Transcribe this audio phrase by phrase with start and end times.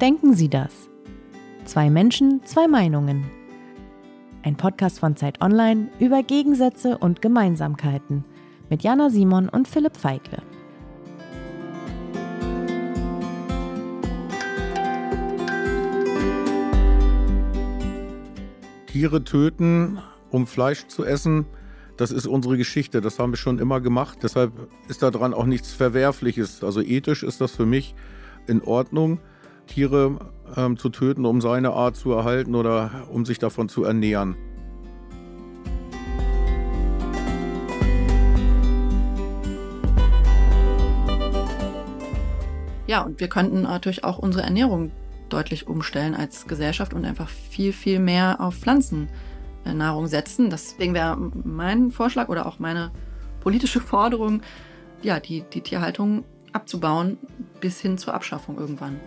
[0.00, 0.90] Denken Sie das?
[1.64, 3.24] Zwei Menschen, zwei Meinungen.
[4.42, 8.22] Ein Podcast von Zeit Online über Gegensätze und Gemeinsamkeiten
[8.68, 10.42] mit Jana Simon und Philipp Feigle.
[18.88, 19.98] Tiere töten,
[20.30, 21.46] um Fleisch zu essen,
[21.96, 23.00] das ist unsere Geschichte.
[23.00, 24.18] Das haben wir schon immer gemacht.
[24.22, 24.52] Deshalb
[24.88, 26.62] ist daran auch nichts Verwerfliches.
[26.62, 27.94] Also ethisch ist das für mich
[28.46, 29.20] in Ordnung,
[29.66, 30.18] Tiere
[30.56, 34.36] ähm, zu töten, um seine Art zu erhalten oder um sich davon zu ernähren.
[42.86, 44.92] Ja, und wir könnten natürlich auch unsere Ernährung
[45.28, 50.50] deutlich umstellen als Gesellschaft und einfach viel, viel mehr auf Pflanzennahrung setzen.
[50.50, 52.92] Deswegen wäre mein Vorschlag oder auch meine
[53.40, 54.42] politische Forderung,
[55.02, 57.18] ja, die, die Tierhaltung abzubauen
[57.60, 59.00] bis hin zur Abschaffung irgendwann.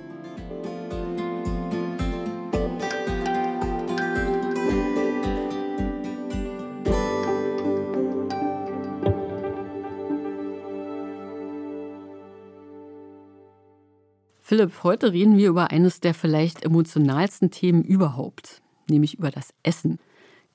[14.49, 19.99] Philipp, heute reden wir über eines der vielleicht emotionalsten Themen überhaupt, nämlich über das Essen.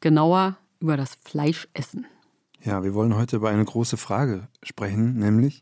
[0.00, 2.04] Genauer über das Fleischessen.
[2.60, 5.60] Ja, wir wollen heute über eine große Frage sprechen, nämlich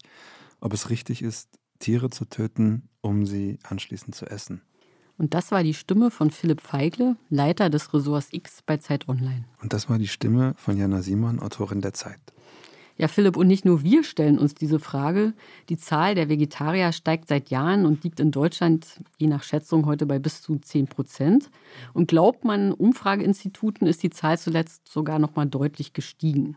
[0.63, 4.63] ob es richtig ist, Tiere zu töten, um sie anschließend zu essen.
[5.19, 9.45] Und das war die Stimme von Philipp Feigle, Leiter des Ressorts X bei Zeit Online.
[9.61, 12.33] Und das war die Stimme von Jana Simon, Autorin der Zeit.
[13.03, 15.33] Ja, Philipp, und nicht nur wir stellen uns diese Frage.
[15.69, 20.07] Die Zahl der Vegetarier steigt seit Jahren und liegt in Deutschland je nach Schätzung heute
[20.07, 21.51] bei bis zu 10 Prozent.
[21.95, 26.57] Und glaubt man Umfrageinstituten, ist die Zahl zuletzt sogar noch mal deutlich gestiegen.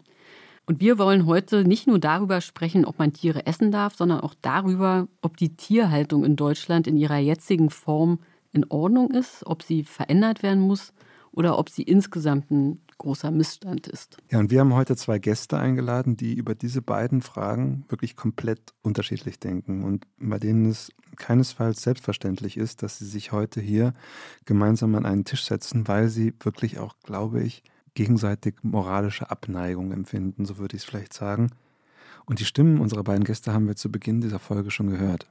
[0.68, 4.36] Und wir wollen heute nicht nur darüber sprechen, ob man Tiere essen darf, sondern auch
[4.44, 8.20] darüber, ob die Tierhaltung in Deutschland in ihrer jetzigen Form
[8.54, 10.94] in Ordnung ist, ob sie verändert werden muss
[11.32, 14.18] oder ob sie insgesamt ein großer Missstand ist.
[14.32, 18.74] Ja, und wir haben heute zwei Gäste eingeladen, die über diese beiden Fragen wirklich komplett
[18.82, 23.94] unterschiedlich denken und bei denen es keinesfalls selbstverständlich ist, dass sie sich heute hier
[24.46, 27.64] gemeinsam an einen Tisch setzen, weil sie wirklich auch, glaube ich,
[27.94, 31.52] gegenseitig moralische Abneigung empfinden, so würde ich es vielleicht sagen.
[32.26, 35.28] Und die Stimmen unserer beiden Gäste haben wir zu Beginn dieser Folge schon gehört.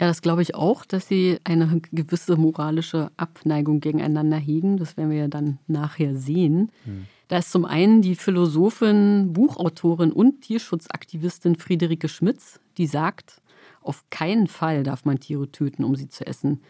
[0.00, 4.76] Ja, das glaube ich auch, dass sie eine gewisse moralische Abneigung gegeneinander hegen.
[4.76, 6.70] Das werden wir ja dann nachher sehen.
[6.84, 7.06] Hm.
[7.26, 13.42] Da ist zum einen die Philosophin, Buchautorin und Tierschutzaktivistin Friederike Schmitz, die sagt,
[13.82, 16.62] auf keinen Fall darf man Tiere töten, um sie zu essen.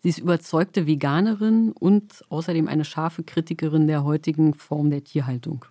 [0.00, 5.64] Sie ist überzeugte Veganerin und außerdem eine scharfe Kritikerin der heutigen Form der Tierhaltung.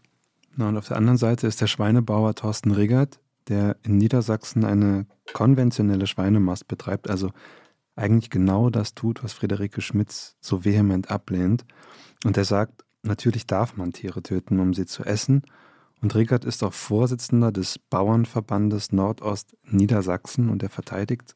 [0.58, 5.06] Na, und auf der anderen Seite ist der Schweinebauer Thorsten Riggert, der in Niedersachsen eine
[5.34, 7.32] konventionelle Schweinemast betreibt, also
[7.96, 11.66] eigentlich genau das tut, was Friederike Schmitz so vehement ablehnt.
[12.24, 15.42] Und er sagt, natürlich darf man Tiere töten, um sie zu essen.
[16.02, 21.36] Und Riggert ist auch Vorsitzender des Bauernverbandes Nordost Niedersachsen und er verteidigt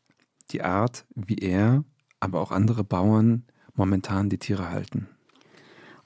[0.51, 1.83] die Art, wie er
[2.19, 5.07] aber auch andere Bauern momentan die Tiere halten.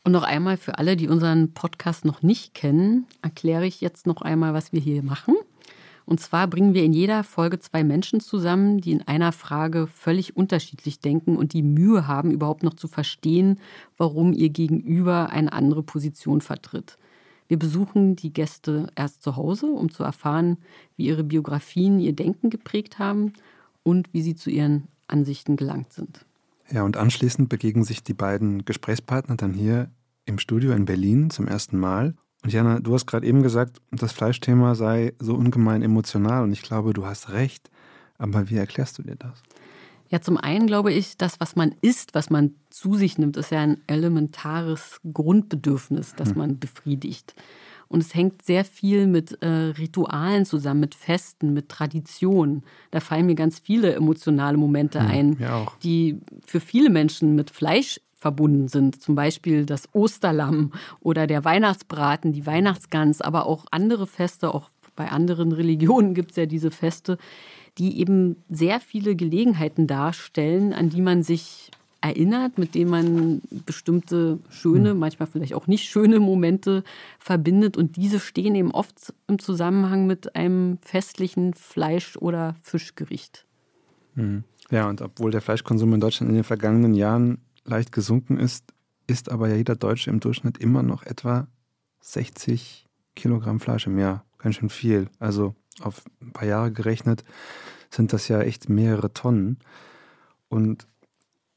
[0.04, 4.22] Und noch einmal für alle, die unseren Podcast noch nicht kennen, erkläre ich jetzt noch
[4.22, 5.36] einmal, was wir hier machen.
[6.06, 10.38] Und zwar bringen wir in jeder Folge zwei Menschen zusammen, die in einer Frage völlig
[10.38, 13.60] unterschiedlich denken und die Mühe haben, überhaupt noch zu verstehen,
[13.98, 16.98] warum ihr Gegenüber eine andere Position vertritt.
[17.48, 20.58] Wir besuchen die Gäste erst zu Hause, um zu erfahren,
[20.96, 23.34] wie ihre Biografien ihr Denken geprägt haben
[23.84, 26.26] und wie sie zu ihren Ansichten gelangt sind.
[26.72, 29.92] Ja, und anschließend begegnen sich die beiden Gesprächspartner dann hier
[30.26, 32.16] im Studio in Berlin zum ersten Mal.
[32.46, 36.62] Und Jana, du hast gerade eben gesagt, das Fleischthema sei so ungemein emotional und ich
[36.62, 37.72] glaube, du hast recht.
[38.20, 39.42] Aber wie erklärst du dir das?
[40.10, 43.50] Ja, zum einen glaube ich, das, was man isst, was man zu sich nimmt, ist
[43.50, 46.38] ja ein elementares Grundbedürfnis, das hm.
[46.38, 47.34] man befriedigt.
[47.88, 52.64] Und es hängt sehr viel mit äh, Ritualen zusammen, mit Festen, mit Traditionen.
[52.92, 55.38] Da fallen mir ganz viele emotionale Momente hm, ein,
[55.82, 59.04] die für viele Menschen mit Fleisch verbunden sind.
[59.04, 65.10] Zum Beispiel das Osterlamm oder der Weihnachtsbraten, die Weihnachtsgans, aber auch andere Feste, auch bei
[65.10, 67.20] anderen Religionen gibt es ja diese Feste,
[67.78, 71.70] die eben sehr viele Gelegenheiten darstellen, an die man sich
[72.02, 74.98] erinnert, mit denen man bestimmte schöne, hm.
[74.98, 76.84] manchmal vielleicht auch nicht schöne Momente
[77.20, 77.78] verbindet.
[77.78, 83.46] Und diese stehen eben oft im Zusammenhang mit einem festlichen Fleisch- oder Fischgericht.
[84.16, 84.46] Hm.
[84.72, 88.74] Ja, und obwohl der Fleischkonsum in Deutschland in den vergangenen Jahren leicht gesunken ist,
[89.08, 91.48] isst aber ja jeder Deutsche im Durchschnitt immer noch etwa
[92.02, 94.26] 60 Kilogramm Fleisch im Jahr.
[94.38, 95.10] Ganz schön viel.
[95.20, 97.24] Also auf ein paar Jahre gerechnet
[97.90, 99.60] sind das ja echt mehrere Tonnen.
[100.48, 100.88] Und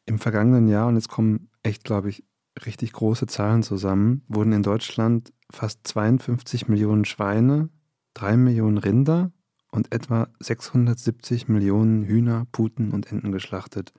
[0.06, 2.24] Im vergangenen Jahr, und jetzt kommen echt, glaube ich,
[2.64, 7.68] richtig große Zahlen zusammen, wurden in Deutschland fast 52 Millionen Schweine,
[8.14, 9.32] 3 Millionen Rinder
[9.70, 13.92] und etwa 670 Millionen Hühner, Puten und Enten geschlachtet.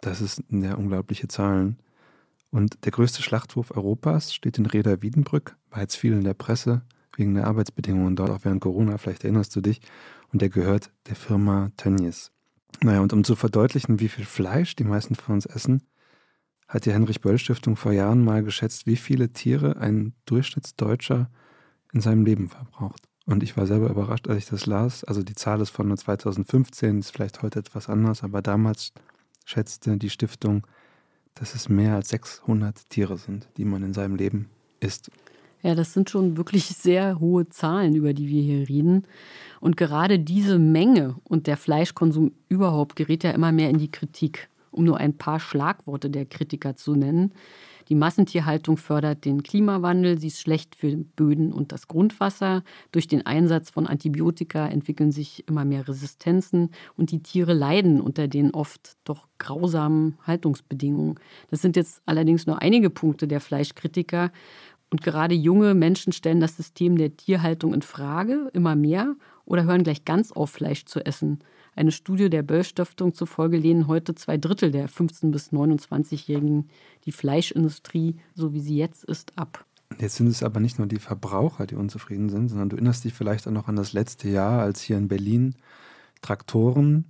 [0.00, 1.78] Das ist eine unglaubliche Zahlen.
[2.50, 6.82] Und der größte Schlachthof Europas steht in Reda Wiedenbrück, war jetzt viel in der Presse
[7.16, 9.80] wegen der Arbeitsbedingungen dort, auch während Corona, vielleicht erinnerst du dich.
[10.32, 12.30] Und der gehört der Firma Tönnies.
[12.82, 15.82] Naja, und um zu verdeutlichen, wie viel Fleisch die meisten von uns essen,
[16.68, 21.30] hat die Heinrich-Böll-Stiftung vor Jahren mal geschätzt, wie viele Tiere ein Durchschnittsdeutscher
[21.92, 23.02] in seinem Leben verbraucht.
[23.24, 25.04] Und ich war selber überrascht, als ich das las.
[25.04, 28.92] Also die Zahl ist von 2015, ist vielleicht heute etwas anders, aber damals
[29.46, 30.66] schätzte die Stiftung,
[31.34, 34.50] dass es mehr als 600 Tiere sind, die man in seinem Leben
[34.80, 35.10] isst.
[35.62, 39.06] Ja, das sind schon wirklich sehr hohe Zahlen, über die wir hier reden.
[39.60, 44.48] Und gerade diese Menge und der Fleischkonsum überhaupt gerät ja immer mehr in die Kritik.
[44.70, 47.32] Um nur ein paar Schlagworte der Kritiker zu nennen.
[47.88, 52.64] Die Massentierhaltung fördert den Klimawandel, sie ist schlecht für Böden und das Grundwasser.
[52.90, 58.26] Durch den Einsatz von Antibiotika entwickeln sich immer mehr Resistenzen und die Tiere leiden unter
[58.26, 61.20] den oft doch grausamen Haltungsbedingungen.
[61.50, 64.32] Das sind jetzt allerdings nur einige Punkte der Fleischkritiker.
[64.90, 69.84] Und gerade junge Menschen stellen das System der Tierhaltung in Frage, immer mehr, oder hören
[69.84, 71.40] gleich ganz auf, Fleisch zu essen.
[71.76, 76.70] Eine Studie der Böll-Stiftung zufolge lehnen heute zwei Drittel der 15- bis 29-Jährigen
[77.04, 79.66] die Fleischindustrie, so wie sie jetzt ist, ab.
[80.00, 83.12] Jetzt sind es aber nicht nur die Verbraucher, die unzufrieden sind, sondern du erinnerst dich
[83.12, 85.54] vielleicht auch noch an das letzte Jahr, als hier in Berlin
[86.22, 87.04] Traktoren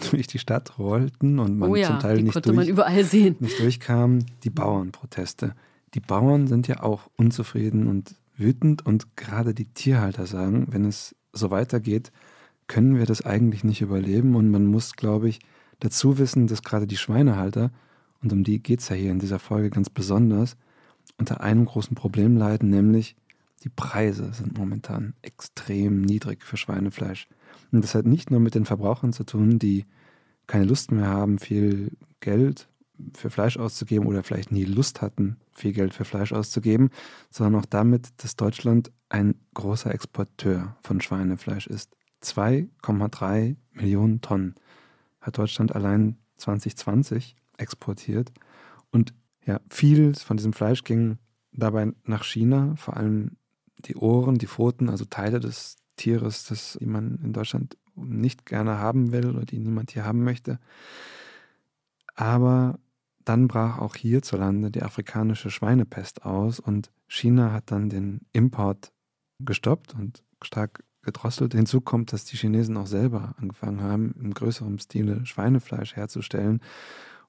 [0.10, 3.36] durch die Stadt rollten und man oh ja, zum Teil nicht, durch, man überall sehen.
[3.38, 4.26] nicht durchkam.
[4.42, 5.54] Die Bauernproteste.
[5.94, 11.14] Die Bauern sind ja auch unzufrieden und wütend und gerade die Tierhalter sagen, wenn es
[11.32, 12.10] so weitergeht,
[12.70, 14.36] können wir das eigentlich nicht überleben.
[14.36, 15.40] Und man muss, glaube ich,
[15.80, 17.72] dazu wissen, dass gerade die Schweinehalter,
[18.22, 20.56] und um die geht es ja hier in dieser Folge ganz besonders,
[21.18, 23.16] unter einem großen Problem leiden, nämlich
[23.64, 27.26] die Preise sind momentan extrem niedrig für Schweinefleisch.
[27.72, 29.84] Und das hat nicht nur mit den Verbrauchern zu tun, die
[30.46, 31.90] keine Lust mehr haben, viel
[32.20, 32.68] Geld
[33.14, 36.90] für Fleisch auszugeben oder vielleicht nie Lust hatten, viel Geld für Fleisch auszugeben,
[37.30, 41.96] sondern auch damit, dass Deutschland ein großer Exporteur von Schweinefleisch ist.
[42.22, 44.54] 2,3 Millionen Tonnen
[45.20, 48.32] hat Deutschland allein 2020 exportiert.
[48.90, 49.14] Und
[49.44, 51.18] ja, viel von diesem Fleisch ging
[51.52, 53.36] dabei nach China, vor allem
[53.78, 58.78] die Ohren, die Pfoten, also Teile des Tieres, das die man in Deutschland nicht gerne
[58.78, 60.58] haben will oder die niemand hier haben möchte.
[62.14, 62.78] Aber
[63.24, 68.92] dann brach auch hierzulande die afrikanische Schweinepest aus und China hat dann den Import
[69.40, 71.54] gestoppt und stark gedrosselt.
[71.54, 76.60] Hinzu kommt, dass die Chinesen auch selber angefangen haben, im größeren Stile Schweinefleisch herzustellen.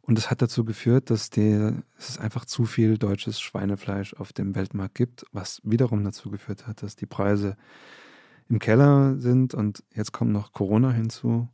[0.01, 4.55] Und das hat dazu geführt, dass die, es einfach zu viel deutsches Schweinefleisch auf dem
[4.55, 7.55] Weltmarkt gibt, was wiederum dazu geführt hat, dass die Preise
[8.49, 9.53] im Keller sind.
[9.53, 11.47] Und jetzt kommt noch Corona hinzu.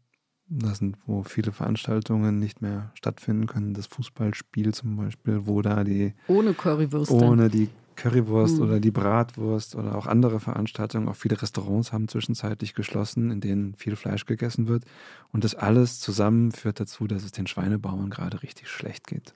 [0.50, 3.74] Das sind, wo viele Veranstaltungen nicht mehr stattfinden können.
[3.74, 6.14] Das Fußballspiel zum Beispiel, wo da die.
[6.30, 7.14] Ohne Currywürste.
[7.14, 8.64] Ohne die Currywurst mhm.
[8.64, 11.10] oder die Bratwurst oder auch andere Veranstaltungen.
[11.10, 14.86] Auch viele Restaurants haben zwischenzeitlich geschlossen, in denen viel Fleisch gegessen wird.
[15.34, 19.34] Und das alles zusammen führt dazu, dass es den Schweinebauern gerade richtig schlecht geht.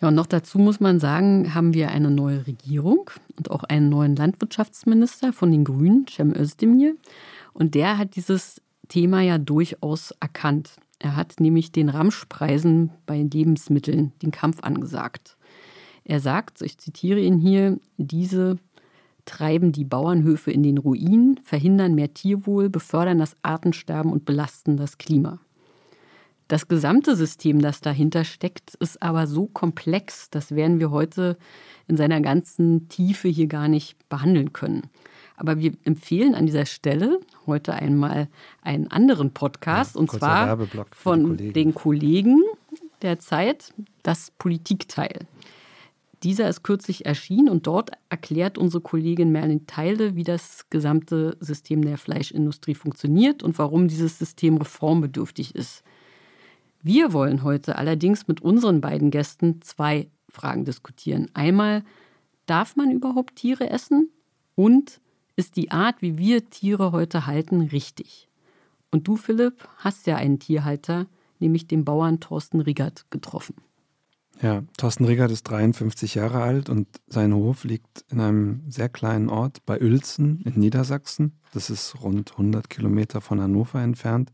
[0.00, 3.88] Ja, und noch dazu muss man sagen, haben wir eine neue Regierung und auch einen
[3.88, 6.96] neuen Landwirtschaftsminister von den Grünen, Cem Özdemir.
[7.52, 10.76] Und der hat dieses Thema ja durchaus erkannt.
[10.98, 15.36] Er hat nämlich den Ramschpreisen bei Lebensmitteln den Kampf angesagt.
[16.04, 18.58] Er sagt, ich zitiere ihn hier, diese
[19.24, 24.98] treiben die Bauernhöfe in den Ruin, verhindern mehr Tierwohl, befördern das Artensterben und belasten das
[24.98, 25.38] Klima.
[26.48, 31.38] Das gesamte System, das dahinter steckt, ist aber so komplex, das werden wir heute
[31.86, 34.82] in seiner ganzen Tiefe hier gar nicht behandeln können.
[35.36, 38.28] Aber wir empfehlen an dieser Stelle heute einmal
[38.62, 40.58] einen anderen Podcast, ja, und zwar
[40.90, 42.42] von den, den Kollegen
[43.00, 45.28] der Zeit, das Politikteil.
[46.22, 51.82] Dieser ist kürzlich erschienen und dort erklärt unsere Kollegin Merlin Teile, wie das gesamte System
[51.82, 55.82] der Fleischindustrie funktioniert und warum dieses System reformbedürftig ist.
[56.82, 61.28] Wir wollen heute allerdings mit unseren beiden Gästen zwei Fragen diskutieren.
[61.32, 61.84] Einmal,
[62.46, 64.10] darf man überhaupt Tiere essen?
[64.56, 65.00] Und
[65.36, 68.28] ist die Art, wie wir Tiere heute halten, richtig?
[68.90, 71.06] Und du, Philipp, hast ja einen Tierhalter,
[71.38, 73.54] nämlich den Bauern Thorsten Riggert, getroffen.
[74.42, 79.28] Ja, Thorsten Riggert ist 53 Jahre alt und sein Hof liegt in einem sehr kleinen
[79.28, 81.38] Ort bei Uelzen in Niedersachsen.
[81.52, 84.30] Das ist rund 100 Kilometer von Hannover entfernt.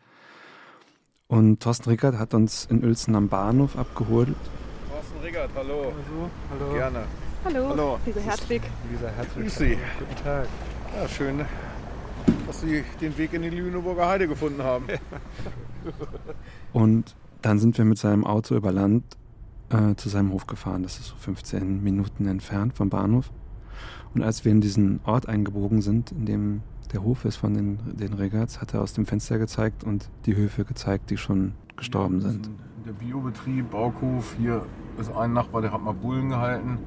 [1.27, 4.29] Und Thorsten Rickert hat uns in Uelzen am Bahnhof abgeholt.
[4.89, 5.93] Thorsten Rickert, hallo.
[5.93, 6.73] Hallo, hallo.
[6.73, 7.05] Gerne.
[7.45, 7.99] Hallo, Hallo.
[8.07, 8.63] Lisa Herzwig.
[8.93, 9.43] Lisa Herzog.
[9.43, 9.79] Grüß Sie.
[9.99, 10.49] Guten Tag.
[10.95, 11.45] Ja, schön,
[12.47, 14.87] dass Sie den Weg in die Lüneburger Heide gefunden haben.
[16.73, 19.17] Und dann sind wir mit seinem Auto über Land
[19.71, 20.83] äh, zu seinem Hof gefahren.
[20.83, 23.31] Das ist so 15 Minuten entfernt vom Bahnhof.
[24.15, 27.79] Und als wir in diesen Ort eingebogen sind, in dem der Hof ist von den,
[27.97, 32.21] den Regats, hat er aus dem Fenster gezeigt und die Höfe gezeigt, die schon gestorben
[32.21, 32.51] Das sind.
[32.87, 34.65] Der Biobetrieb, Baukhof, hier
[34.99, 36.79] ist ein Nachbar, der hat mal Bullen gehalten.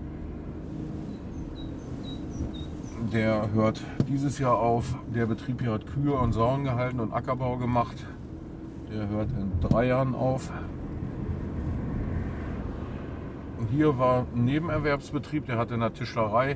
[3.13, 4.95] Der hört dieses Jahr auf.
[5.13, 8.05] Der Betrieb hier hat Kühe und Sauen gehalten und Ackerbau gemacht.
[8.91, 10.51] Der hört in drei Jahren auf.
[13.60, 16.56] Und hier war ein Nebenerwerbsbetrieb, der hat in der Tischlerei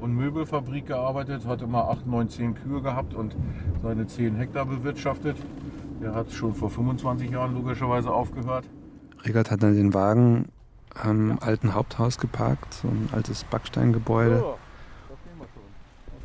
[0.00, 3.36] und Möbelfabrik gearbeitet, hat immer 8, 9, 10 Kühe gehabt und
[3.80, 5.36] seine 10 Hektar bewirtschaftet.
[6.02, 8.64] Der hat schon vor 25 Jahren logischerweise aufgehört.
[9.22, 10.48] Regard hat dann den Wagen
[11.00, 14.42] am alten Haupthaus geparkt, so ein altes Backsteingebäude.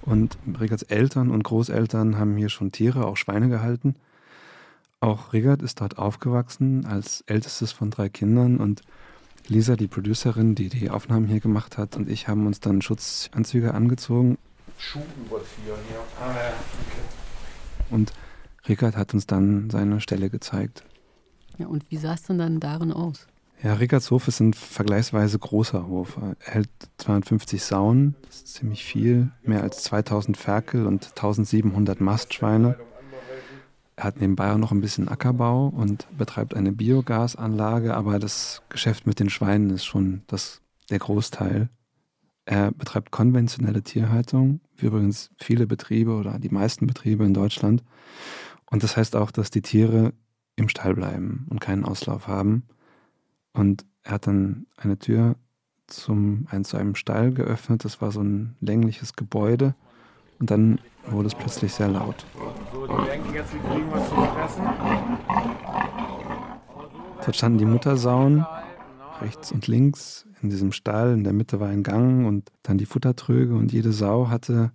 [0.01, 3.95] Und Regards Eltern und Großeltern haben hier schon Tiere, auch Schweine gehalten.
[4.99, 8.81] Auch Regard ist dort aufgewachsen als ältestes von drei Kindern und
[9.47, 13.73] Lisa, die Producerin, die die Aufnahmen hier gemacht hat, und ich haben uns dann Schutzanzüge
[13.73, 14.37] angezogen
[14.77, 15.99] Schuh überziehen hier.
[17.89, 18.13] und
[18.67, 20.83] Regard hat uns dann seine Stelle gezeigt.
[21.57, 23.27] Ja, und wie sah es denn dann darin aus?
[23.63, 26.17] Ja, Rickards Hof ist ein vergleichsweise großer Hof.
[26.17, 32.77] Er hält 250 Sauen, das ist ziemlich viel, mehr als 2000 Ferkel und 1700 Mastschweine.
[33.97, 39.07] Er hat nebenbei auch noch ein bisschen Ackerbau und betreibt eine Biogasanlage, aber das Geschäft
[39.07, 40.61] mit den Schweinen ist schon das,
[40.91, 41.69] der Großteil.
[42.45, 47.83] Er betreibt konventionelle Tierhaltung, wie übrigens viele Betriebe oder die meisten Betriebe in Deutschland.
[48.69, 50.13] Und das heißt auch, dass die Tiere
[50.55, 52.67] im Stall bleiben und keinen Auslauf haben.
[53.51, 55.37] Und er hat dann eine Tür
[55.87, 57.83] zum, ein, zu einem Stall geöffnet.
[57.83, 59.73] Das war so ein längliches Gebäude.
[60.39, 60.79] Und dann
[61.11, 62.25] wurde es plötzlich sehr laut.
[62.71, 64.63] So, die denken jetzt, sie kriegen was zu fressen.
[67.23, 68.45] Dort standen die Muttersauen
[69.21, 71.13] rechts und links in diesem Stall.
[71.13, 73.55] In der Mitte war ein Gang und dann die Futtertröge.
[73.55, 74.71] Und jede Sau hatte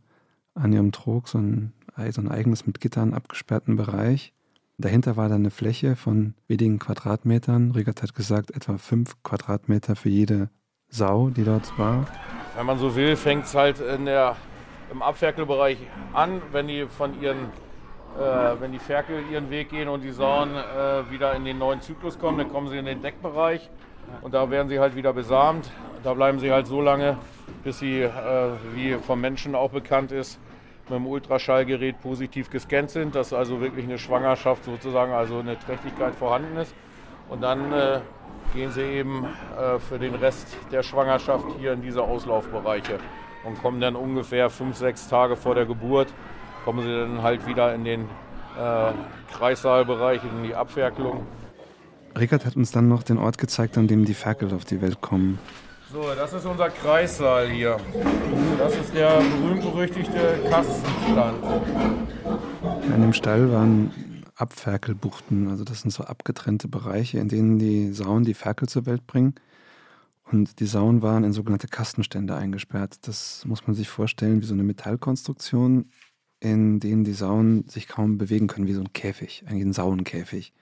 [0.54, 1.72] an ihrem Trog so ein,
[2.10, 4.32] so ein eigenes mit Gittern abgesperrten Bereich.
[4.78, 7.72] Dahinter war dann eine Fläche von wenigen Quadratmetern.
[7.72, 10.48] Rigat hat gesagt, etwa fünf Quadratmeter für jede
[10.88, 12.06] Sau, die dort war.
[12.56, 14.36] Wenn man so will, fängt es halt in der,
[14.92, 15.78] im Abferkelbereich
[16.12, 17.50] an, wenn die von ihren,
[18.18, 21.80] äh, wenn die Ferkel ihren Weg gehen und die Sauen äh, wieder in den neuen
[21.80, 23.70] Zyklus kommen, dann kommen sie in den Deckbereich
[24.20, 25.70] und da werden sie halt wieder besamt.
[26.04, 27.16] Da bleiben sie halt so lange,
[27.64, 28.10] bis sie, äh,
[28.74, 30.38] wie vom Menschen auch bekannt ist,
[30.88, 36.14] mit dem Ultraschallgerät positiv gescannt sind, dass also wirklich eine Schwangerschaft sozusagen, also eine Trächtigkeit
[36.14, 36.74] vorhanden ist.
[37.30, 38.00] Und dann äh,
[38.52, 42.98] gehen sie eben äh, für den Rest der Schwangerschaft hier in diese Auslaufbereiche
[43.44, 46.08] und kommen dann ungefähr fünf, sechs Tage vor der Geburt,
[46.64, 48.02] kommen sie dann halt wieder in den
[48.58, 48.92] äh,
[49.32, 51.26] Kreissaalbereich, in die Abferkelung.
[52.18, 55.00] Rickard hat uns dann noch den Ort gezeigt, an dem die Ferkel auf die Welt
[55.00, 55.38] kommen.
[55.92, 57.76] So, das ist unser Kreissaal hier.
[58.58, 61.36] Das ist der berühmt-berüchtigte Kastenstand.
[62.94, 68.24] In dem Stall waren Abferkelbuchten, also das sind so abgetrennte Bereiche, in denen die Sauen
[68.24, 69.34] die Ferkel zur Welt bringen.
[70.32, 73.06] Und die Sauen waren in sogenannte Kastenstände eingesperrt.
[73.06, 75.90] Das muss man sich vorstellen wie so eine Metallkonstruktion,
[76.40, 80.54] in denen die Sauen sich kaum bewegen können, wie so ein Käfig, eigentlich ein Sauenkäfig.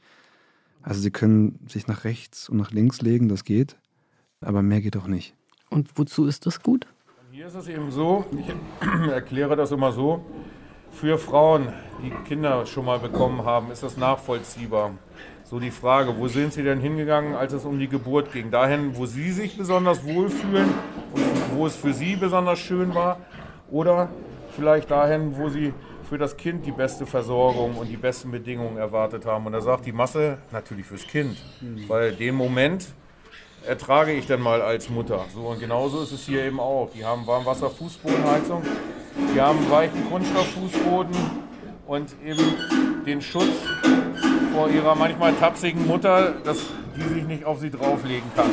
[0.83, 3.77] Also sie können sich nach rechts und nach links legen, das geht,
[4.41, 5.35] aber mehr geht auch nicht.
[5.69, 6.87] Und wozu ist das gut?
[7.31, 8.53] Hier ist es eben so, ich
[9.09, 10.25] erkläre das immer so,
[10.91, 11.73] für Frauen,
[12.03, 14.93] die Kinder schon mal bekommen haben, ist das nachvollziehbar.
[15.50, 18.52] So die Frage, wo sind sie denn hingegangen, als es um die Geburt ging?
[18.52, 20.69] Dahin, wo sie sich besonders wohlfühlen
[21.12, 21.25] und
[21.57, 23.19] wo es für sie besonders schön war?
[23.69, 24.11] Oder
[24.54, 25.75] vielleicht dahin, wo sie
[26.09, 29.45] für das Kind die beste Versorgung und die besten Bedingungen erwartet haben?
[29.45, 31.37] Und da sagt die Masse natürlich fürs Kind,
[31.88, 32.87] weil den Moment
[33.66, 35.25] ertrage ich dann mal als Mutter.
[35.35, 36.90] So und genauso ist es hier eben auch.
[36.95, 38.62] Die haben Warmwasser-Fußbodenheizung,
[39.35, 41.16] die haben weichen Kunststofffußboden
[41.88, 43.66] und eben den Schutz
[44.52, 46.59] vor ihrer manchmal tapsigen Mutter, dass
[46.97, 48.50] die sich nicht auf sie drauflegen kann.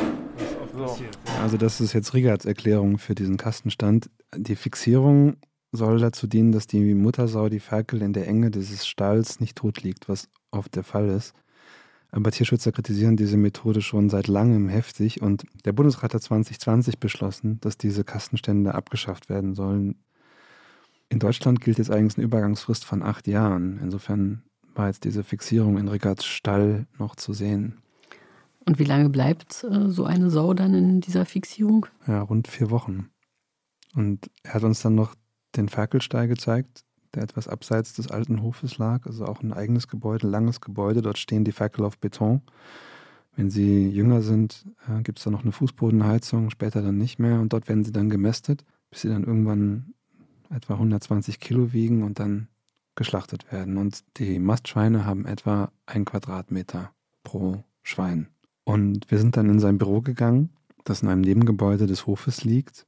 [0.76, 0.98] So.
[1.42, 4.10] Also das ist jetzt Rigards Erklärung für diesen Kastenstand.
[4.36, 5.36] Die Fixierung
[5.72, 9.82] soll dazu dienen, dass die Muttersau die Ferkel in der Enge dieses Stalls nicht tot
[9.82, 11.34] liegt, was oft der Fall ist.
[12.10, 17.60] Aber Tierschützer kritisieren diese Methode schon seit langem heftig und der Bundesrat hat 2020 beschlossen,
[17.60, 19.96] dass diese Kastenstände abgeschafft werden sollen.
[21.10, 23.78] In Deutschland gilt jetzt eigentlich eine Übergangsfrist von acht Jahren.
[23.82, 24.42] Insofern
[24.78, 27.82] war jetzt diese Fixierung in Rickards Stall noch zu sehen.
[28.64, 31.86] Und wie lange bleibt äh, so eine Sau dann in dieser Fixierung?
[32.06, 33.10] Ja, rund vier Wochen.
[33.94, 35.14] Und er hat uns dann noch
[35.56, 40.26] den Ferkelstall gezeigt, der etwas abseits des alten Hofes lag, also auch ein eigenes Gebäude,
[40.26, 41.02] ein langes Gebäude.
[41.02, 42.42] Dort stehen die Ferkel auf Beton.
[43.34, 47.40] Wenn sie jünger sind, äh, gibt es da noch eine Fußbodenheizung, später dann nicht mehr.
[47.40, 49.94] Und dort werden sie dann gemästet, bis sie dann irgendwann
[50.50, 52.48] etwa 120 Kilo wiegen und dann
[52.98, 53.78] geschlachtet werden.
[53.78, 58.28] Und die Mastschweine haben etwa ein Quadratmeter pro Schwein.
[58.64, 60.50] Und wir sind dann in sein Büro gegangen,
[60.84, 62.86] das in einem Nebengebäude des Hofes liegt.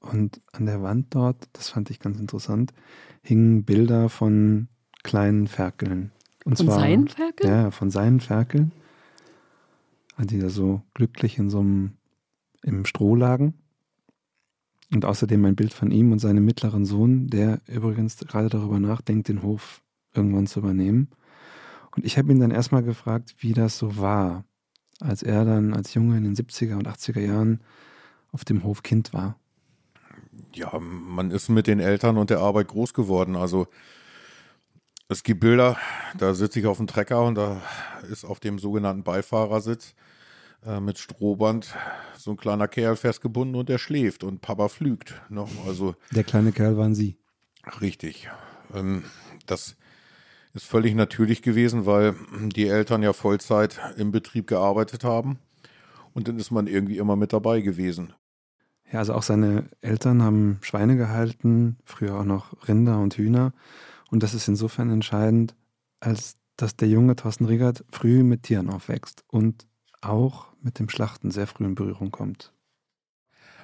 [0.00, 2.74] Und an der Wand dort, das fand ich ganz interessant,
[3.22, 4.68] hingen Bilder von
[5.02, 6.12] kleinen Ferkeln.
[6.44, 7.50] Und von zwar, seinen Ferkeln?
[7.50, 8.72] Ja, von seinen Ferkeln.
[10.18, 11.92] Die da so glücklich in so einem
[12.62, 13.54] im Stroh lagen.
[14.92, 19.28] Und außerdem ein Bild von ihm und seinem mittleren Sohn, der übrigens gerade darüber nachdenkt,
[19.28, 19.82] den Hof
[20.14, 21.08] irgendwann zu übernehmen.
[21.96, 24.44] Und ich habe ihn dann erstmal gefragt, wie das so war,
[25.00, 27.60] als er dann als Junge in den 70er und 80er Jahren
[28.32, 29.38] auf dem Hof Kind war.
[30.54, 33.36] Ja, man ist mit den Eltern und der Arbeit groß geworden.
[33.36, 33.68] Also
[35.08, 35.76] es gibt Bilder,
[36.16, 37.60] da sitze ich auf dem Trecker und da
[38.10, 39.94] ist auf dem sogenannten Beifahrersitz
[40.66, 41.74] äh, mit Strohband
[42.16, 45.20] so ein kleiner Kerl festgebunden und der schläft und Papa flügt.
[45.28, 45.46] Ne?
[45.66, 47.16] Also, der kleine Kerl waren Sie.
[47.80, 48.28] Richtig.
[48.72, 49.04] Ähm,
[49.46, 49.76] das
[50.54, 52.14] ist völlig natürlich gewesen, weil
[52.54, 55.38] die Eltern ja Vollzeit im Betrieb gearbeitet haben.
[56.12, 58.12] Und dann ist man irgendwie immer mit dabei gewesen.
[58.92, 63.52] Ja, also auch seine Eltern haben Schweine gehalten, früher auch noch Rinder und Hühner.
[64.10, 65.56] Und das ist insofern entscheidend,
[65.98, 69.66] als dass der junge Thorsten Riegert früh mit Tieren aufwächst und
[70.00, 72.52] auch mit dem Schlachten sehr früh in Berührung kommt.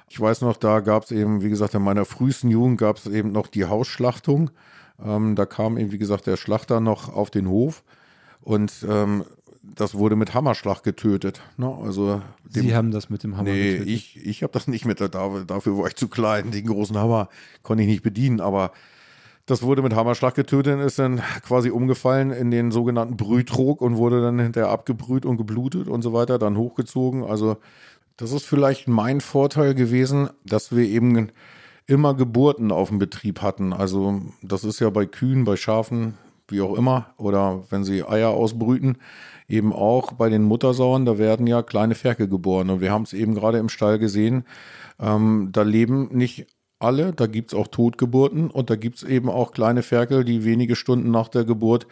[0.07, 3.07] Ich weiß noch, da gab es eben, wie gesagt, in meiner frühesten Jugend gab es
[3.07, 4.51] eben noch die Hausschlachtung.
[5.03, 7.83] Ähm, da kam eben, wie gesagt, der Schlachter noch auf den Hof
[8.41, 9.23] und ähm,
[9.63, 11.41] das wurde mit Hammerschlag getötet.
[11.57, 11.73] Ne?
[11.83, 13.87] Also dem, Sie haben das mit dem Hammer nee, getötet?
[13.87, 14.99] Nee, ich, ich habe das nicht mit.
[14.99, 16.51] Dafür, dafür war ich zu klein.
[16.51, 17.29] Den großen Hammer
[17.61, 18.71] konnte ich nicht bedienen, aber
[19.51, 23.97] das wurde mit Hammerschlag getötet und ist dann quasi umgefallen in den sogenannten Brühtrog und
[23.97, 27.25] wurde dann hinterher abgebrüht und geblutet und so weiter, dann hochgezogen.
[27.25, 27.57] Also
[28.15, 31.31] das ist vielleicht mein Vorteil gewesen, dass wir eben
[31.85, 33.73] immer Geburten auf dem Betrieb hatten.
[33.73, 38.29] Also das ist ja bei Kühen, bei Schafen, wie auch immer, oder wenn sie Eier
[38.29, 38.99] ausbrüten,
[39.49, 42.69] eben auch bei den Muttersauern, da werden ja kleine Ferkel geboren.
[42.69, 44.45] Und wir haben es eben gerade im Stall gesehen,
[44.97, 46.47] ähm, da leben nicht
[46.81, 47.13] alle.
[47.13, 50.75] Da gibt es auch Totgeburten und da gibt es eben auch kleine Ferkel, die wenige
[50.75, 51.87] Stunden nach der Geburt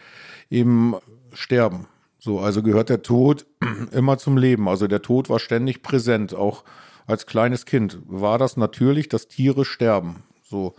[0.50, 0.94] eben
[1.32, 1.86] sterben.
[2.18, 3.46] So, also gehört der Tod
[3.92, 4.68] immer zum Leben.
[4.68, 6.64] Also der Tod war ständig präsent, auch
[7.06, 10.22] als kleines Kind war das natürlich, dass Tiere sterben.
[10.42, 10.74] So.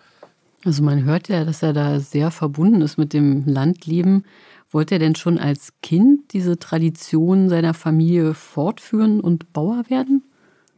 [0.63, 4.23] Also man hört ja, dass er da sehr verbunden ist mit dem Landleben.
[4.71, 10.23] Wollte er denn schon als Kind diese Tradition seiner Familie fortführen und Bauer werden?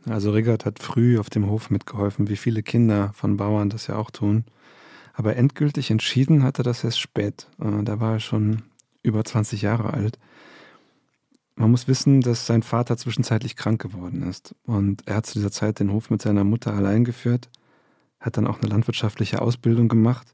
[0.05, 3.95] Also Riggert hat früh auf dem Hof mitgeholfen, wie viele Kinder von Bauern das ja
[3.95, 4.43] auch tun.
[5.13, 7.47] Aber endgültig entschieden hatte das erst spät.
[7.59, 8.63] Äh, da war er schon
[9.03, 10.17] über 20 Jahre alt.
[11.55, 14.55] Man muss wissen, dass sein Vater zwischenzeitlich krank geworden ist.
[14.65, 17.49] Und er hat zu dieser Zeit den Hof mit seiner Mutter allein geführt,
[18.19, 20.33] hat dann auch eine landwirtschaftliche Ausbildung gemacht.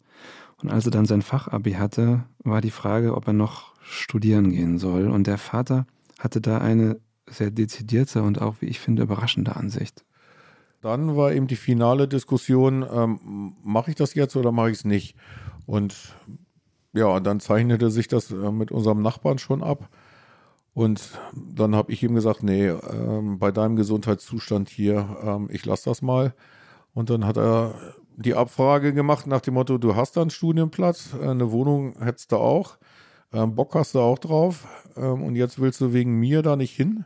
[0.62, 4.78] Und als er dann sein Fachabi hatte, war die Frage, ob er noch studieren gehen
[4.78, 5.10] soll.
[5.10, 5.86] Und der Vater
[6.20, 7.00] hatte da eine
[7.32, 10.04] sehr dezidierte und auch, wie ich finde, überraschende Ansicht.
[10.82, 14.86] Dann war eben die finale Diskussion, ähm, mache ich das jetzt oder mache ich es
[14.86, 15.16] nicht?
[15.66, 16.16] Und
[16.94, 19.90] ja, dann zeichnete sich das äh, mit unserem Nachbarn schon ab.
[20.74, 25.90] Und dann habe ich ihm gesagt, nee, ähm, bei deinem Gesundheitszustand hier, ähm, ich lasse
[25.90, 26.34] das mal.
[26.94, 27.76] Und dann hat er
[28.16, 32.32] die Abfrage gemacht nach dem Motto, du hast da einen Studienplatz, äh, eine Wohnung hättest
[32.32, 32.78] du auch,
[33.34, 36.76] ähm, Bock hast du auch drauf ähm, und jetzt willst du wegen mir da nicht
[36.76, 37.06] hin?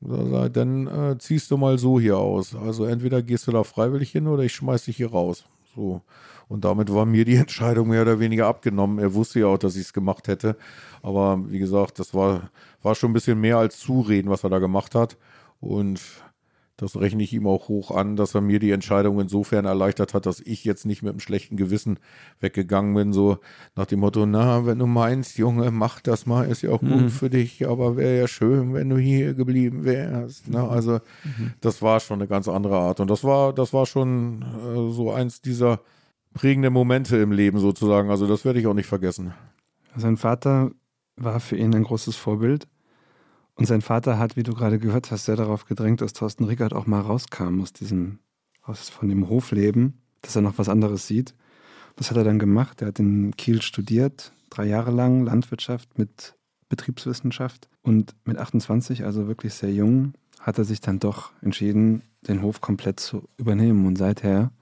[0.00, 2.54] Dann äh, ziehst du mal so hier aus.
[2.54, 5.44] Also entweder gehst du da freiwillig hin oder ich schmeiß dich hier raus.
[5.74, 6.02] So.
[6.48, 8.98] Und damit war mir die Entscheidung mehr oder weniger abgenommen.
[8.98, 10.56] Er wusste ja auch, dass ich es gemacht hätte.
[11.02, 12.50] Aber wie gesagt, das war,
[12.82, 15.16] war schon ein bisschen mehr als Zureden, was er da gemacht hat.
[15.60, 16.00] Und
[16.78, 20.26] das rechne ich ihm auch hoch an, dass er mir die Entscheidung insofern erleichtert hat,
[20.26, 21.98] dass ich jetzt nicht mit einem schlechten Gewissen
[22.38, 23.38] weggegangen bin, so
[23.74, 26.88] nach dem Motto, na, wenn du meinst, Junge, mach das mal, ist ja auch gut
[26.90, 27.10] mhm.
[27.10, 30.48] für dich, aber wäre ja schön, wenn du hier geblieben wärst.
[30.48, 30.62] Ne?
[30.62, 31.52] Also mhm.
[31.60, 35.10] das war schon eine ganz andere Art und das war, das war schon äh, so
[35.10, 35.80] eins dieser
[36.32, 38.08] prägenden Momente im Leben sozusagen.
[38.08, 39.34] Also das werde ich auch nicht vergessen.
[39.96, 40.70] Sein Vater
[41.16, 42.68] war für ihn ein großes Vorbild.
[43.58, 46.72] Und sein Vater hat, wie du gerade gehört hast, sehr darauf gedrängt, dass Thorsten Rickert
[46.72, 48.20] auch mal rauskam aus diesem,
[48.62, 51.34] aus, von dem Hofleben, dass er noch was anderes sieht.
[51.96, 52.80] Das hat er dann gemacht.
[52.80, 56.36] Er hat in Kiel studiert, drei Jahre lang Landwirtschaft mit
[56.68, 57.68] Betriebswissenschaft.
[57.82, 62.60] Und mit 28, also wirklich sehr jung, hat er sich dann doch entschieden, den Hof
[62.60, 63.86] komplett zu übernehmen.
[63.86, 64.52] Und seither,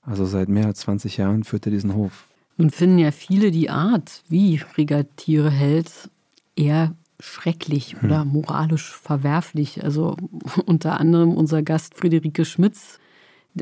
[0.00, 2.24] also seit mehr als 20 Jahren, führt er diesen Hof.
[2.56, 6.10] Nun finden ja viele die Art, wie Rieger Tiere hält,
[6.56, 8.04] eher schrecklich hm.
[8.04, 9.82] oder moralisch verwerflich.
[9.84, 10.16] Also
[10.66, 12.98] unter anderem unser Gast Friederike Schmitz,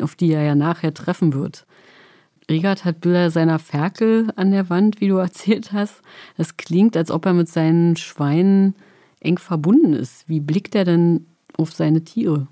[0.00, 1.66] auf die er ja nachher treffen wird.
[2.50, 6.02] Regard hat Bilder seiner Ferkel an der Wand, wie du erzählt hast.
[6.36, 8.74] Es klingt, als ob er mit seinen Schweinen
[9.20, 10.28] eng verbunden ist.
[10.28, 12.48] Wie blickt er denn auf seine Tiere?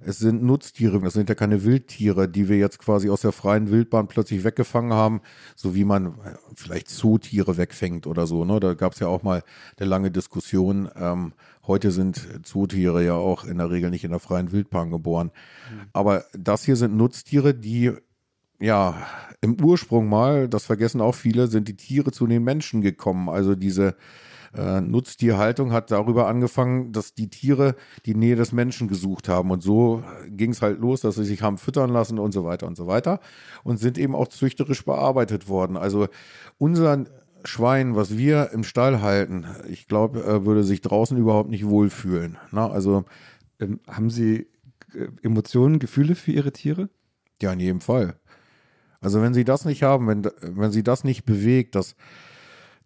[0.00, 3.70] Es sind Nutztiere, das sind ja keine Wildtiere, die wir jetzt quasi aus der freien
[3.70, 5.20] Wildbahn plötzlich weggefangen haben,
[5.56, 6.14] so wie man
[6.54, 8.44] vielleicht Zootiere wegfängt oder so.
[8.44, 8.60] Ne?
[8.60, 9.42] Da gab es ja auch mal
[9.76, 10.88] eine lange Diskussion.
[10.94, 11.32] Ähm,
[11.66, 15.32] heute sind Zootiere ja auch in der Regel nicht in der freien Wildbahn geboren.
[15.70, 15.80] Mhm.
[15.92, 17.92] Aber das hier sind Nutztiere, die
[18.60, 19.04] ja
[19.40, 23.28] im Ursprung mal, das vergessen auch viele, sind die Tiere zu den Menschen gekommen.
[23.28, 23.96] Also diese
[24.56, 27.74] äh, Nutztierhaltung hat darüber angefangen, dass die Tiere
[28.06, 29.50] die Nähe des Menschen gesucht haben.
[29.50, 32.66] Und so ging es halt los, dass sie sich haben füttern lassen und so weiter
[32.66, 33.20] und so weiter.
[33.64, 35.76] Und sind eben auch züchterisch bearbeitet worden.
[35.76, 36.08] Also
[36.56, 37.04] unser
[37.44, 42.38] Schwein, was wir im Stall halten, ich glaube, äh, würde sich draußen überhaupt nicht wohlfühlen.
[42.50, 43.04] Na, also
[43.60, 44.46] ähm, haben Sie
[44.94, 46.88] äh, Emotionen, Gefühle für Ihre Tiere?
[47.40, 48.16] Ja, in jedem Fall.
[49.00, 51.94] Also wenn Sie das nicht haben, wenn, wenn Sie das nicht bewegt, dass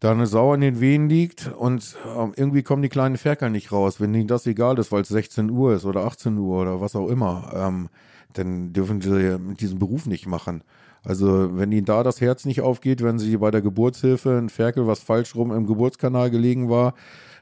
[0.02, 3.70] da eine Sau in den Wehen liegt und ähm, irgendwie kommen die kleinen Ferkel nicht
[3.70, 4.00] raus.
[4.00, 6.96] Wenn ihnen das egal ist, weil es 16 Uhr ist oder 18 Uhr oder was
[6.96, 7.88] auch immer, ähm,
[8.32, 10.64] dann dürfen sie diesen Beruf nicht machen.
[11.04, 14.88] Also wenn ihnen da das Herz nicht aufgeht, wenn sie bei der Geburtshilfe ein Ferkel,
[14.88, 16.94] was falsch rum im Geburtskanal gelegen war,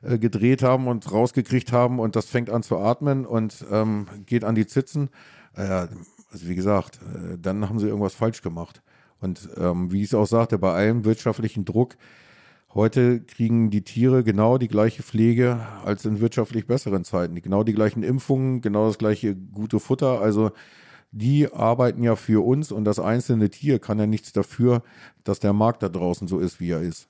[0.03, 4.45] äh, gedreht haben und rausgekriegt haben und das fängt an zu atmen und ähm, geht
[4.45, 5.09] an die Zitzen,
[5.57, 8.83] äh, also wie gesagt, äh, dann haben sie irgendwas falsch gemacht.
[9.23, 11.97] Und ähm, wie ich es auch sagte, bei allem wirtschaftlichen Druck
[12.73, 17.41] Heute kriegen die Tiere genau die gleiche Pflege als in wirtschaftlich besseren Zeiten.
[17.43, 20.21] Genau die gleichen Impfungen, genau das gleiche gute Futter.
[20.21, 20.53] Also
[21.11, 24.85] die arbeiten ja für uns und das einzelne Tier kann ja nichts dafür,
[25.25, 27.09] dass der Markt da draußen so ist, wie er ist.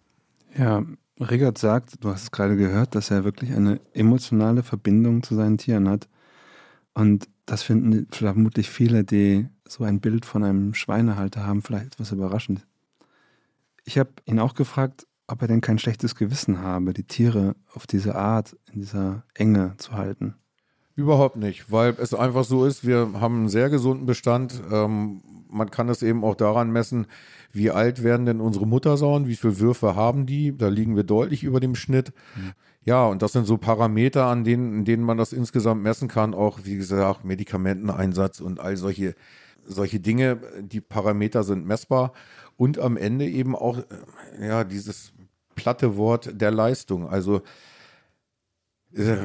[0.56, 0.82] Ja,
[1.20, 5.58] Riggert sagt, du hast es gerade gehört, dass er wirklich eine emotionale Verbindung zu seinen
[5.58, 6.08] Tieren hat.
[6.94, 12.12] Und das finden vermutlich viele, die so ein Bild von einem Schweinehalter haben, vielleicht etwas
[12.12, 12.66] überraschend.
[13.84, 17.86] Ich habe ihn auch gefragt, ob er denn kein schlechtes Gewissen habe, die Tiere auf
[17.86, 20.34] diese Art, in dieser Enge zu halten.
[20.96, 24.60] Überhaupt nicht, weil es einfach so ist, wir haben einen sehr gesunden Bestand.
[24.70, 27.06] Ähm, man kann es eben auch daran messen,
[27.52, 30.56] wie alt werden denn unsere Muttersauen, wie viele Würfe haben die.
[30.56, 32.12] Da liegen wir deutlich über dem Schnitt.
[32.36, 32.52] Mhm.
[32.84, 36.34] Ja, und das sind so Parameter, an denen, in denen man das insgesamt messen kann.
[36.34, 39.14] Auch, wie gesagt, Medikamenteneinsatz und all solche,
[39.64, 40.40] solche Dinge.
[40.60, 42.12] Die Parameter sind messbar.
[42.56, 45.12] Und am Ende eben auch, äh, ja, dieses
[45.62, 47.08] platte Wort der Leistung.
[47.08, 47.42] Also
[48.94, 49.16] äh,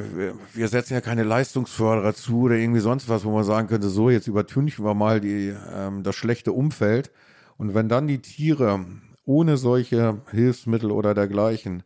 [0.54, 4.10] wir setzen ja keine Leistungsförderer zu oder irgendwie sonst was, wo man sagen könnte, so
[4.10, 7.12] jetzt übertünchen wir mal die, ähm, das schlechte Umfeld.
[7.58, 8.86] Und wenn dann die Tiere
[9.26, 11.84] ohne solche Hilfsmittel oder dergleichen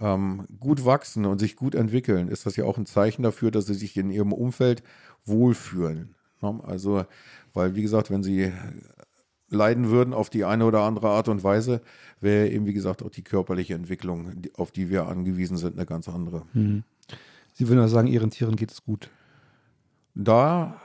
[0.00, 3.66] ähm, gut wachsen und sich gut entwickeln, ist das ja auch ein Zeichen dafür, dass
[3.66, 4.82] sie sich in ihrem Umfeld
[5.24, 6.14] wohlfühlen.
[6.40, 6.60] Ne?
[6.66, 7.04] Also,
[7.52, 8.52] weil wie gesagt, wenn sie
[9.50, 11.82] leiden würden auf die eine oder andere Art und Weise,
[12.20, 16.08] wäre eben, wie gesagt, auch die körperliche Entwicklung, auf die wir angewiesen sind, eine ganz
[16.08, 16.42] andere.
[16.52, 16.84] Mhm.
[17.52, 19.10] Sie würden also sagen, Ihren Tieren geht es gut?
[20.14, 20.80] Da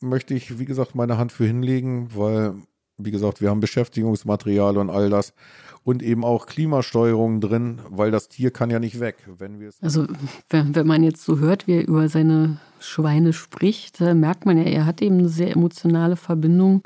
[0.00, 2.54] möchte ich, wie gesagt, meine Hand für hinlegen, weil,
[2.96, 5.34] wie gesagt, wir haben Beschäftigungsmaterial und all das
[5.82, 9.16] und eben auch Klimasteuerung drin, weil das Tier kann ja nicht weg.
[9.38, 10.06] Wenn wir also
[10.48, 14.64] wenn, wenn man jetzt so hört, wie er über seine Schweine spricht, merkt man ja,
[14.64, 16.82] er hat eben eine sehr emotionale Verbindung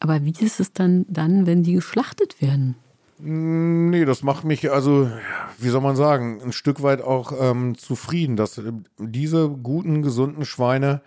[0.00, 2.76] aber wie ist es dann, dann, wenn die geschlachtet werden?
[3.18, 5.10] Mm, nee, das macht mich also,
[5.58, 10.44] wie soll man sagen, ein Stück weit auch ähm, zufrieden, dass äh, diese guten, gesunden
[10.44, 11.02] Schweine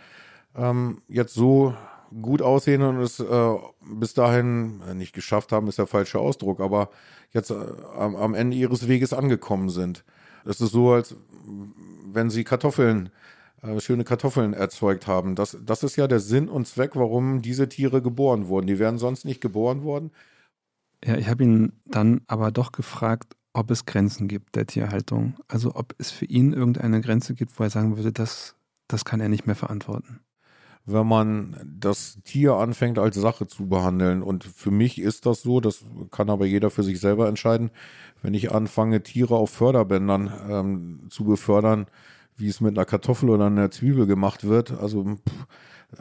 [0.56, 1.73] ähm, jetzt so
[2.21, 6.60] gut aussehen und es äh, bis dahin äh, nicht geschafft haben, ist der falsche Ausdruck,
[6.60, 6.89] aber
[7.32, 7.56] jetzt äh,
[7.97, 10.04] am, Ende ihres Weges angekommen sind.
[10.43, 11.15] Es ist so, als
[12.12, 13.10] wenn sie Kartoffeln
[13.62, 15.36] äh, schöne Kartoffeln erzeugt haben.
[15.36, 18.67] Das, das ist ja der Sinn und Zweck, warum diese Tiere geboren wurden.
[18.67, 20.12] Die wären sonst nicht geboren worden.
[21.04, 25.36] Ja, ich habe ihn dann aber doch gefragt, ob es Grenzen gibt der Tierhaltung.
[25.47, 28.56] Also ob es für ihn irgendeine Grenze gibt, wo er sagen würde, das,
[28.88, 30.21] das kann er nicht mehr verantworten.
[30.86, 34.24] Wenn man das Tier anfängt als Sache zu behandeln.
[34.24, 37.69] Und für mich ist das so, das kann aber jeder für sich selber entscheiden.
[38.24, 41.86] Wenn ich anfange, Tiere auf Förderbändern ähm, zu befördern,
[42.38, 44.72] wie es mit einer Kartoffel oder einer Zwiebel gemacht wird.
[44.72, 45.48] Also pff,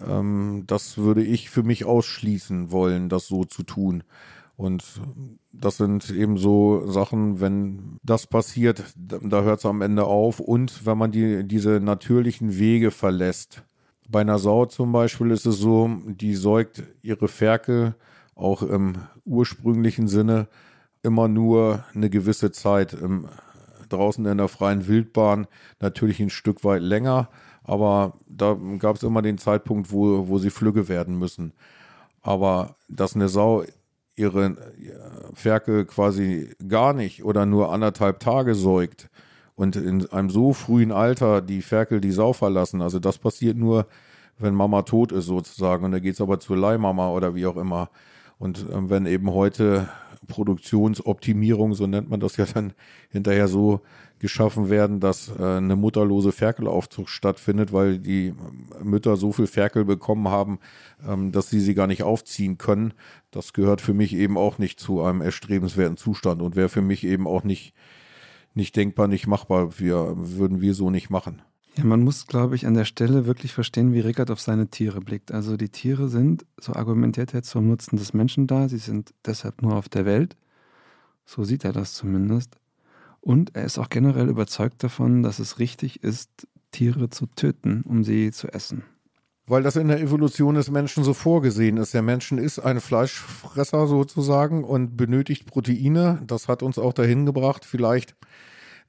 [0.08, 4.02] ähm, das würde ich für mich ausschließen wollen, das so zu tun.
[4.56, 5.00] Und
[5.52, 10.38] das sind eben so Sachen, wenn das passiert, da hört es am Ende auf.
[10.38, 13.62] Und wenn man die, diese natürlichen Wege verlässt.
[14.08, 17.94] Bei einer Sau zum Beispiel ist es so, die säugt ihre Ferkel
[18.34, 20.48] auch im ursprünglichen Sinne
[21.02, 23.28] immer nur eine gewisse Zeit im,
[23.92, 25.46] draußen in der freien Wildbahn,
[25.80, 27.28] natürlich ein Stück weit länger,
[27.64, 31.52] aber da gab es immer den Zeitpunkt, wo, wo sie flügge werden müssen.
[32.22, 33.64] Aber dass eine Sau
[34.16, 34.56] ihre
[35.32, 39.08] Ferkel quasi gar nicht oder nur anderthalb Tage säugt
[39.54, 42.82] und in einem so frühen Alter die Ferkel die Sau verlassen.
[42.82, 43.86] Also das passiert nur,
[44.38, 45.84] wenn Mama tot ist sozusagen.
[45.84, 47.90] Und da geht es aber zur Leihmama oder wie auch immer.
[48.38, 49.88] Und äh, wenn eben heute
[50.30, 52.72] Produktionsoptimierung, so nennt man das ja dann
[53.10, 53.82] hinterher so
[54.18, 58.34] geschaffen werden, dass äh, eine mutterlose Ferkelaufzucht stattfindet, weil die
[58.82, 60.58] Mütter so viel Ferkel bekommen haben,
[61.06, 62.92] ähm, dass sie sie gar nicht aufziehen können.
[63.30, 67.04] Das gehört für mich eben auch nicht zu einem erstrebenswerten Zustand und wäre für mich
[67.04, 67.74] eben auch nicht,
[68.54, 69.78] nicht denkbar, nicht machbar.
[69.78, 71.42] Wir würden wir so nicht machen.
[71.76, 75.00] Ja, man muss, glaube ich, an der Stelle wirklich verstehen, wie Rickard auf seine Tiere
[75.00, 75.32] blickt.
[75.32, 78.68] Also die Tiere sind, so argumentiert er, zum Nutzen des Menschen da.
[78.68, 80.36] Sie sind deshalb nur auf der Welt.
[81.24, 82.56] So sieht er das zumindest.
[83.20, 88.02] Und er ist auch generell überzeugt davon, dass es richtig ist, Tiere zu töten, um
[88.04, 88.84] sie zu essen.
[89.46, 91.92] Weil das in der Evolution des Menschen so vorgesehen ist.
[91.94, 96.22] Der Mensch ist ein Fleischfresser sozusagen und benötigt Proteine.
[96.26, 98.14] Das hat uns auch dahin gebracht, vielleicht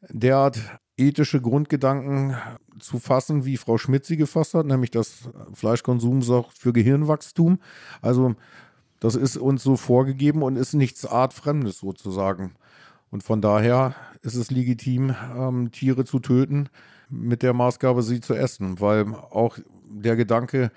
[0.10, 0.60] derart
[1.02, 2.36] ethische Grundgedanken
[2.80, 7.60] zu fassen, wie Frau Schmidt sie gefasst hat, nämlich dass Fleischkonsum sorgt für Gehirnwachstum.
[8.02, 8.36] Also
[9.00, 12.54] das ist uns so vorgegeben und ist nichts Artfremdes sozusagen.
[13.10, 16.70] Und von daher ist es legitim, ähm, Tiere zu töten,
[17.10, 19.58] mit der Maßgabe, sie zu essen, weil auch
[19.90, 20.72] der Gedanke,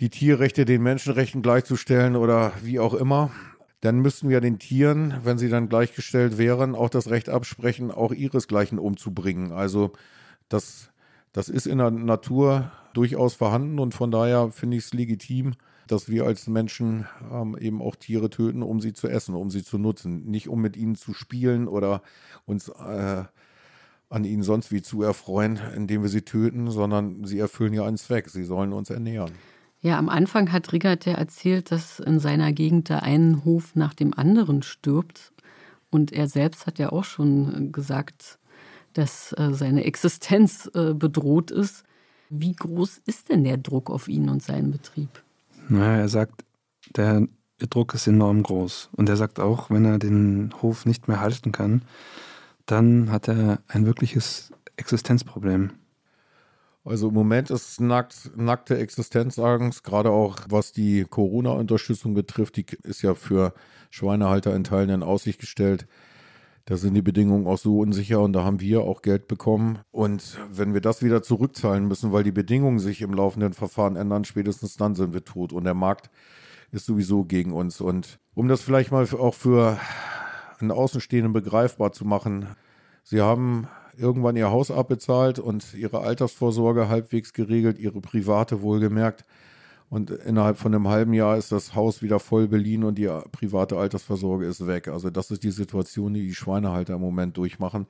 [0.00, 3.30] die Tierrechte den Menschenrechten gleichzustellen oder wie auch immer,
[3.80, 8.12] dann müssten wir den Tieren, wenn sie dann gleichgestellt wären, auch das Recht absprechen, auch
[8.12, 9.52] ihresgleichen umzubringen.
[9.52, 9.92] Also
[10.48, 10.90] das,
[11.32, 15.54] das ist in der Natur durchaus vorhanden und von daher finde ich es legitim,
[15.86, 19.62] dass wir als Menschen ähm, eben auch Tiere töten, um sie zu essen, um sie
[19.62, 20.24] zu nutzen.
[20.24, 22.02] Nicht um mit ihnen zu spielen oder
[22.44, 23.24] uns äh,
[24.08, 27.96] an ihnen sonst wie zu erfreuen, indem wir sie töten, sondern sie erfüllen ja einen
[27.98, 28.28] Zweck.
[28.30, 29.32] Sie sollen uns ernähren.
[29.80, 33.94] Ja, am Anfang hat Riggert ja erzählt, dass in seiner Gegend da ein Hof nach
[33.94, 35.32] dem anderen stirbt.
[35.90, 38.38] Und er selbst hat ja auch schon gesagt,
[38.94, 41.84] dass äh, seine Existenz äh, bedroht ist.
[42.28, 45.22] Wie groß ist denn der Druck auf ihn und seinen Betrieb?
[45.68, 46.44] Naja, er sagt,
[46.96, 47.26] der
[47.58, 48.90] Druck ist enorm groß.
[48.96, 51.82] Und er sagt auch, wenn er den Hof nicht mehr halten kann,
[52.66, 55.70] dann hat er ein wirkliches Existenzproblem.
[56.86, 63.02] Also im Moment ist nackt, nackte Existenzangst, gerade auch was die Corona-Unterstützung betrifft, die ist
[63.02, 63.54] ja für
[63.90, 65.88] Schweinehalter in Teilen in Aussicht gestellt.
[66.64, 69.80] Da sind die Bedingungen auch so unsicher und da haben wir auch Geld bekommen.
[69.90, 74.24] Und wenn wir das wieder zurückzahlen müssen, weil die Bedingungen sich im laufenden Verfahren ändern,
[74.24, 75.52] spätestens dann sind wir tot.
[75.52, 76.08] Und der Markt
[76.70, 77.80] ist sowieso gegen uns.
[77.80, 79.80] Und um das vielleicht mal auch für
[80.60, 82.46] einen Außenstehenden begreifbar zu machen,
[83.02, 89.24] Sie haben irgendwann Ihr Haus abbezahlt und Ihre Altersvorsorge halbwegs geregelt, Ihre private wohlgemerkt.
[89.88, 93.76] Und innerhalb von einem halben Jahr ist das Haus wieder voll beliehen und die private
[93.78, 94.88] Altersvorsorge ist weg.
[94.88, 97.86] Also das ist die Situation, die die Schweinehalter im Moment durchmachen.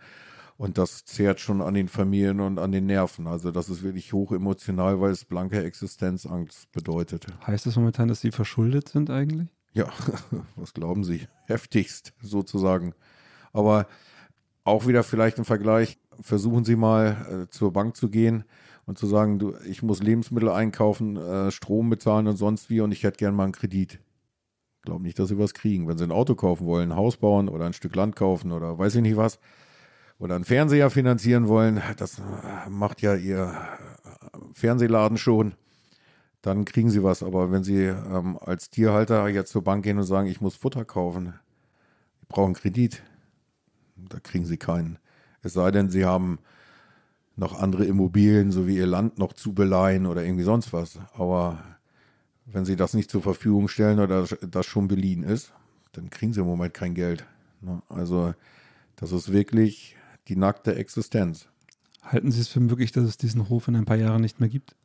[0.59, 3.27] Und das zehrt schon an den Familien und an den Nerven.
[3.27, 7.27] Also das ist wirklich hoch emotional, weil es blanke Existenzangst bedeutet.
[7.47, 9.49] Heißt das momentan, dass Sie verschuldet sind eigentlich?
[9.73, 9.89] Ja,
[10.57, 11.29] was glauben Sie?
[11.47, 12.95] Heftigst sozusagen.
[13.53, 13.87] Aber
[14.67, 15.99] auch wieder vielleicht ein Vergleich.
[16.21, 18.45] Versuchen Sie mal äh, zur Bank zu gehen
[18.85, 22.93] und zu sagen, du, ich muss Lebensmittel einkaufen, äh, Strom bezahlen und sonst wie und
[22.93, 24.01] ich hätte gerne mal einen Kredit.
[24.77, 25.89] Ich glaube nicht, dass Sie was kriegen.
[25.89, 28.79] Wenn Sie ein Auto kaufen wollen, ein Haus bauen oder ein Stück Land kaufen oder
[28.79, 29.39] weiß ich nicht was,
[30.19, 35.55] oder einen Fernseher finanzieren wollen, das äh, macht ja Ihr äh, Fernsehladen schon,
[36.43, 37.23] dann kriegen Sie was.
[37.23, 40.85] Aber wenn Sie ähm, als Tierhalter jetzt zur Bank gehen und sagen, ich muss Futter
[40.85, 41.35] kaufen,
[42.23, 43.03] ich brauche einen Kredit,
[43.97, 44.99] da kriegen Sie keinen.
[45.43, 46.39] Es sei denn, Sie haben
[47.37, 50.99] noch andere Immobilien sowie ihr Land noch zu beleihen oder irgendwie sonst was.
[51.15, 51.63] Aber
[52.47, 55.53] wenn sie das nicht zur Verfügung stellen oder das schon beliehen ist,
[55.93, 57.27] dann kriegen sie im Moment kein Geld.
[57.61, 57.83] Ne?
[57.89, 58.35] Also
[58.97, 59.97] das ist wirklich
[60.29, 61.49] die nackte Existenz.
[62.03, 64.49] Halten Sie es für möglich, dass es diesen Hof in ein paar Jahren nicht mehr
[64.49, 64.77] gibt?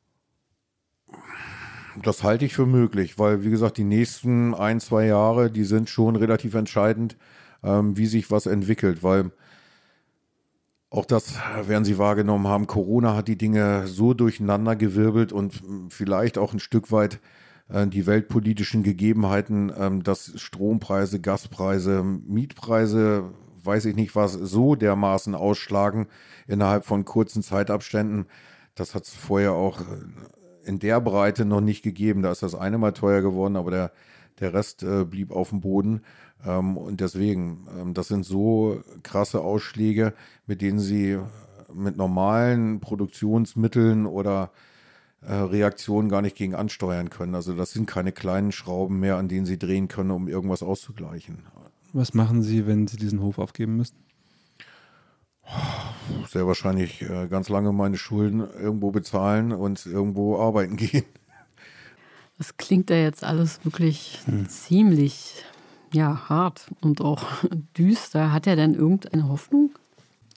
[2.03, 5.89] Das halte ich für möglich, weil wie gesagt, die nächsten ein, zwei Jahre, die sind
[5.89, 7.17] schon relativ entscheidend,
[7.63, 9.31] ähm, wie sich was entwickelt, weil
[10.93, 12.67] Auch das werden Sie wahrgenommen haben.
[12.67, 17.21] Corona hat die Dinge so durcheinander gewirbelt und vielleicht auch ein Stück weit
[17.69, 23.31] äh, die weltpolitischen Gegebenheiten, ähm, dass Strompreise, Gaspreise, Mietpreise,
[23.63, 26.07] weiß ich nicht was, so dermaßen ausschlagen
[26.47, 28.25] innerhalb von kurzen Zeitabständen.
[28.75, 29.85] Das hat es vorher auch äh,
[30.65, 32.21] in der Breite noch nicht gegeben.
[32.21, 33.91] Da ist das eine mal teuer geworden, aber der,
[34.41, 36.01] der Rest äh, blieb auf dem Boden.
[36.45, 40.13] Ähm, und deswegen, ähm, das sind so krasse Ausschläge,
[40.47, 41.19] mit denen sie
[41.73, 44.51] mit normalen Produktionsmitteln oder
[45.21, 47.35] äh, Reaktionen gar nicht gegen ansteuern können.
[47.35, 51.39] Also das sind keine kleinen Schrauben mehr, an denen sie drehen können, um irgendwas auszugleichen.
[51.93, 53.97] Was machen Sie, wenn Sie diesen Hof aufgeben müssen?
[56.29, 61.05] Sehr wahrscheinlich äh, ganz lange meine Schulden irgendwo bezahlen und irgendwo arbeiten gehen.
[62.37, 64.49] Das klingt ja jetzt alles wirklich hm.
[64.49, 65.43] ziemlich
[65.93, 67.23] ja, hart und auch
[67.77, 68.31] düster.
[68.31, 69.71] Hat er denn irgendeine Hoffnung?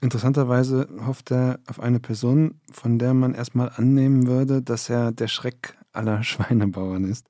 [0.01, 5.29] Interessanterweise hofft er auf eine Person, von der man erstmal annehmen würde, dass er der
[5.29, 7.27] Schreck aller Schweinebauern ist.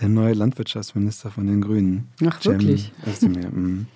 [0.00, 2.08] Der neue Landwirtschaftsminister von den Grünen.
[2.24, 2.92] Ach, Cem wirklich?
[3.06, 3.50] Özdemir.
[3.52, 3.86] Mhm.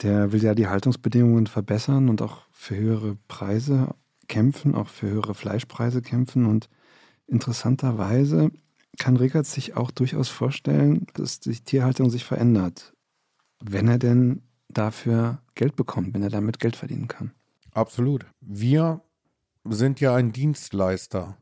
[0.00, 3.94] Der will ja die Haltungsbedingungen verbessern und auch für höhere Preise
[4.26, 6.46] kämpfen, auch für höhere Fleischpreise kämpfen.
[6.46, 6.68] Und
[7.28, 8.50] interessanterweise
[8.98, 12.92] kann Rickert sich auch durchaus vorstellen, dass die Tierhaltung sich verändert,
[13.60, 17.32] wenn er denn dafür Geld bekommt, wenn er damit Geld verdienen kann.
[17.72, 18.26] Absolut.
[18.40, 19.00] Wir
[19.64, 21.36] sind ja ein Dienstleister.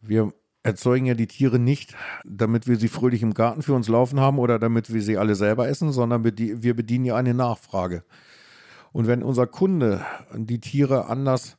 [0.00, 4.20] Wir erzeugen ja die Tiere nicht, damit wir sie fröhlich im Garten für uns laufen
[4.20, 8.04] haben oder damit wir sie alle selber essen, sondern wir bedienen ja eine Nachfrage.
[8.92, 11.56] Und wenn unser Kunde die Tiere anders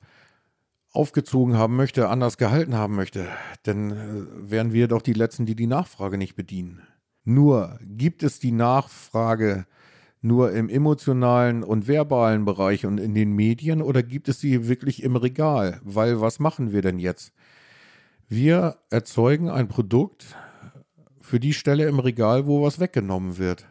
[0.94, 3.28] aufgezogen haben möchte, anders gehalten haben möchte,
[3.64, 6.82] dann äh, wären wir doch die Letzten, die die Nachfrage nicht bedienen.
[7.24, 9.66] Nur gibt es die Nachfrage
[10.22, 15.02] nur im emotionalen und verbalen Bereich und in den Medien oder gibt es sie wirklich
[15.04, 15.80] im Regal?
[15.84, 17.34] Weil was machen wir denn jetzt?
[18.28, 20.36] Wir erzeugen ein Produkt
[21.20, 23.68] für die Stelle im Regal, wo was weggenommen wird.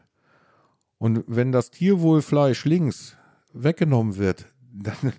[0.99, 3.17] Und wenn das Tierwohlfleisch links
[3.53, 5.13] weggenommen wird, dann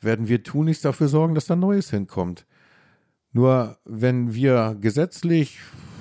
[0.00, 2.46] werden wir tunlichst dafür sorgen, dass da Neues hinkommt.
[3.32, 5.58] Nur wenn wir gesetzlich,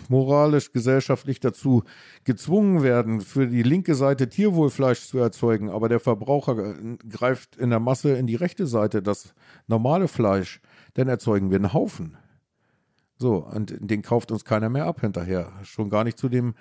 [0.10, 1.84] moralisch, gesellschaftlich dazu
[2.24, 6.76] gezwungen werden, für die linke Seite Tierwohlfleisch zu erzeugen, aber der Verbraucher
[7.10, 9.34] greift in der Masse in die rechte Seite, das
[9.68, 10.62] normale Fleisch,
[10.94, 12.18] dann erzeugen wir einen Haufen.
[13.18, 15.52] So, und den kauft uns keiner mehr ab hinterher.
[15.64, 16.54] Schon gar nicht zu dem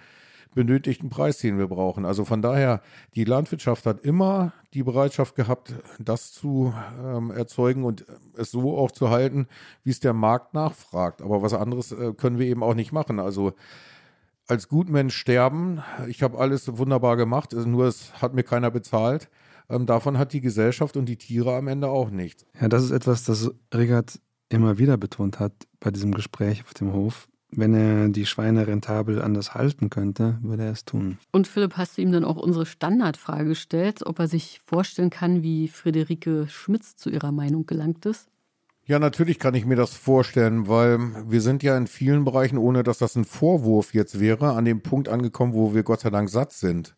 [0.55, 2.05] benötigten Preis, den wir brauchen.
[2.05, 2.81] Also von daher,
[3.15, 8.05] die Landwirtschaft hat immer die Bereitschaft gehabt, das zu ähm, erzeugen und
[8.37, 9.47] es so auch zu halten,
[9.83, 11.23] wie es der Markt nachfragt.
[11.23, 13.21] Aber was anderes äh, können wir eben auch nicht machen.
[13.21, 13.53] Also
[14.47, 19.29] als Gutmensch sterben, ich habe alles wunderbar gemacht, nur es hat mir keiner bezahlt.
[19.71, 22.45] Ähm, davon hat die Gesellschaft und die Tiere am Ende auch nichts.
[22.61, 26.93] Ja, das ist etwas, das Riggert immer wieder betont hat bei diesem Gespräch auf dem
[26.93, 27.29] Hof.
[27.57, 31.19] Wenn er die Schweine rentabel anders halten könnte, würde er es tun.
[31.31, 35.43] Und Philipp, hast du ihm dann auch unsere Standardfrage gestellt, ob er sich vorstellen kann,
[35.43, 38.29] wie Friederike Schmitz zu ihrer Meinung gelangt ist?
[38.87, 42.83] Ja, natürlich kann ich mir das vorstellen, weil wir sind ja in vielen Bereichen, ohne
[42.83, 46.29] dass das ein Vorwurf jetzt wäre, an dem Punkt angekommen, wo wir Gott sei Dank
[46.29, 46.95] satt sind.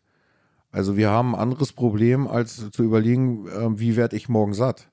[0.71, 4.89] Also wir haben ein anderes Problem, als zu überlegen, äh, wie werde ich morgen satt.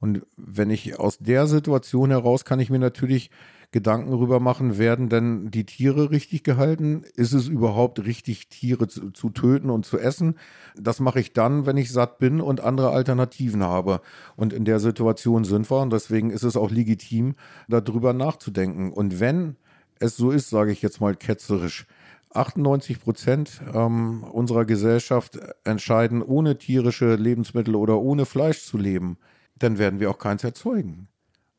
[0.00, 3.30] Und wenn ich aus der Situation heraus kann ich mir natürlich
[3.70, 7.02] Gedanken darüber machen, werden denn die Tiere richtig gehalten?
[7.16, 10.36] Ist es überhaupt richtig, Tiere zu, zu, töten und zu essen?
[10.74, 14.00] Das mache ich dann, wenn ich satt bin und andere Alternativen habe.
[14.36, 17.34] Und in der Situation sind wir und deswegen ist es auch legitim,
[17.68, 18.90] darüber nachzudenken.
[18.90, 19.56] Und wenn
[20.00, 21.86] es so ist, sage ich jetzt mal ketzerisch,
[22.32, 29.18] 98 Prozent ähm, unserer Gesellschaft entscheiden, ohne tierische Lebensmittel oder ohne Fleisch zu leben,
[29.58, 31.08] dann werden wir auch keins erzeugen,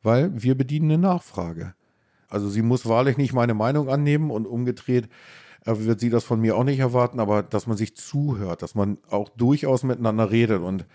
[0.02, 1.74] weil wir bedienen eine Nachfrage.
[2.30, 5.08] Also sie muss wahrlich nicht meine Meinung annehmen und umgedreht
[5.66, 8.74] äh, wird sie das von mir auch nicht erwarten, aber dass man sich zuhört, dass
[8.74, 10.86] man auch durchaus miteinander redet und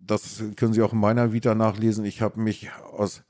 [0.00, 2.04] das können Sie auch in meiner Vita nachlesen.
[2.04, 3.22] Ich habe mich aus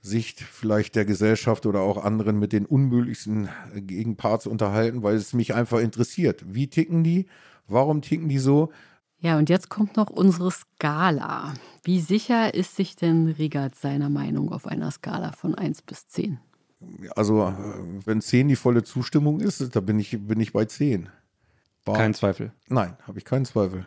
[0.00, 5.54] Sicht vielleicht der Gesellschaft oder auch anderen mit den unmöglichsten Gegenparts unterhalten, weil es mich
[5.54, 6.44] einfach interessiert.
[6.46, 7.26] Wie ticken die?
[7.68, 8.70] Warum ticken die so?
[9.18, 11.54] Ja, und jetzt kommt noch unsere Skala.
[11.82, 16.38] Wie sicher ist sich denn Rigat seiner Meinung auf einer Skala von 1 bis 10?
[17.16, 17.52] Also
[18.04, 21.08] wenn 10 die volle Zustimmung ist, da bin ich, bin ich bei 10.
[21.84, 22.52] War, Kein Zweifel.
[22.68, 23.86] Nein, habe ich keinen Zweifel.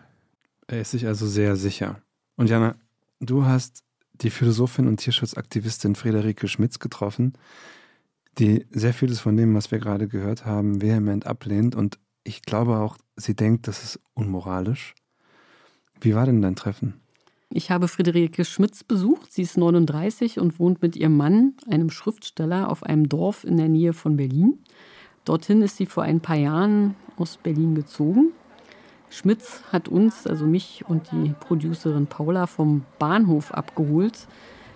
[0.68, 2.02] Er ist sich also sehr sicher.
[2.36, 2.76] Und Jana,
[3.20, 3.84] du hast
[4.14, 7.34] die Philosophin und Tierschutzaktivistin Friederike Schmitz getroffen,
[8.38, 11.76] die sehr vieles von dem, was wir gerade gehört haben, vehement ablehnt.
[11.76, 14.94] Und ich glaube auch, sie denkt, das ist unmoralisch.
[16.00, 17.02] Wie war denn dein Treffen?
[17.50, 19.32] Ich habe Friederike Schmitz besucht.
[19.32, 23.70] Sie ist 39 und wohnt mit ihrem Mann, einem Schriftsteller, auf einem Dorf in der
[23.70, 24.60] Nähe von Berlin.
[25.24, 28.34] Dorthin ist sie vor ein paar Jahren aus Berlin gezogen.
[29.10, 34.28] Schmitz hat uns, also mich und die Producerin Paula, vom Bahnhof abgeholt.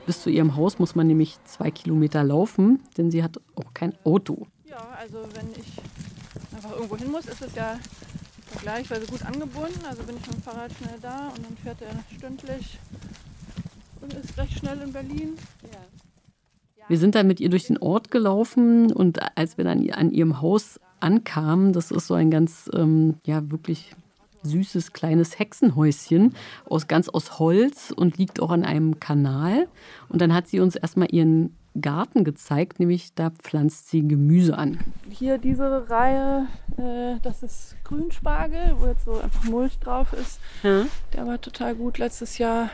[0.05, 3.93] Bis zu ihrem Haus muss man nämlich zwei Kilometer laufen, denn sie hat auch kein
[4.05, 4.47] Auto.
[4.65, 7.77] Ja, also wenn ich einfach irgendwo hin muss, ist es ja
[8.51, 9.79] vergleichsweise gut angebunden.
[9.89, 12.77] Also bin ich mit dem Fahrrad schnell da und dann fährt er stündlich
[14.01, 15.37] und ist recht schnell in Berlin.
[16.87, 20.41] Wir sind dann mit ihr durch den Ort gelaufen und als wir dann an ihrem
[20.41, 23.95] Haus ankamen, das ist so ein ganz, ähm, ja, wirklich
[24.43, 26.35] süßes kleines Hexenhäuschen
[26.65, 29.67] aus ganz aus Holz und liegt auch an einem Kanal.
[30.09, 34.79] Und dann hat sie uns erstmal ihren Garten gezeigt, nämlich da pflanzt sie Gemüse an.
[35.09, 36.47] Hier diese Reihe,
[36.77, 40.39] äh, das ist Grünspargel, wo jetzt so einfach Mulch drauf ist.
[40.63, 40.85] Ja.
[41.13, 42.69] Der war total gut letztes Jahr.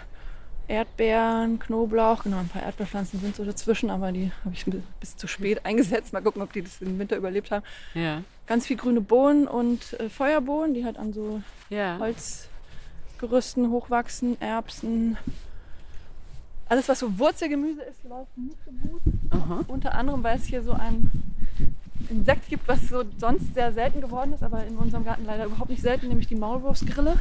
[0.70, 4.66] Erdbeeren, Knoblauch, genau, ein paar Erdbeerpflanzen sind so dazwischen, aber die habe ich
[5.00, 6.12] bis zu spät eingesetzt.
[6.12, 7.64] Mal gucken, ob die das im Winter überlebt haben.
[7.94, 8.22] Ja.
[8.48, 11.98] Ganz viel grüne Bohnen und äh, Feuerbohnen, die halt an so Ja.
[12.00, 15.18] Holzgerüsten hochwachsen, Erbsen.
[16.70, 19.02] Alles, was so Wurzelgemüse ist, läuft nicht so gut.
[19.30, 19.64] Aha.
[19.68, 21.12] Unter anderem, weil es hier so ein
[22.10, 25.70] Insekt gibt, was so sonst sehr selten geworden ist, aber in unserem Garten leider überhaupt
[25.70, 27.18] nicht selten, nämlich die Maulwurfsgrille.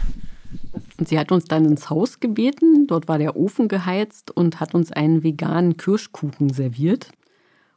[0.98, 2.86] Und sie hat uns dann ins Haus gebeten.
[2.86, 7.10] Dort war der Ofen geheizt und hat uns einen veganen Kirschkuchen serviert.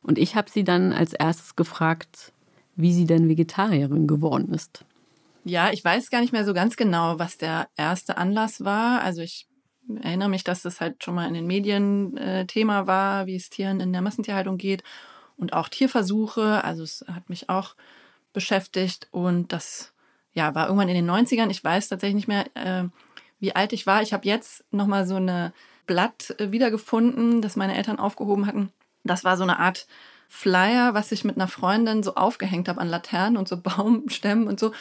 [0.02, 2.32] Und ich habe sie dann als erstes gefragt,
[2.76, 4.86] wie sie denn Vegetarierin geworden ist.
[5.44, 9.02] Ja, ich weiß gar nicht mehr so ganz genau, was der erste Anlass war.
[9.02, 9.49] Also ich
[9.98, 13.50] erinnere mich, dass das halt schon mal in den Medien äh, Thema war, wie es
[13.50, 14.84] Tieren in der Massentierhaltung geht
[15.38, 16.64] und auch Tierversuche.
[16.64, 17.76] Also es hat mich auch
[18.34, 19.94] beschäftigt und das
[20.34, 21.50] ja, war irgendwann in den 90ern.
[21.50, 22.88] Ich weiß tatsächlich nicht mehr, äh,
[23.40, 24.02] wie alt ich war.
[24.02, 25.54] Ich habe jetzt nochmal so eine
[25.86, 28.72] Blatt äh, wiedergefunden, das meine Eltern aufgehoben hatten.
[29.04, 29.88] Das war so eine Art
[30.28, 34.60] Flyer, was ich mit einer Freundin so aufgehängt habe an Laternen und so Baumstämmen und
[34.60, 34.72] so.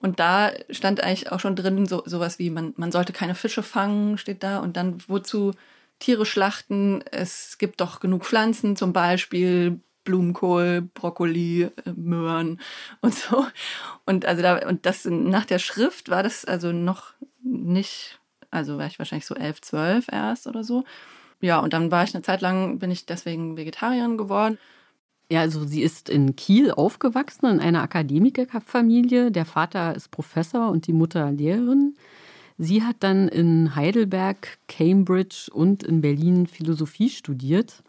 [0.00, 3.62] Und da stand eigentlich auch schon drin so sowas wie, man, man sollte keine Fische
[3.62, 4.58] fangen, steht da.
[4.58, 5.52] Und dann wozu
[5.98, 7.02] Tiere schlachten.
[7.10, 12.60] Es gibt doch genug Pflanzen, zum Beispiel Blumenkohl, Brokkoli, äh, Möhren
[13.00, 13.46] und so.
[14.06, 18.20] Und also da, und das nach der Schrift war das also noch nicht,
[18.50, 20.84] also war ich wahrscheinlich so elf, zwölf erst oder so.
[21.40, 24.58] Ja, und dann war ich eine Zeit lang, bin ich deswegen Vegetarierin geworden.
[25.30, 29.30] Ja, also sie ist in Kiel aufgewachsen, in einer Akademikerfamilie.
[29.30, 31.96] Der Vater ist Professor und die Mutter Lehrerin.
[32.56, 37.82] Sie hat dann in Heidelberg, Cambridge und in Berlin Philosophie studiert,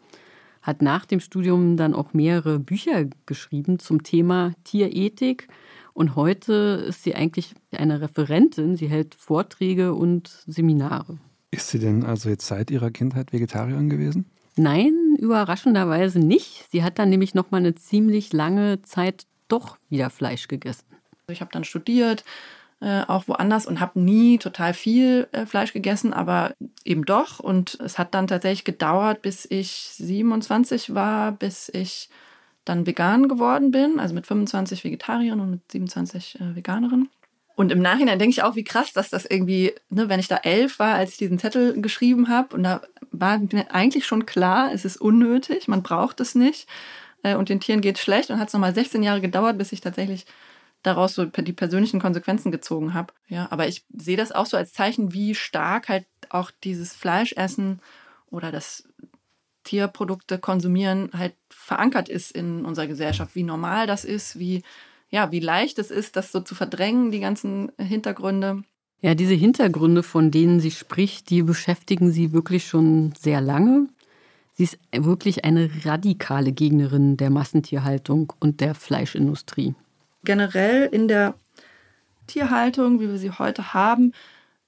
[0.60, 5.48] hat nach dem Studium dann auch mehrere Bücher geschrieben zum Thema Tierethik.
[5.94, 8.76] Und heute ist sie eigentlich eine Referentin.
[8.76, 11.18] Sie hält Vorträge und Seminare.
[11.50, 14.26] Ist sie denn also jetzt seit ihrer Kindheit Vegetarierin gewesen?
[14.60, 16.66] Nein, überraschenderweise nicht.
[16.70, 20.84] Sie hat dann nämlich noch mal eine ziemlich lange Zeit doch wieder Fleisch gegessen.
[21.28, 22.24] Ich habe dann studiert,
[22.80, 26.54] äh, auch woanders und habe nie total viel äh, Fleisch gegessen, aber
[26.84, 27.40] eben doch.
[27.40, 32.10] Und es hat dann tatsächlich gedauert, bis ich 27 war, bis ich
[32.66, 37.08] dann vegan geworden bin, also mit 25 Vegetarierin und mit 27 äh, Veganerin.
[37.60, 40.38] Und im Nachhinein denke ich auch, wie krass, dass das irgendwie, ne, wenn ich da
[40.38, 42.80] elf war, als ich diesen Zettel geschrieben habe, und da
[43.10, 46.66] war mir eigentlich schon klar, es ist unnötig, man braucht es nicht
[47.22, 48.30] äh, und den Tieren geht es schlecht.
[48.30, 50.24] Und hat es nochmal 16 Jahre gedauert, bis ich tatsächlich
[50.82, 53.12] daraus so die persönlichen Konsequenzen gezogen habe.
[53.28, 57.82] Ja, aber ich sehe das auch so als Zeichen, wie stark halt auch dieses Fleischessen
[58.30, 58.88] oder das
[59.64, 64.62] Tierprodukte konsumieren halt verankert ist in unserer Gesellschaft, wie normal das ist, wie
[65.10, 68.62] ja, wie leicht es ist, das so zu verdrängen, die ganzen Hintergründe.
[69.02, 73.88] Ja, diese Hintergründe, von denen sie spricht, die beschäftigen sie wirklich schon sehr lange.
[74.54, 79.74] Sie ist wirklich eine radikale Gegnerin der Massentierhaltung und der Fleischindustrie.
[80.22, 81.34] Generell in der
[82.26, 84.12] Tierhaltung, wie wir sie heute haben,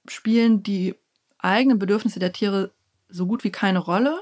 [0.07, 0.95] spielen die
[1.37, 2.71] eigenen Bedürfnisse der Tiere
[3.07, 4.19] so gut wie keine Rolle.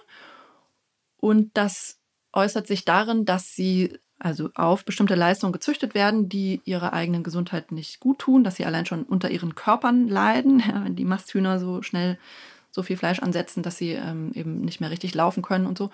[1.17, 1.99] Und das
[2.33, 7.71] äußert sich darin, dass sie also auf bestimmte Leistungen gezüchtet werden, die ihrer eigenen Gesundheit
[7.71, 11.59] nicht gut tun, dass sie allein schon unter ihren Körpern leiden, ja, wenn die Masthühner
[11.59, 12.17] so schnell
[12.69, 15.89] so viel Fleisch ansetzen, dass sie ähm, eben nicht mehr richtig laufen können und so.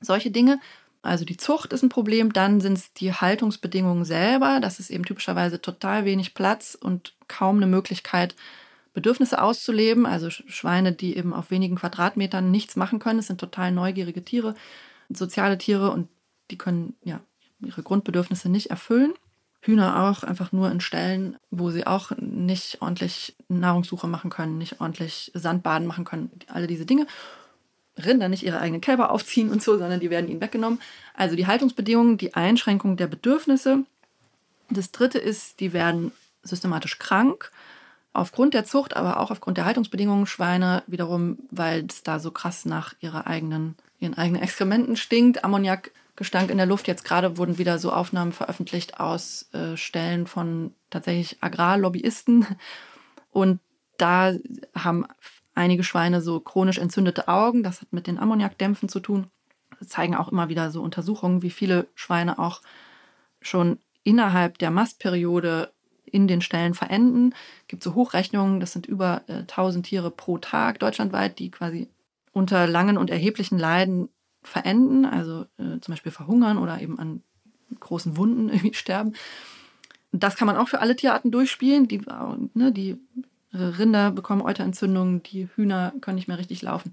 [0.00, 0.60] Solche Dinge.
[1.02, 5.04] Also die Zucht ist ein Problem, dann sind es die Haltungsbedingungen selber, das ist eben
[5.04, 8.34] typischerweise total wenig Platz und kaum eine Möglichkeit,
[8.94, 10.06] Bedürfnisse auszuleben.
[10.06, 14.54] Also Schweine, die eben auf wenigen Quadratmetern nichts machen können, das sind total neugierige Tiere,
[15.08, 16.08] soziale Tiere und
[16.50, 17.20] die können ja
[17.60, 19.14] ihre Grundbedürfnisse nicht erfüllen.
[19.60, 24.80] Hühner auch einfach nur in Stellen, wo sie auch nicht ordentlich Nahrungssuche machen können, nicht
[24.80, 27.06] ordentlich Sandbaden machen können, alle diese Dinge.
[27.96, 30.80] Rinder nicht ihre eigenen Kälber aufziehen und so, sondern die werden ihnen weggenommen.
[31.14, 33.84] Also die Haltungsbedingungen, die Einschränkung der Bedürfnisse.
[34.70, 37.50] Das dritte ist, die werden systematisch krank.
[38.12, 42.64] Aufgrund der Zucht, aber auch aufgrund der Haltungsbedingungen Schweine wiederum, weil es da so krass
[42.64, 45.44] nach ihrer eigenen, ihren eigenen Exkrementen stinkt.
[46.18, 46.88] Ammoniakgestank in der Luft.
[46.88, 52.46] Jetzt gerade wurden wieder so Aufnahmen veröffentlicht aus äh, Stellen von tatsächlich Agrarlobbyisten.
[53.30, 53.60] Und
[53.98, 54.34] da
[54.74, 55.06] haben
[55.54, 57.62] einige Schweine so chronisch entzündete Augen.
[57.62, 59.28] Das hat mit den Ammoniakdämpfen zu tun.
[59.78, 62.62] Das zeigen auch immer wieder so Untersuchungen, wie viele Schweine auch
[63.40, 65.72] schon innerhalb der Mastperiode
[66.04, 67.34] in den Ställen verenden.
[67.62, 71.88] Es gibt so Hochrechnungen, das sind über äh, 1000 Tiere pro Tag deutschlandweit, die quasi
[72.32, 74.08] unter langen und erheblichen Leiden
[74.48, 77.22] verenden, also äh, zum Beispiel verhungern oder eben an
[77.80, 79.14] großen Wunden irgendwie sterben.
[80.12, 81.86] Das kann man auch für alle Tierarten durchspielen.
[81.86, 82.00] Die,
[82.54, 82.98] ne, die
[83.52, 86.90] Rinder bekommen Euterentzündungen, die Hühner können nicht mehr richtig laufen.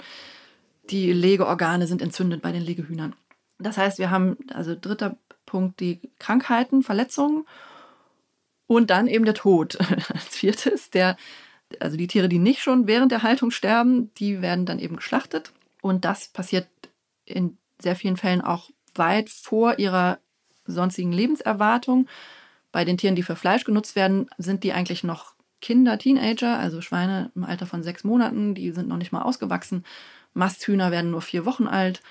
[0.89, 3.15] Die Legeorgane sind entzündet bei den Legehühnern.
[3.57, 7.45] Das heißt, wir haben, also dritter Punkt, die Krankheiten, Verletzungen
[8.67, 9.77] und dann eben der Tod.
[10.13, 11.17] Als viertes, der,
[11.79, 15.51] also die Tiere, die nicht schon während der Haltung sterben, die werden dann eben geschlachtet.
[15.81, 16.67] Und das passiert
[17.25, 20.19] in sehr vielen Fällen auch weit vor ihrer
[20.65, 22.07] sonstigen Lebenserwartung.
[22.71, 26.81] Bei den Tieren, die für Fleisch genutzt werden, sind die eigentlich noch Kinder, Teenager, also
[26.81, 29.83] Schweine im Alter von sechs Monaten, die sind noch nicht mal ausgewachsen.
[30.33, 32.01] Masthühner werden nur vier Wochen alt.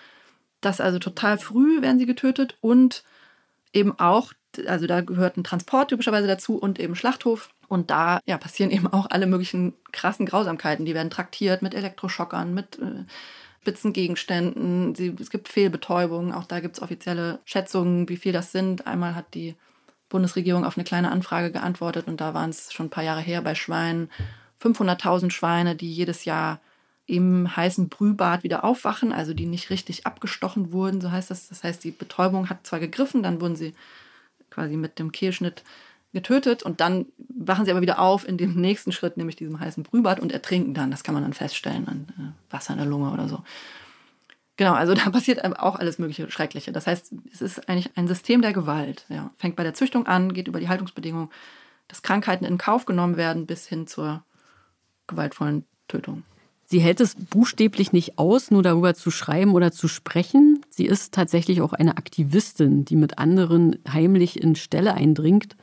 [0.60, 3.04] Das also total früh werden sie getötet und
[3.72, 4.32] eben auch
[4.66, 7.50] also da gehört ein Transport typischerweise dazu und eben Schlachthof.
[7.68, 10.84] Und da ja, passieren eben auch alle möglichen krassen Grausamkeiten.
[10.84, 13.04] Die werden traktiert mit Elektroschockern, mit äh,
[13.64, 14.94] spitzen Gegenständen.
[14.94, 16.32] Sie, es gibt Fehlbetäubungen.
[16.32, 18.86] Auch da gibt es offizielle Schätzungen, wie viel das sind.
[18.86, 19.54] Einmal hat die
[20.10, 23.40] Bundesregierung auf eine kleine Anfrage geantwortet und da waren es schon ein paar Jahre her
[23.40, 24.10] bei Schweinen
[24.62, 26.60] 500.000 Schweine, die jedes Jahr
[27.06, 31.48] im heißen Brühbad wieder aufwachen, also die nicht richtig abgestochen wurden, so heißt das.
[31.48, 33.74] Das heißt, die Betäubung hat zwar gegriffen, dann wurden sie
[34.50, 35.64] quasi mit dem Kehlschnitt
[36.14, 39.82] getötet und dann wachen sie aber wieder auf in dem nächsten Schritt, nämlich diesem heißen
[39.82, 40.90] Brühbad und ertrinken dann.
[40.90, 43.42] Das kann man dann feststellen an äh, Wasser in der Lunge oder so.
[44.56, 46.72] Genau, also da passiert auch alles mögliche Schreckliche.
[46.72, 49.04] Das heißt, es ist eigentlich ein System der Gewalt.
[49.10, 49.30] Ja.
[49.36, 51.28] Fängt bei der Züchtung an, geht über die Haltungsbedingungen,
[51.88, 54.24] dass Krankheiten in Kauf genommen werden bis hin zur
[55.06, 56.22] gewaltvollen Tötung.
[56.66, 60.64] Sie hält es buchstäblich nicht aus, nur darüber zu schreiben oder zu sprechen.
[60.70, 65.56] Sie ist tatsächlich auch eine Aktivistin, die mit anderen heimlich in Ställe eindringt,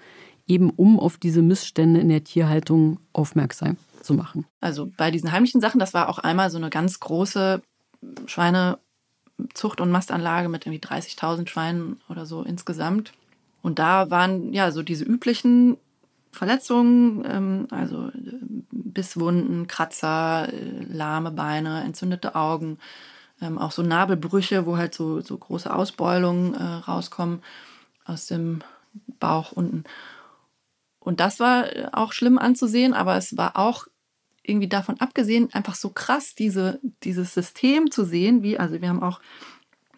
[0.47, 4.45] eben um auf diese Missstände in der Tierhaltung aufmerksam zu machen.
[4.59, 7.61] Also bei diesen heimlichen Sachen, das war auch einmal so eine ganz große
[8.25, 13.13] Schweinezucht- und Mastanlage mit irgendwie 30.000 Schweinen oder so insgesamt.
[13.61, 15.77] Und da waren ja so diese üblichen
[16.31, 18.11] Verletzungen, ähm, also äh,
[18.71, 22.79] Bisswunden, Kratzer, äh, lahme Beine, entzündete Augen,
[23.41, 27.41] ähm, auch so Nabelbrüche, wo halt so, so große Ausbeulungen äh, rauskommen
[28.05, 28.61] aus dem
[29.19, 29.83] Bauch unten.
[31.01, 33.87] Und das war auch schlimm anzusehen, aber es war auch
[34.43, 39.03] irgendwie davon abgesehen einfach so krass, diese, dieses System zu sehen, wie, also wir haben
[39.03, 39.19] auch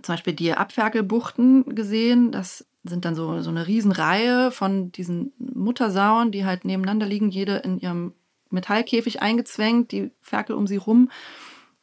[0.02, 6.32] zum Beispiel die Abferkelbuchten gesehen, das sind dann so, so eine Riesenreihe von diesen Muttersauen,
[6.32, 8.14] die halt nebeneinander liegen, jede in ihrem
[8.50, 11.10] Metallkäfig eingezwängt, die Ferkel um sie rum.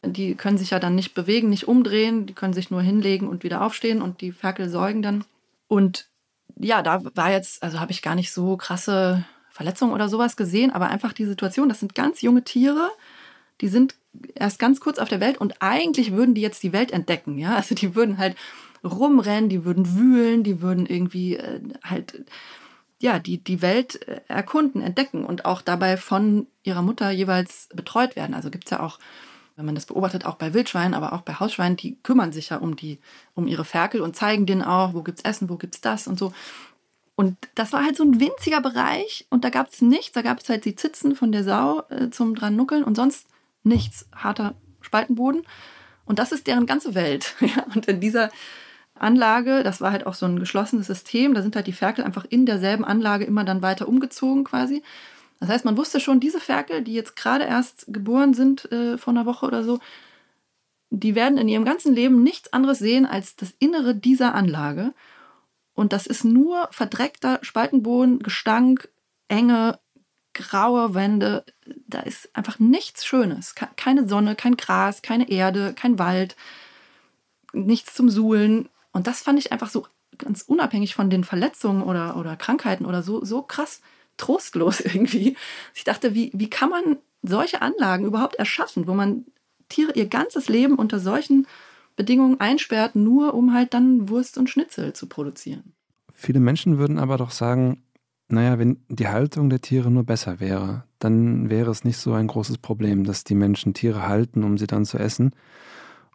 [0.04, 3.42] Die können sich ja dann nicht bewegen, nicht umdrehen, die können sich nur hinlegen und
[3.42, 5.24] wieder aufstehen und die Ferkel säugen dann.
[5.68, 6.09] Und
[6.56, 10.70] ja, da war jetzt, also habe ich gar nicht so krasse Verletzungen oder sowas gesehen,
[10.70, 12.90] aber einfach die Situation, das sind ganz junge Tiere,
[13.60, 13.94] die sind
[14.34, 17.56] erst ganz kurz auf der Welt und eigentlich würden die jetzt die Welt entdecken, ja,
[17.56, 18.36] also die würden halt
[18.82, 22.24] rumrennen, die würden wühlen, die würden irgendwie äh, halt
[23.00, 28.14] ja, die, die Welt äh, erkunden, entdecken und auch dabei von ihrer Mutter jeweils betreut
[28.14, 28.34] werden.
[28.34, 28.98] Also gibt es ja auch,
[29.60, 32.56] wenn man das beobachtet, auch bei Wildschweinen, aber auch bei Hausschweinen, die kümmern sich ja
[32.56, 32.98] um die,
[33.34, 36.32] um ihre Ferkel und zeigen denen auch, wo gibt's Essen, wo gibt's das und so.
[37.14, 40.12] Und das war halt so ein winziger Bereich und da gab es nichts.
[40.12, 43.26] Da gab es halt die Zitzen von der Sau äh, zum dran nuckeln und sonst
[43.62, 44.08] nichts.
[44.16, 45.42] Harter Spaltenboden.
[46.06, 47.34] Und das ist deren ganze Welt.
[47.74, 48.30] Und in dieser
[48.94, 49.62] Anlage.
[49.62, 51.34] Das war halt auch so ein geschlossenes System.
[51.34, 54.82] Da sind halt die Ferkel einfach in derselben Anlage immer dann weiter umgezogen quasi.
[55.40, 59.12] Das heißt, man wusste schon, diese Ferkel, die jetzt gerade erst geboren sind äh, vor
[59.12, 59.80] einer Woche oder so,
[60.90, 64.92] die werden in ihrem ganzen Leben nichts anderes sehen als das Innere dieser Anlage.
[65.72, 68.88] Und das ist nur verdreckter Spaltenboden, Gestank,
[69.28, 69.78] enge,
[70.34, 71.44] graue Wände.
[71.86, 73.54] Da ist einfach nichts Schönes.
[73.76, 76.36] Keine Sonne, kein Gras, keine Erde, kein Wald,
[77.54, 78.68] nichts zum Suhlen.
[78.92, 79.86] Und das fand ich einfach so
[80.18, 83.80] ganz unabhängig von den Verletzungen oder, oder Krankheiten oder so, so krass
[84.20, 85.36] trostlos irgendwie.
[85.74, 89.26] Ich dachte, wie, wie kann man solche Anlagen überhaupt erschaffen, wo man
[89.68, 91.46] Tiere ihr ganzes Leben unter solchen
[91.96, 95.74] Bedingungen einsperrt, nur um halt dann Wurst und Schnitzel zu produzieren.
[96.12, 97.82] Viele Menschen würden aber doch sagen,
[98.28, 102.26] naja, wenn die Haltung der Tiere nur besser wäre, dann wäre es nicht so ein
[102.26, 105.32] großes Problem, dass die Menschen Tiere halten, um sie dann zu essen.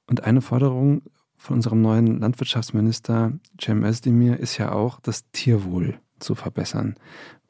[0.08, 1.02] Und eine Forderung
[1.38, 6.96] von unserem neuen Landwirtschaftsminister Cem Özdemir ist ja auch, das Tierwohl zu verbessern.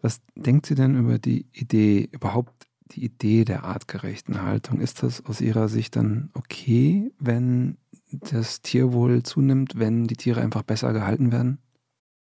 [0.02, 4.80] Was denkt sie denn über die Idee, überhaupt die Idee der artgerechten Haltung?
[4.80, 7.78] Ist das aus Ihrer Sicht dann okay, wenn
[8.12, 11.60] das Tierwohl zunimmt, wenn die Tiere einfach besser gehalten werden?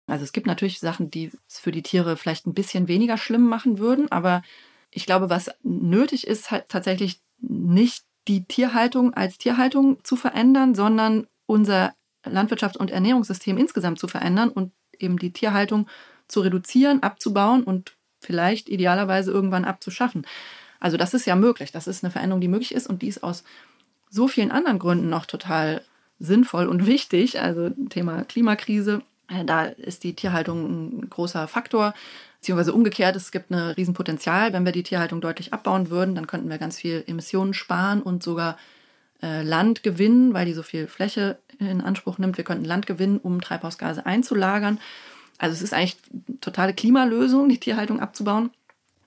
[0.06, 3.48] Also es gibt natürlich Sachen, die es für die Tiere vielleicht ein bisschen weniger schlimm
[3.48, 4.42] machen würden, aber
[4.90, 11.26] ich glaube, was nötig ist, halt tatsächlich nicht die Tierhaltung als Tierhaltung zu verändern, sondern
[11.46, 15.88] unser Landwirtschafts- und Ernährungssystem insgesamt zu verändern und eben die Tierhaltung
[16.34, 20.26] zu reduzieren, abzubauen und vielleicht idealerweise irgendwann abzuschaffen.
[20.80, 21.70] Also das ist ja möglich.
[21.70, 23.44] Das ist eine Veränderung, die möglich ist und die ist aus
[24.10, 25.82] so vielen anderen Gründen noch total
[26.18, 27.40] sinnvoll und wichtig.
[27.40, 31.94] Also Thema Klimakrise, äh, da ist die Tierhaltung ein großer Faktor.
[32.40, 34.52] Beziehungsweise umgekehrt, es gibt ein Riesenpotenzial.
[34.52, 38.22] Wenn wir die Tierhaltung deutlich abbauen würden, dann könnten wir ganz viel Emissionen sparen und
[38.24, 38.58] sogar
[39.22, 42.36] äh, Land gewinnen, weil die so viel Fläche in Anspruch nimmt.
[42.36, 44.80] Wir könnten Land gewinnen, um Treibhausgase einzulagern.
[45.38, 48.50] Also es ist eigentlich eine totale Klimalösung, die Tierhaltung abzubauen.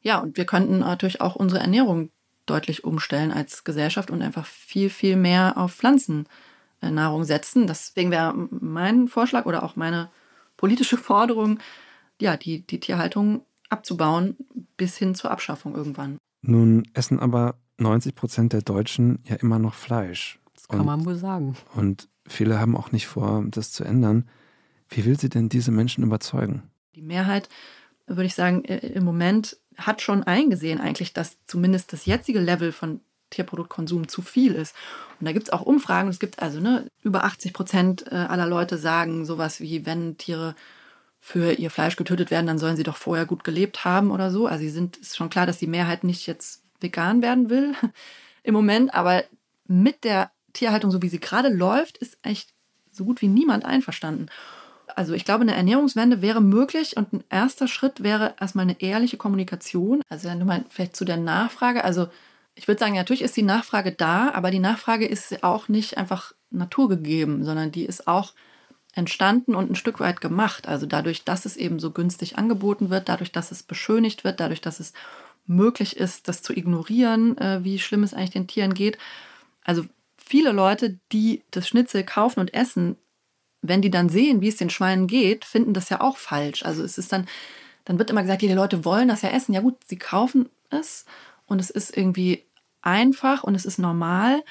[0.01, 2.09] Ja, und wir könnten natürlich auch unsere Ernährung
[2.45, 7.67] deutlich umstellen als Gesellschaft und einfach viel, viel mehr auf Pflanzennahrung setzen.
[7.67, 10.09] Deswegen wäre mein Vorschlag oder auch meine
[10.55, 11.59] politische Forderung,
[12.19, 14.37] ja, die, die Tierhaltung abzubauen
[14.77, 16.17] bis hin zur Abschaffung irgendwann.
[16.41, 20.39] Nun essen aber 90 Prozent der Deutschen ja immer noch Fleisch.
[20.55, 21.55] Das kann und, man wohl sagen.
[21.75, 24.29] Und viele haben auch nicht vor, das zu ändern.
[24.89, 26.63] Wie will sie denn diese Menschen überzeugen?
[26.95, 27.49] Die Mehrheit,
[28.05, 33.01] würde ich sagen, im Moment hat schon eingesehen eigentlich, dass zumindest das jetzige Level von
[33.29, 34.75] Tierproduktkonsum zu viel ist.
[35.19, 36.09] Und da gibt es auch Umfragen.
[36.09, 40.55] Es gibt also ne, über 80 Prozent äh, aller Leute sagen sowas wie, wenn Tiere
[41.19, 44.47] für ihr Fleisch getötet werden, dann sollen sie doch vorher gut gelebt haben oder so.
[44.47, 47.73] Also sie sind, ist schon klar, dass die Mehrheit nicht jetzt vegan werden will
[48.43, 49.23] im Moment, aber
[49.65, 52.53] mit der Tierhaltung, so wie sie gerade läuft, ist echt
[52.91, 54.27] so gut wie niemand einverstanden.
[54.95, 59.17] Also ich glaube, eine Ernährungswende wäre möglich und ein erster Schritt wäre erstmal eine ehrliche
[59.17, 60.01] Kommunikation.
[60.09, 62.07] Also wenn du mal vielleicht zu der Nachfrage, also
[62.55, 66.33] ich würde sagen, natürlich ist die Nachfrage da, aber die Nachfrage ist auch nicht einfach
[66.49, 68.33] naturgegeben, sondern die ist auch
[68.93, 70.67] entstanden und ein Stück weit gemacht.
[70.67, 74.61] Also dadurch, dass es eben so günstig angeboten wird, dadurch, dass es beschönigt wird, dadurch,
[74.61, 74.93] dass es
[75.45, 78.97] möglich ist, das zu ignorieren, äh, wie schlimm es eigentlich den Tieren geht.
[79.63, 79.85] Also
[80.17, 82.97] viele Leute, die das Schnitzel kaufen und essen,
[83.61, 86.63] wenn die dann sehen, wie es den Schweinen geht, finden das ja auch falsch.
[86.63, 87.27] Also es ist dann,
[87.85, 89.53] dann wird immer gesagt, die Leute wollen das ja essen.
[89.53, 91.05] Ja gut, sie kaufen es
[91.45, 92.43] und es ist irgendwie
[92.81, 94.43] einfach und es ist normal.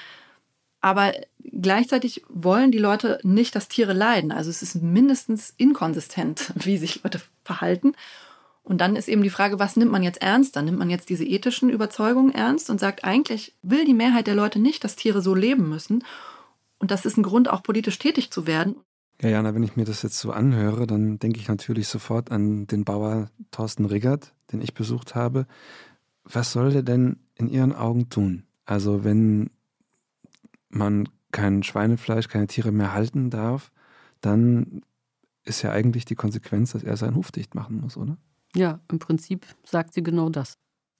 [0.81, 4.31] Aber gleichzeitig wollen die Leute nicht, dass Tiere leiden.
[4.31, 7.93] Also es ist mindestens inkonsistent, wie sich Leute verhalten.
[8.63, 10.55] Und dann ist eben die Frage, was nimmt man jetzt ernst?
[10.55, 14.35] Dann nimmt man jetzt diese ethischen Überzeugungen ernst und sagt, eigentlich will die Mehrheit der
[14.35, 16.03] Leute nicht, dass Tiere so leben müssen.
[16.77, 18.75] Und das ist ein Grund, auch politisch tätig zu werden.
[19.21, 22.67] Ja, Jana, wenn ich mir das jetzt so anhöre, dann denke ich natürlich sofort an
[22.67, 25.47] den Bauer Thorsten Riggert, den ich besucht habe.
[26.23, 28.43] Was soll der denn in Ihren Augen tun?
[28.65, 29.49] Also wenn
[30.69, 33.71] man kein Schweinefleisch, keine Tiere mehr halten darf,
[34.21, 34.81] dann
[35.43, 38.17] ist ja eigentlich die Konsequenz, dass er seinen Hof dicht machen muss, oder?
[38.55, 40.57] Ja, im Prinzip sagt sie genau das.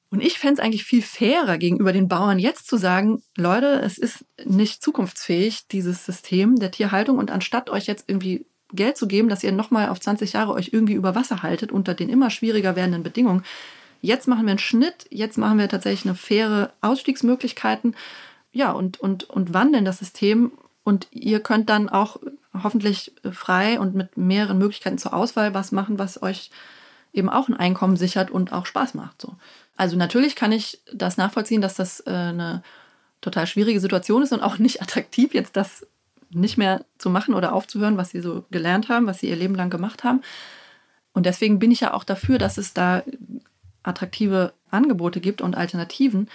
[0.09, 3.97] Und ich fände es eigentlich viel fairer gegenüber den Bauern jetzt zu sagen, Leute, es
[3.97, 7.17] ist nicht zukunftsfähig, dieses System der Tierhaltung.
[7.17, 10.69] Und anstatt euch jetzt irgendwie Geld zu geben, dass ihr nochmal auf 20 Jahre euch
[10.71, 13.43] irgendwie über Wasser haltet unter den immer schwieriger werdenden Bedingungen,
[14.01, 17.95] jetzt machen wir einen Schnitt, jetzt machen wir tatsächlich eine faire Ausstiegsmöglichkeiten,
[18.51, 20.51] ja, und, und, und wandeln das System.
[20.83, 22.17] Und ihr könnt dann auch
[22.63, 26.49] hoffentlich frei und mit mehreren Möglichkeiten zur Auswahl was machen, was euch
[27.13, 29.21] eben auch ein Einkommen sichert und auch Spaß macht.
[29.21, 29.35] So.
[29.77, 32.63] Also natürlich kann ich das nachvollziehen, dass das äh, eine
[33.21, 35.85] total schwierige Situation ist und auch nicht attraktiv, jetzt das
[36.29, 39.55] nicht mehr zu machen oder aufzuhören, was sie so gelernt haben, was sie ihr Leben
[39.55, 40.21] lang gemacht haben.
[41.13, 43.03] Und deswegen bin ich ja auch dafür, dass es da
[43.83, 46.29] attraktive Angebote gibt und Alternativen.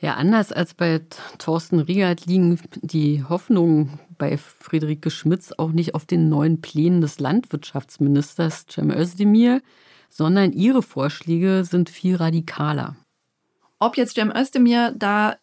[0.00, 1.00] Ja, anders als bei
[1.38, 7.20] Thorsten Riegert liegen die Hoffnungen bei Friederike Schmitz auch nicht auf den neuen Plänen des
[7.20, 9.62] Landwirtschaftsministers Cem Özdemir,
[10.12, 12.96] sondern ihre Vorschläge sind viel radikaler.
[13.78, 15.36] Ob jetzt Cem Özdemir da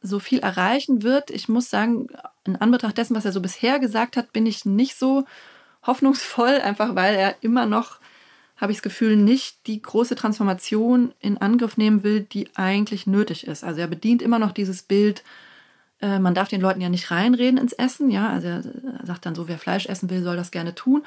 [0.00, 2.08] so viel erreichen wird, ich muss sagen,
[2.44, 5.24] in Anbetracht dessen, was er so bisher gesagt hat, bin ich nicht so
[5.86, 7.98] hoffnungsvoll, einfach weil er immer noch,
[8.56, 13.46] habe ich das Gefühl, nicht die große Transformation in Angriff nehmen will, die eigentlich nötig
[13.46, 13.62] ist.
[13.62, 15.22] Also er bedient immer noch dieses Bild,
[16.00, 18.30] äh, man darf den Leuten ja nicht reinreden ins Essen, ja.
[18.30, 18.62] Also er
[19.04, 21.02] sagt dann so, wer Fleisch essen will, soll das gerne tun.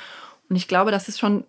[0.49, 1.45] Und ich glaube, das ist schon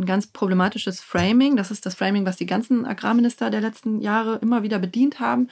[0.00, 1.56] ein ganz problematisches Framing.
[1.56, 5.48] Das ist das Framing, was die ganzen Agrarminister der letzten Jahre immer wieder bedient haben.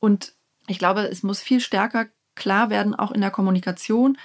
[0.00, 0.34] Und
[0.66, 4.18] ich glaube, es muss viel stärker klar werden, auch in der Kommunikation,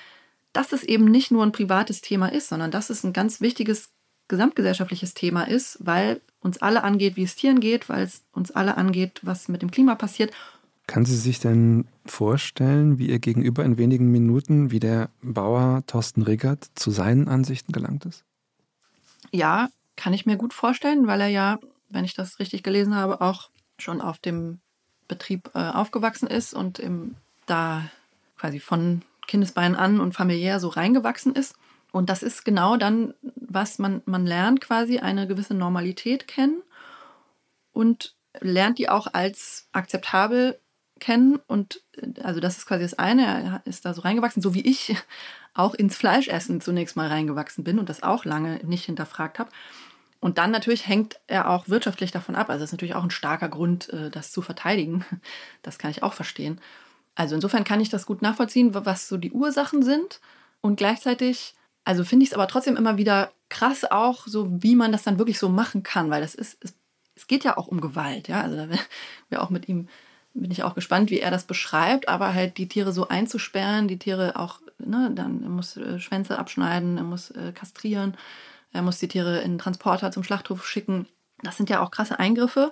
[0.54, 3.90] dass es eben nicht nur ein privates Thema ist, sondern dass es ein ganz wichtiges
[4.28, 8.78] gesamtgesellschaftliches Thema ist, weil uns alle angeht, wie es Tieren geht, weil es uns alle
[8.78, 10.32] angeht, was mit dem Klima passiert.
[10.88, 16.22] Kann sie sich denn vorstellen, wie ihr gegenüber in wenigen Minuten, wie der Bauer Thorsten
[16.22, 18.24] Riggert zu seinen Ansichten gelangt ist?
[19.32, 21.60] Ja, kann ich mir gut vorstellen, weil er ja,
[21.90, 24.60] wenn ich das richtig gelesen habe, auch schon auf dem
[25.08, 27.16] Betrieb äh, aufgewachsen ist und im,
[27.46, 27.90] da
[28.38, 31.56] quasi von Kindesbeinen an und familiär so reingewachsen ist.
[31.92, 36.62] Und das ist genau dann, was man, man lernt quasi eine gewisse Normalität kennen
[37.74, 40.60] und lernt die auch als akzeptabel
[41.00, 41.40] kennen.
[41.48, 44.62] Und äh, also das ist quasi das eine, er ist da so reingewachsen, so wie
[44.62, 44.96] ich
[45.54, 49.50] auch ins Fleischessen zunächst mal reingewachsen bin und das auch lange nicht hinterfragt habe.
[50.22, 52.50] Und dann natürlich hängt er auch wirtschaftlich davon ab.
[52.50, 55.06] Also das ist natürlich auch ein starker Grund, äh, das zu verteidigen.
[55.62, 56.60] Das kann ich auch verstehen.
[57.16, 60.22] Also insofern kann ich das gut nachvollziehen, was so die Ursachen sind.
[60.62, 64.92] Und gleichzeitig, also finde ich es aber trotzdem immer wieder krass auch, so wie man
[64.92, 66.76] das dann wirklich so machen kann, weil das ist, es,
[67.16, 68.42] es geht ja auch um Gewalt, ja.
[68.42, 68.68] Also da
[69.30, 69.90] wir auch mit ihm
[70.34, 74.00] bin ich auch gespannt, wie er das beschreibt, aber halt die Tiere so einzusperren, die
[74.00, 78.16] Tiere auch, ne, dann er muss äh, Schwänze abschneiden, er muss äh, kastrieren,
[78.72, 81.08] er muss die Tiere in Transporter zum Schlachthof schicken.
[81.42, 82.72] Das sind ja auch krasse Eingriffe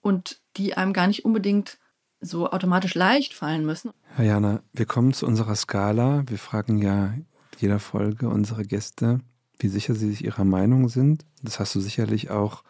[0.00, 1.78] und die einem gar nicht unbedingt
[2.20, 3.92] so automatisch leicht fallen müssen.
[4.16, 6.24] Herr Jana, wir kommen zu unserer Skala.
[6.26, 7.14] Wir fragen ja
[7.58, 9.20] jeder Folge unsere Gäste,
[9.58, 11.24] wie sicher sie sich ihrer Meinung sind.
[11.42, 12.64] Das hast du sicherlich auch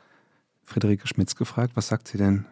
[0.65, 1.73] Friederike Schmitz gefragt.
[1.77, 2.45] Was sagt sie denn?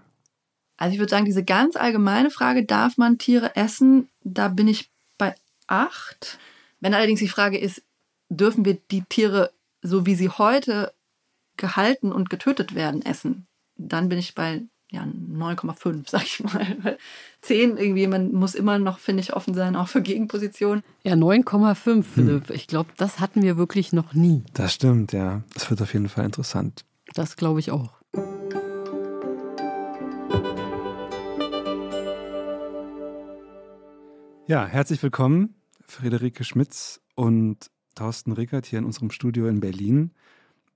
[0.76, 4.90] Also ich würde sagen, diese ganz allgemeine Frage, darf man Tiere essen, da bin ich
[5.18, 5.34] bei
[5.66, 6.38] acht.
[6.80, 7.82] Wenn allerdings die Frage ist,
[8.28, 9.52] dürfen wir die Tiere,
[9.82, 10.92] so wie sie heute
[11.56, 13.46] gehalten und getötet werden, essen,
[13.76, 16.98] dann bin ich bei ja, 9,5, sag ich mal.
[17.42, 20.84] 10 irgendwie, man muss immer noch, finde ich, offen sein, auch für Gegenpositionen.
[21.02, 22.48] Ja, 9,5, Philipp.
[22.48, 22.54] Hm.
[22.54, 24.44] Ich glaube, das hatten wir wirklich noch nie.
[24.54, 25.42] Das stimmt, ja.
[25.54, 26.84] Das wird auf jeden Fall interessant.
[27.14, 27.90] Das glaube ich auch.
[34.49, 35.57] Ja, herzlich willkommen,
[35.88, 40.12] Friederike Schmitz und Thorsten Rickert hier in unserem Studio in Berlin.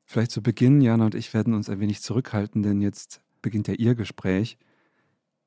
[0.04, 3.74] Vielleicht zu Beginn, Jana und ich werden uns ein wenig zurückhalten, denn jetzt beginnt ja
[3.74, 4.58] Ihr Gespräch.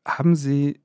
[0.07, 0.79] Haben Sie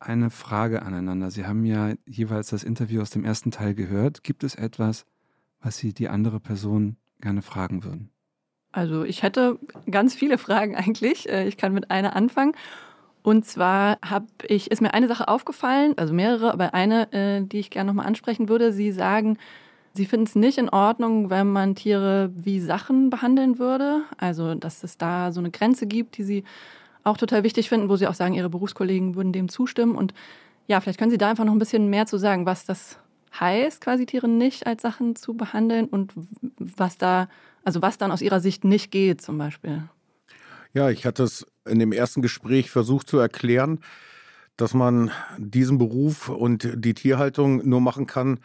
[0.00, 1.30] eine Frage aneinander?
[1.30, 4.24] Sie haben ja jeweils das Interview aus dem ersten Teil gehört.
[4.24, 5.04] Gibt es etwas,
[5.60, 8.08] was Sie die andere Person gerne fragen würden?
[8.72, 9.58] Also ich hätte
[9.90, 11.28] ganz viele Fragen eigentlich.
[11.28, 12.54] Äh, ich kann mit einer anfangen.
[13.22, 17.60] Und zwar habe ich, ist mir eine Sache aufgefallen, also mehrere, aber eine, äh, die
[17.60, 18.72] ich gerne nochmal ansprechen würde.
[18.72, 19.38] Sie sagen,
[19.94, 24.02] Sie finden es nicht in Ordnung, wenn man Tiere wie Sachen behandeln würde.
[24.16, 26.44] Also, dass es da so eine Grenze gibt, die Sie
[27.04, 29.94] auch total wichtig finden, wo Sie auch sagen, Ihre Berufskollegen würden dem zustimmen.
[29.94, 30.14] Und
[30.66, 32.98] ja, vielleicht können Sie da einfach noch ein bisschen mehr zu sagen, was das
[33.38, 36.12] heißt, quasi Tiere nicht als Sachen zu behandeln und
[36.58, 37.28] was da,
[37.64, 39.82] also was dann aus Ihrer Sicht nicht geht, zum Beispiel.
[40.74, 43.80] Ja, ich hatte es in dem ersten Gespräch versucht zu erklären,
[44.56, 48.40] dass man diesen Beruf und die Tierhaltung nur machen kann,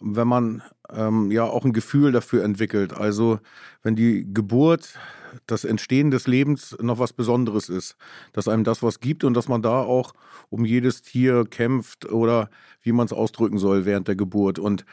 [0.00, 2.92] wenn man ähm, ja auch ein Gefühl dafür entwickelt.
[2.94, 3.40] Also
[3.82, 4.98] wenn die Geburt,
[5.46, 7.96] das Entstehen des Lebens noch was Besonderes ist,
[8.32, 10.14] dass einem das was gibt und dass man da auch
[10.50, 12.50] um jedes Tier kämpft oder
[12.82, 14.58] wie man es ausdrücken soll während der Geburt.
[14.58, 14.84] Und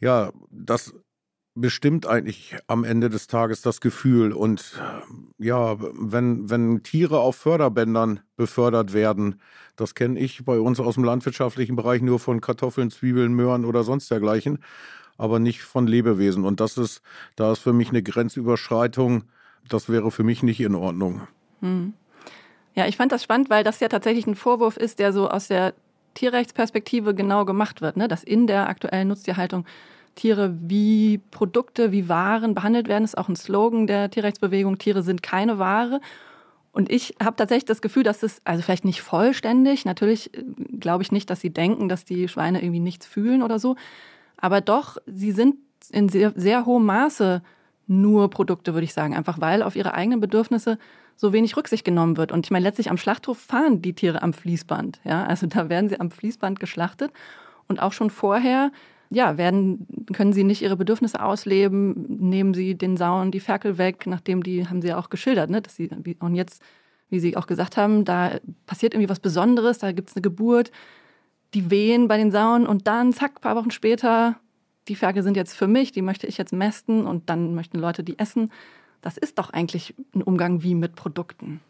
[0.00, 0.94] ja, das
[1.60, 4.32] bestimmt eigentlich am Ende des Tages das Gefühl.
[4.32, 4.80] Und
[5.38, 9.40] ja, wenn, wenn Tiere auf Förderbändern befördert werden,
[9.76, 13.84] das kenne ich bei uns aus dem landwirtschaftlichen Bereich nur von Kartoffeln, Zwiebeln, Möhren oder
[13.84, 14.58] sonst dergleichen,
[15.16, 16.44] aber nicht von Lebewesen.
[16.44, 17.02] Und das ist,
[17.36, 19.24] da ist für mich eine Grenzüberschreitung.
[19.68, 21.22] Das wäre für mich nicht in Ordnung.
[21.60, 21.92] Hm.
[22.74, 25.48] Ja, ich fand das spannend, weil das ja tatsächlich ein Vorwurf ist, der so aus
[25.48, 25.74] der
[26.14, 28.08] Tierrechtsperspektive genau gemacht wird, ne?
[28.08, 29.64] dass in der aktuellen Nutztierhaltung
[30.18, 33.04] Tiere wie Produkte, wie Waren behandelt werden.
[33.04, 34.78] Das ist auch ein Slogan der Tierrechtsbewegung.
[34.78, 36.00] Tiere sind keine Ware.
[36.72, 40.42] Und ich habe tatsächlich das Gefühl, dass es, also vielleicht nicht vollständig, natürlich äh,
[40.78, 43.76] glaube ich nicht, dass sie denken, dass die Schweine irgendwie nichts fühlen oder so,
[44.36, 45.56] aber doch, sie sind
[45.90, 47.42] in sehr, sehr hohem Maße
[47.86, 50.78] nur Produkte, würde ich sagen, einfach weil auf ihre eigenen Bedürfnisse
[51.16, 52.30] so wenig Rücksicht genommen wird.
[52.30, 55.00] Und ich meine, letztlich am Schlachthof fahren die Tiere am Fließband.
[55.04, 55.24] Ja?
[55.24, 57.12] Also da werden sie am Fließband geschlachtet.
[57.66, 58.70] Und auch schon vorher
[59.10, 64.06] ja, werden, können sie nicht ihre Bedürfnisse ausleben, nehmen sie den Sauen die Ferkel weg,
[64.06, 65.90] nachdem die, haben sie ja auch geschildert, ne, dass sie,
[66.20, 66.62] und jetzt,
[67.08, 70.70] wie sie auch gesagt haben, da passiert irgendwie was Besonderes, da gibt es eine Geburt,
[71.54, 74.36] die wehen bei den Sauen und dann, zack, paar Wochen später,
[74.88, 78.02] die Ferkel sind jetzt für mich, die möchte ich jetzt mästen und dann möchten Leute
[78.02, 78.50] die essen.
[79.00, 81.60] Das ist doch eigentlich ein Umgang wie mit Produkten.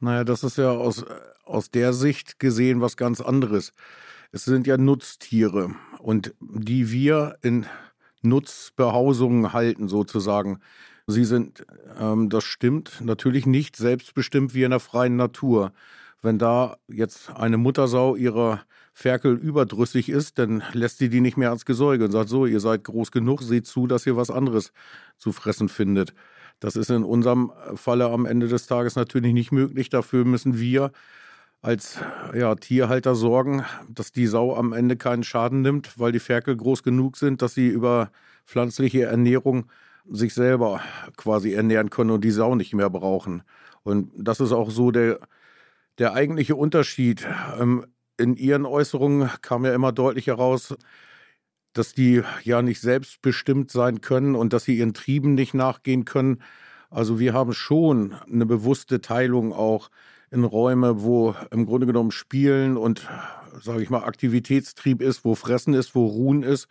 [0.00, 1.04] Naja, das ist ja aus,
[1.44, 3.72] aus der Sicht gesehen was ganz anderes.
[4.32, 5.74] Es sind ja Nutztiere
[6.04, 7.64] und die wir in
[8.20, 10.58] Nutzbehausungen halten sozusagen.
[11.06, 11.64] Sie sind,
[11.98, 15.72] ähm, das stimmt, natürlich nicht selbstbestimmt wie in der freien Natur.
[16.20, 18.60] Wenn da jetzt eine Muttersau ihrer
[18.92, 22.60] Ferkel überdrüssig ist, dann lässt sie die nicht mehr als Gesäuge und sagt so, ihr
[22.60, 24.72] seid groß genug, seht zu, dass ihr was anderes
[25.16, 26.12] zu fressen findet.
[26.60, 29.88] Das ist in unserem Falle am Ende des Tages natürlich nicht möglich.
[29.88, 30.92] Dafür müssen wir
[31.64, 31.98] als
[32.34, 36.82] ja, Tierhalter sorgen, dass die Sau am Ende keinen Schaden nimmt, weil die Ferkel groß
[36.82, 38.10] genug sind, dass sie über
[38.44, 39.70] pflanzliche Ernährung
[40.06, 40.82] sich selber
[41.16, 43.44] quasi ernähren können und die Sau nicht mehr brauchen.
[43.82, 45.20] Und das ist auch so der,
[45.96, 47.26] der eigentliche Unterschied.
[47.58, 47.86] Ähm,
[48.18, 50.76] in ihren Äußerungen kam ja immer deutlich heraus,
[51.72, 56.42] dass die ja nicht selbstbestimmt sein können und dass sie ihren Trieben nicht nachgehen können.
[56.90, 59.88] Also wir haben schon eine bewusste Teilung auch
[60.34, 63.08] in Räume, wo im Grunde genommen Spielen und,
[63.62, 66.66] sage ich mal, Aktivitätstrieb ist, wo Fressen ist, wo Ruhen ist.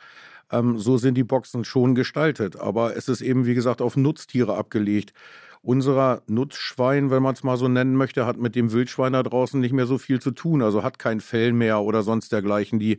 [0.51, 2.57] Ähm, so sind die Boxen schon gestaltet.
[2.57, 5.13] Aber es ist eben, wie gesagt, auf Nutztiere abgelegt.
[5.61, 9.61] Unserer Nutzschwein, wenn man es mal so nennen möchte, hat mit dem Wildschwein da draußen
[9.61, 10.61] nicht mehr so viel zu tun.
[10.61, 12.79] Also hat kein Fell mehr oder sonst dergleichen.
[12.79, 12.97] Die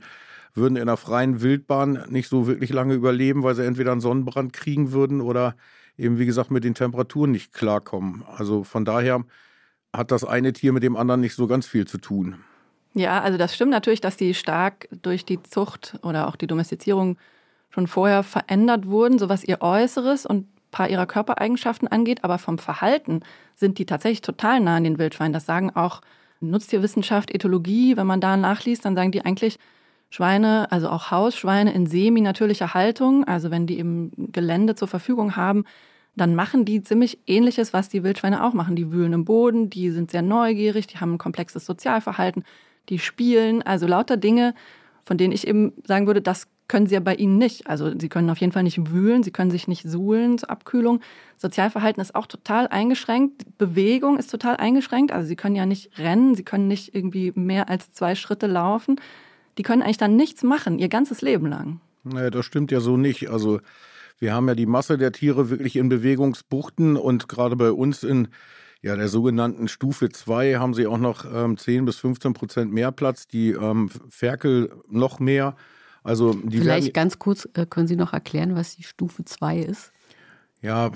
[0.55, 4.55] würden in einer freien Wildbahn nicht so wirklich lange überleben, weil sie entweder einen Sonnenbrand
[4.55, 5.57] kriegen würden oder
[5.99, 8.25] eben, wie gesagt, mit den Temperaturen nicht klarkommen.
[8.35, 9.25] Also von daher
[9.97, 12.37] hat das eine Tier mit dem anderen nicht so ganz viel zu tun.
[12.95, 17.17] Ja, also das stimmt natürlich, dass die stark durch die Zucht oder auch die Domestizierung
[17.71, 22.39] schon vorher verändert wurden, so was ihr Äußeres und ein paar ihrer Körpereigenschaften angeht, aber
[22.39, 23.21] vom Verhalten
[23.55, 25.33] sind die tatsächlich total nah an den Wildschweinen.
[25.33, 26.03] Das sagen auch
[26.41, 29.59] Nutztierwissenschaft, Ethologie, wenn man da nachliest, dann sagen die eigentlich,
[30.11, 35.65] Schweine, also auch Hausschweine in semi-natürlicher Haltung, also wenn die im Gelände zur Verfügung haben,
[36.17, 38.77] dann machen die ziemlich ähnliches, was die Wildschweine auch machen.
[38.77, 42.45] Die wühlen im Boden, die sind sehr neugierig, die haben ein komplexes Sozialverhalten,
[42.89, 44.55] die spielen, also lauter Dinge,
[45.05, 47.67] von denen ich eben sagen würde, das können sie ja bei ihnen nicht.
[47.67, 51.01] Also sie können auf jeden Fall nicht wühlen, sie können sich nicht suhlen zur Abkühlung.
[51.37, 53.45] Sozialverhalten ist auch total eingeschränkt.
[53.59, 55.13] Bewegung ist total eingeschränkt.
[55.13, 58.97] Also sie können ja nicht rennen, sie können nicht irgendwie mehr als zwei Schritte laufen
[59.59, 61.81] die können eigentlich dann nichts machen, ihr ganzes Leben lang.
[62.03, 63.31] Naja, das stimmt ja so nicht.
[63.31, 63.61] Also
[64.19, 68.29] wir haben ja die Masse der Tiere wirklich in Bewegungsbuchten und gerade bei uns in
[68.83, 72.93] ja, der sogenannten Stufe 2 haben sie auch noch ähm, 10 bis 15 Prozent mehr
[72.93, 75.57] Platz, die ähm, Ferkel noch mehr.
[76.03, 79.91] Also die Vielleicht ganz kurz, äh, können Sie noch erklären, was die Stufe 2 ist?
[80.61, 80.91] Ja,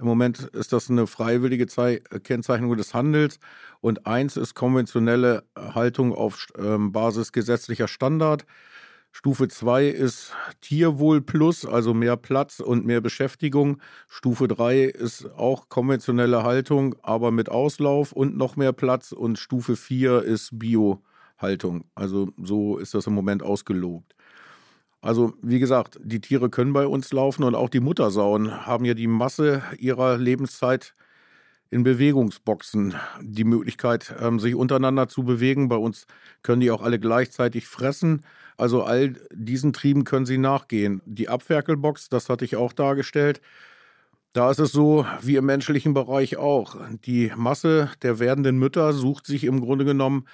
[0.00, 3.38] im Moment ist das eine freiwillige Zei Kennzeichnung des Handels
[3.80, 8.44] und eins ist konventionelle Haltung auf ähm, Basis gesetzlicher Standard.
[9.12, 13.80] Stufe 2 ist Tierwohl plus, also mehr Platz und mehr Beschäftigung.
[14.08, 19.12] Stufe 3 ist auch konventionelle Haltung, aber mit Auslauf und noch mehr Platz.
[19.12, 21.84] Und Stufe 4 ist Biohaltung.
[21.94, 24.14] Also so ist das im Moment ausgelobt.
[25.00, 28.94] Also wie gesagt, die Tiere können bei uns laufen und auch die Muttersauen haben ja
[28.94, 30.94] die Masse ihrer Lebenszeit
[31.70, 35.68] in Bewegungsboxen die Möglichkeit, ähm, sich untereinander zu bewegen.
[35.68, 36.06] Bei uns
[36.42, 38.24] können die auch alle gleichzeitig fressen.
[38.56, 41.02] Also all diesen Trieben können sie nachgehen.
[41.04, 43.40] Die Abferkelbox, das hatte ich auch dargestellt.
[44.32, 46.76] Da ist es so wie im menschlichen Bereich auch.
[47.06, 50.26] Die Masse der werdenden Mütter sucht sich im Grunde genommen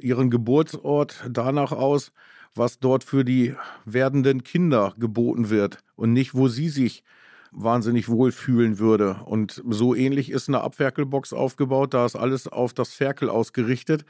[0.00, 2.12] ihren Geburtsort danach aus,
[2.54, 3.54] was dort für die
[3.84, 7.04] werdenden Kinder geboten wird und nicht, wo sie sich
[7.50, 9.20] wahnsinnig wohlfühlen würde.
[9.26, 11.94] Und so ähnlich ist eine Abferkelbox aufgebaut.
[11.94, 14.04] Da ist alles auf das Ferkel ausgerichtet.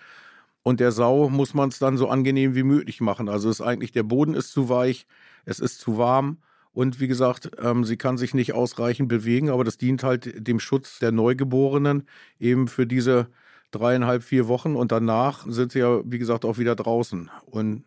[0.62, 3.28] Und der Sau muss man es dann so angenehm wie möglich machen.
[3.28, 5.06] Also ist eigentlich, der Boden ist zu weich,
[5.44, 6.38] es ist zu warm.
[6.72, 10.58] Und wie gesagt, ähm, sie kann sich nicht ausreichend bewegen, aber das dient halt dem
[10.60, 12.06] Schutz der Neugeborenen
[12.38, 13.28] eben für diese
[13.72, 14.76] dreieinhalb, vier Wochen.
[14.76, 17.30] Und danach sind sie ja, wie gesagt, auch wieder draußen.
[17.44, 17.84] Und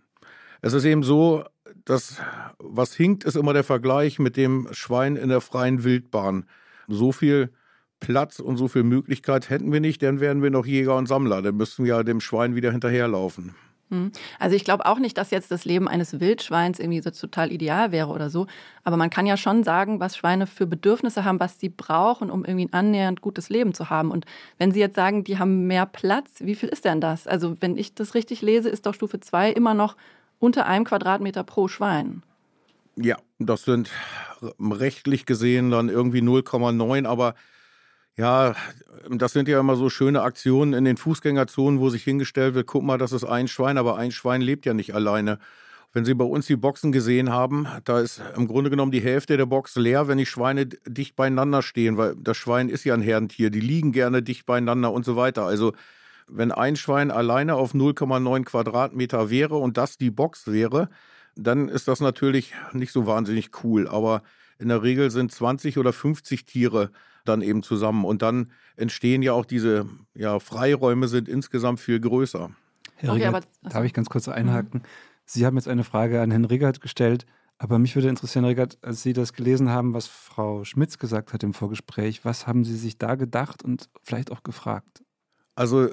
[0.61, 1.45] es ist eben so,
[1.85, 2.17] dass
[2.59, 6.45] was hinkt, ist immer der Vergleich mit dem Schwein in der freien Wildbahn.
[6.87, 7.51] So viel
[7.99, 11.41] Platz und so viel Möglichkeit hätten wir nicht, dann wären wir noch Jäger und Sammler.
[11.41, 13.55] Dann müssten wir ja dem Schwein wieder hinterherlaufen.
[13.91, 14.11] Hm.
[14.39, 17.91] Also ich glaube auch nicht, dass jetzt das Leben eines Wildschweins irgendwie so total ideal
[17.91, 18.47] wäre oder so.
[18.83, 22.43] Aber man kann ja schon sagen, was Schweine für Bedürfnisse haben, was sie brauchen, um
[22.45, 24.09] irgendwie ein annähernd gutes Leben zu haben.
[24.09, 24.25] Und
[24.57, 27.27] wenn Sie jetzt sagen, die haben mehr Platz, wie viel ist denn das?
[27.27, 29.95] Also wenn ich das richtig lese, ist doch Stufe 2 immer noch
[30.39, 32.23] unter einem Quadratmeter pro Schwein.
[32.97, 33.91] Ja, das sind
[34.59, 37.35] rechtlich gesehen dann irgendwie 0,9, aber
[38.17, 38.55] ja,
[39.09, 42.83] das sind ja immer so schöne Aktionen in den Fußgängerzonen, wo sich hingestellt wird, guck
[42.83, 45.39] mal, das ist ein Schwein, aber ein Schwein lebt ja nicht alleine.
[45.91, 49.37] Wenn Sie bei uns die Boxen gesehen haben, da ist im Grunde genommen die Hälfte
[49.37, 53.01] der Box leer, wenn die Schweine dicht beieinander stehen, weil das Schwein ist ja ein
[53.01, 55.45] Herdentier, die liegen gerne dicht beieinander und so weiter.
[55.45, 55.73] Also
[56.27, 60.89] wenn ein Schwein alleine auf 0,9 Quadratmeter wäre und das die Box wäre,
[61.35, 63.87] dann ist das natürlich nicht so wahnsinnig cool.
[63.87, 64.21] Aber
[64.59, 66.91] in der Regel sind 20 oder 50 Tiere
[67.25, 68.05] dann eben zusammen.
[68.05, 72.51] Und dann entstehen ja auch diese ja, Freiräume sind insgesamt viel größer.
[72.95, 74.81] Herr okay, Riegert, aber, darf ich ganz kurz einhaken?
[74.81, 74.87] Mhm.
[75.25, 77.25] Sie haben jetzt eine Frage an Herrn Riegert gestellt,
[77.57, 81.43] aber mich würde interessieren, Riegert, als Sie das gelesen haben, was Frau Schmitz gesagt hat
[81.43, 85.03] im Vorgespräch, was haben Sie sich da gedacht und vielleicht auch gefragt?
[85.55, 85.89] Also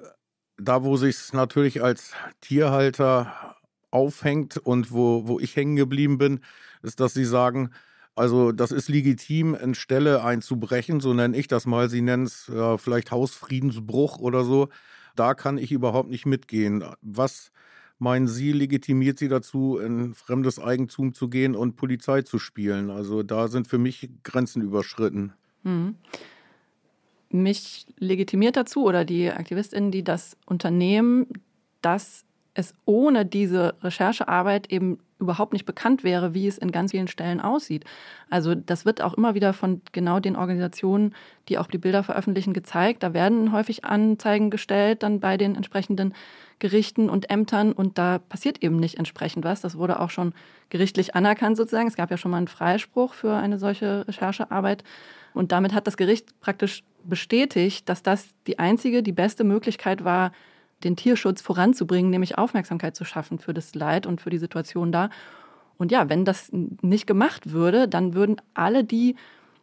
[0.59, 3.57] da, wo sich es natürlich als Tierhalter
[3.91, 6.41] aufhängt und wo, wo ich hängen geblieben bin,
[6.83, 7.70] ist, dass Sie sagen,
[8.14, 11.88] also das ist legitim, in Stelle einzubrechen, so nenne ich das mal.
[11.88, 14.68] Sie nennen es ja, vielleicht Hausfriedensbruch oder so.
[15.16, 16.84] Da kann ich überhaupt nicht mitgehen.
[17.00, 17.52] Was
[17.98, 22.90] meinen Sie, legitimiert Sie dazu, in fremdes Eigentum zu gehen und Polizei zu spielen?
[22.90, 25.32] Also da sind für mich Grenzen überschritten.
[25.62, 25.96] Mhm.
[27.30, 31.26] Mich legitimiert dazu oder die AktivistInnen, die das unternehmen,
[31.80, 37.08] dass es ohne diese Recherchearbeit eben überhaupt nicht bekannt wäre, wie es in ganz vielen
[37.08, 37.84] Stellen aussieht.
[38.28, 41.14] Also das wird auch immer wieder von genau den Organisationen,
[41.48, 43.02] die auch die Bilder veröffentlichen, gezeigt.
[43.02, 46.14] Da werden häufig Anzeigen gestellt dann bei den entsprechenden
[46.58, 49.60] Gerichten und Ämtern und da passiert eben nicht entsprechend was.
[49.60, 50.32] Das wurde auch schon
[50.68, 51.88] gerichtlich anerkannt sozusagen.
[51.88, 54.84] Es gab ja schon mal einen Freispruch für eine solche Recherchearbeit
[55.34, 60.32] und damit hat das Gericht praktisch bestätigt, dass das die einzige, die beste Möglichkeit war,
[60.85, 65.11] den Tierschutz voranzubringen, nämlich Aufmerksamkeit zu schaffen für das Leid und für die Situation da.
[65.78, 69.16] Und ja, wenn das nicht gemacht würde, dann würden alle die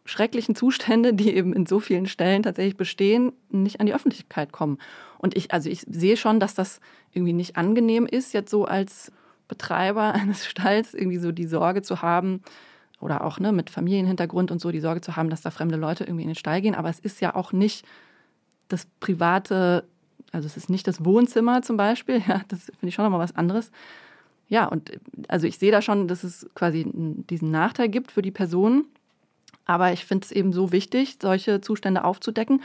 [0.04, 4.78] schrecklichen Zustände, die eben in so vielen Stellen tatsächlich bestehen, nicht an die Öffentlichkeit kommen.
[5.18, 6.80] Und ich, also ich sehe schon, dass das
[7.12, 9.12] irgendwie nicht angenehm ist, jetzt so als
[9.46, 12.42] Betreiber eines Stalls irgendwie so die Sorge zu haben,
[13.00, 16.04] oder auch ne, mit Familienhintergrund und so die Sorge zu haben, dass da fremde Leute
[16.04, 16.74] irgendwie in den Stall gehen.
[16.74, 17.84] Aber es ist ja auch nicht
[18.68, 19.84] das private
[20.32, 23.36] also es ist nicht das Wohnzimmer zum Beispiel, ja, das finde ich schon nochmal was
[23.36, 23.70] anderes.
[24.48, 28.32] Ja, und also ich sehe da schon, dass es quasi diesen Nachteil gibt für die
[28.32, 28.84] Person.
[29.64, 32.60] Aber ich finde es eben so wichtig, solche Zustände aufzudecken.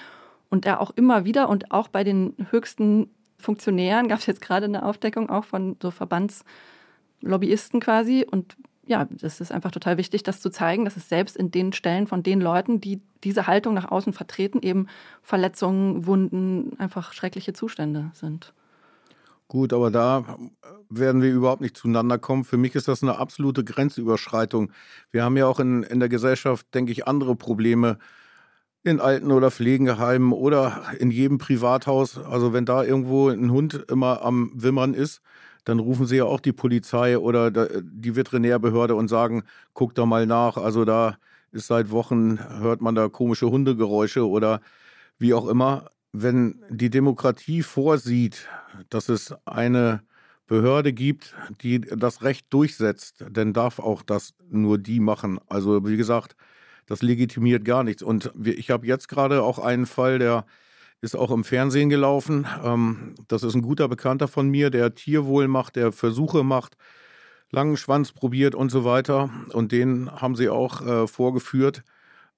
[0.50, 4.66] Und er auch immer wieder und auch bei den höchsten Funktionären gab es jetzt gerade
[4.66, 8.26] eine Aufdeckung auch von so Verbandslobbyisten quasi.
[8.30, 8.58] Und
[8.88, 12.08] ja, das ist einfach total wichtig, das zu zeigen, dass es selbst in den Stellen
[12.08, 14.88] von den Leuten, die diese Haltung nach außen vertreten, eben
[15.22, 18.54] Verletzungen, Wunden, einfach schreckliche Zustände sind.
[19.48, 20.38] Gut, aber da
[20.90, 22.44] werden wir überhaupt nicht zueinander kommen.
[22.44, 24.72] Für mich ist das eine absolute Grenzüberschreitung.
[25.12, 28.00] Wir haben ja auch in, in der Gesellschaft, denke ich, andere Probleme
[28.84, 32.18] in Alten- oder Pflegeheimen oder in jedem Privathaus.
[32.18, 35.22] Also wenn da irgendwo ein Hund immer am Wimmern ist,
[35.66, 37.52] dann rufen sie ja auch die Polizei oder
[37.82, 39.44] die Veterinärbehörde und sagen,
[39.74, 40.58] guck da mal nach.
[40.58, 41.18] Also da
[41.52, 44.62] ist seit Wochen, hört man da komische Hundegeräusche oder
[45.18, 45.90] wie auch immer.
[46.14, 48.48] Wenn die Demokratie vorsieht,
[48.90, 50.02] dass es eine
[50.48, 55.40] Behörde gibt, die das Recht durchsetzt, dann darf auch das nur die machen.
[55.50, 56.36] Also wie gesagt,
[56.86, 58.04] das legitimiert gar nichts.
[58.04, 60.46] Und ich habe jetzt gerade auch einen Fall, der
[61.06, 62.48] ist auch im Fernsehen gelaufen.
[62.64, 66.76] Ähm, das ist ein guter Bekannter von mir, der Tierwohl macht, der Versuche macht,
[67.52, 69.30] langen Schwanz probiert und so weiter.
[69.54, 71.84] Und den haben sie auch äh, vorgeführt.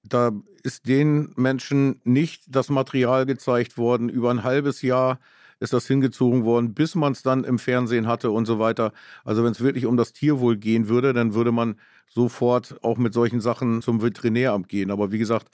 [0.04, 4.10] Da ist den Menschen nicht das Material gezeigt worden.
[4.10, 5.18] Über ein halbes Jahr
[5.60, 8.92] ist das hingezogen worden, bis man es dann im Fernsehen hatte und so weiter.
[9.24, 13.14] Also wenn es wirklich um das Tierwohl gehen würde, dann würde man sofort auch mit
[13.14, 14.90] solchen Sachen zum Veterinäramt gehen.
[14.90, 15.48] Aber wie gesagt,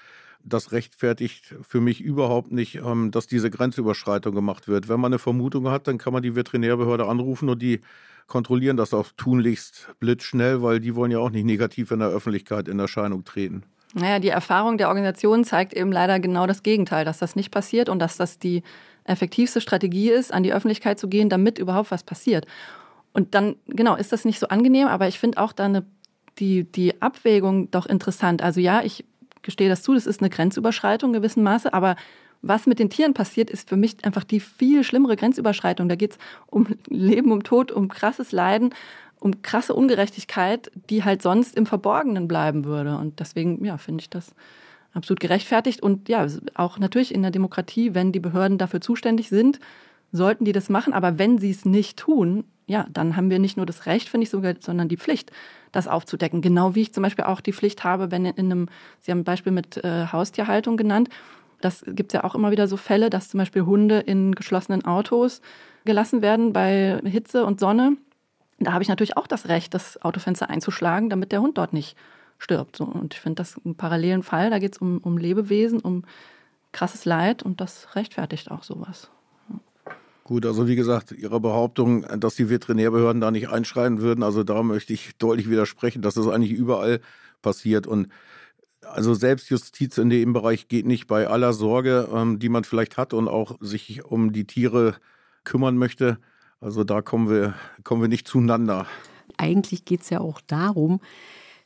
[0.45, 4.89] das rechtfertigt für mich überhaupt nicht, ähm, dass diese Grenzüberschreitung gemacht wird.
[4.89, 7.81] Wenn man eine Vermutung hat, dann kann man die Veterinärbehörde anrufen und die
[8.27, 12.69] kontrollieren das auch tunlichst blitzschnell, weil die wollen ja auch nicht negativ in der Öffentlichkeit
[12.69, 13.65] in Erscheinung treten.
[13.95, 17.89] Naja, die Erfahrung der Organisation zeigt eben leider genau das Gegenteil, dass das nicht passiert
[17.89, 18.63] und dass das die
[19.05, 22.47] effektivste Strategie ist, an die Öffentlichkeit zu gehen, damit überhaupt was passiert.
[23.13, 25.87] Und dann, genau, ist das nicht so angenehm, aber ich finde auch da eine,
[26.39, 28.43] die, die Abwägung doch interessant.
[28.43, 29.05] Also ja, ich
[29.45, 31.97] gestehe das zu, das ist eine Grenzüberschreitung in gewissem Maße, aber
[32.43, 35.89] was mit den Tieren passiert, ist für mich einfach die viel schlimmere Grenzüberschreitung.
[35.89, 38.75] Da geht es um Leben, um Tod, um krasses Leiden,
[39.19, 42.99] um krasse Ungerechtigkeit, die halt sonst im Verborgenen bleiben würde.
[42.99, 44.35] Und deswegen, ja, finde ich das
[44.93, 45.83] absolut gerechtfertigt.
[45.83, 49.59] Und ja, auch natürlich in der Demokratie, wenn die Behörden dafür zuständig sind,
[50.15, 50.93] sollten die das machen.
[50.93, 54.25] Aber wenn sie es nicht tun, ja, dann haben wir nicht nur das Recht, finde
[54.25, 55.33] ich sogar, sondern die Pflicht,
[55.73, 56.41] das aufzudecken.
[56.41, 58.69] Genau wie ich zum Beispiel auch die Pflicht habe, wenn in einem,
[59.01, 61.09] Sie haben ein Beispiel mit äh, Haustierhaltung genannt,
[61.61, 64.85] das gibt es ja auch immer wieder so Fälle, dass zum Beispiel Hunde in geschlossenen
[64.85, 65.41] Autos
[65.85, 67.97] gelassen werden bei Hitze und Sonne.
[68.61, 71.97] Da habe ich natürlich auch das Recht, das Autofenster einzuschlagen, damit der Hund dort nicht
[72.39, 72.81] stirbt.
[72.81, 74.51] Und ich finde das einen parallelen Fall.
[74.51, 76.05] Da geht es um, um Lebewesen, um
[76.73, 79.11] krasses Leid und das rechtfertigt auch sowas.
[80.25, 84.63] Gut, also wie gesagt, Ihrer Behauptung, dass die Veterinärbehörden da nicht einschreien würden, also da
[84.63, 87.01] möchte ich deutlich widersprechen, dass das eigentlich überall
[87.43, 87.87] passiert.
[87.87, 88.09] Und
[88.81, 93.13] also Selbstjustiz in dem Bereich geht nicht bei aller Sorge, ähm, die man vielleicht hat
[93.13, 94.95] und auch sich um die Tiere
[95.45, 96.19] kümmern möchte.
[96.59, 98.87] Also da kommen wir, kommen wir nicht zueinander.
[99.37, 101.01] Eigentlich geht es ja auch darum,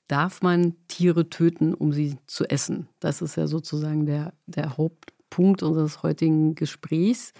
[0.08, 2.88] darf man Tiere töten, um sie zu essen?
[2.98, 7.32] Das ist ja sozusagen der, der Hauptpunkt unseres heutigen Gesprächs.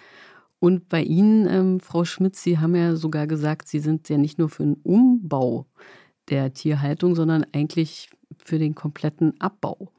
[0.60, 4.38] Und bei Ihnen, ähm, Frau Schmitz, Sie haben ja sogar gesagt, Sie sind ja nicht
[4.38, 5.66] nur für den Umbau
[6.28, 9.92] der Tierhaltung, sondern eigentlich für den kompletten Abbau.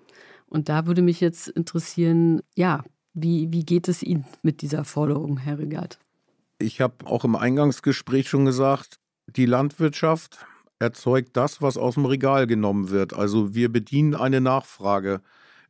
[0.47, 2.83] Und da würde mich jetzt interessieren, ja,
[3.13, 5.99] wie, wie geht es Ihnen mit dieser Forderung, Herr Regard?
[6.59, 10.45] Ich habe auch im Eingangsgespräch schon gesagt, die Landwirtschaft
[10.79, 13.13] erzeugt das, was aus dem Regal genommen wird.
[13.13, 15.21] Also wir bedienen eine Nachfrage.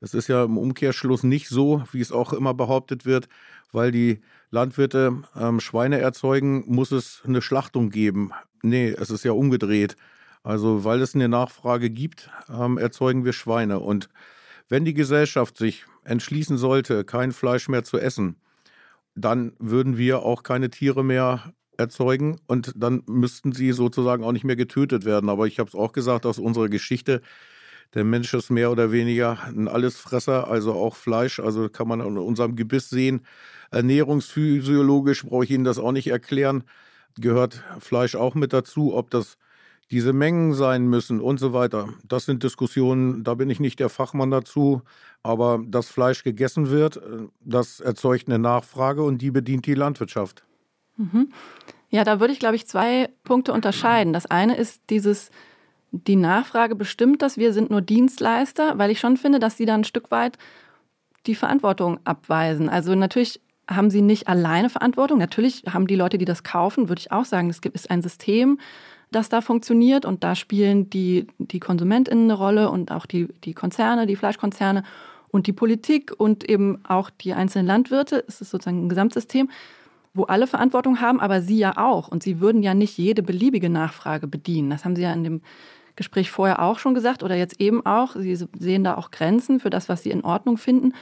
[0.01, 3.27] Es ist ja im Umkehrschluss nicht so, wie es auch immer behauptet wird,
[3.71, 8.31] weil die Landwirte ähm, Schweine erzeugen, muss es eine Schlachtung geben.
[8.63, 9.95] Nee, es ist ja umgedreht.
[10.43, 13.79] Also weil es eine Nachfrage gibt, ähm, erzeugen wir Schweine.
[13.79, 14.09] Und
[14.69, 18.37] wenn die Gesellschaft sich entschließen sollte, kein Fleisch mehr zu essen,
[19.15, 24.43] dann würden wir auch keine Tiere mehr erzeugen und dann müssten sie sozusagen auch nicht
[24.43, 25.29] mehr getötet werden.
[25.29, 27.21] Aber ich habe es auch gesagt aus unserer Geschichte,
[27.93, 31.39] der Mensch ist mehr oder weniger ein Allesfresser, also auch Fleisch.
[31.39, 33.21] Also kann man in unserem Gebiss sehen.
[33.71, 36.63] Ernährungsphysiologisch brauche ich Ihnen das auch nicht erklären.
[37.17, 39.37] Gehört Fleisch auch mit dazu, ob das
[39.91, 41.89] diese Mengen sein müssen und so weiter.
[42.07, 44.83] Das sind Diskussionen, da bin ich nicht der Fachmann dazu.
[45.23, 47.01] Aber dass Fleisch gegessen wird,
[47.41, 50.43] das erzeugt eine Nachfrage und die bedient die Landwirtschaft.
[50.95, 51.33] Mhm.
[51.89, 54.13] Ja, da würde ich, glaube ich, zwei Punkte unterscheiden.
[54.13, 55.31] Das eine ist dieses,
[55.91, 59.81] die Nachfrage bestimmt das, wir sind nur Dienstleister, weil ich schon finde, dass sie dann
[59.81, 60.37] ein Stück weit
[61.25, 62.69] die Verantwortung abweisen.
[62.69, 65.19] Also natürlich haben sie nicht alleine Verantwortung.
[65.19, 68.59] Natürlich haben die Leute, die das kaufen, würde ich auch sagen, es ist ein System,
[69.11, 73.53] das da funktioniert und da spielen die, die KonsumentInnen eine Rolle und auch die, die
[73.53, 74.83] Konzerne, die Fleischkonzerne
[75.29, 78.23] und die Politik und eben auch die einzelnen Landwirte.
[78.27, 79.49] Es ist sozusagen ein Gesamtsystem,
[80.13, 82.07] wo alle Verantwortung haben, aber sie ja auch.
[82.07, 84.69] Und sie würden ja nicht jede beliebige Nachfrage bedienen.
[84.69, 85.41] Das haben sie ja in dem
[85.99, 88.15] Gespräch vorher auch schon gesagt oder jetzt eben auch.
[88.15, 90.93] Sie sehen da auch Grenzen für das, was sie in Ordnung finden.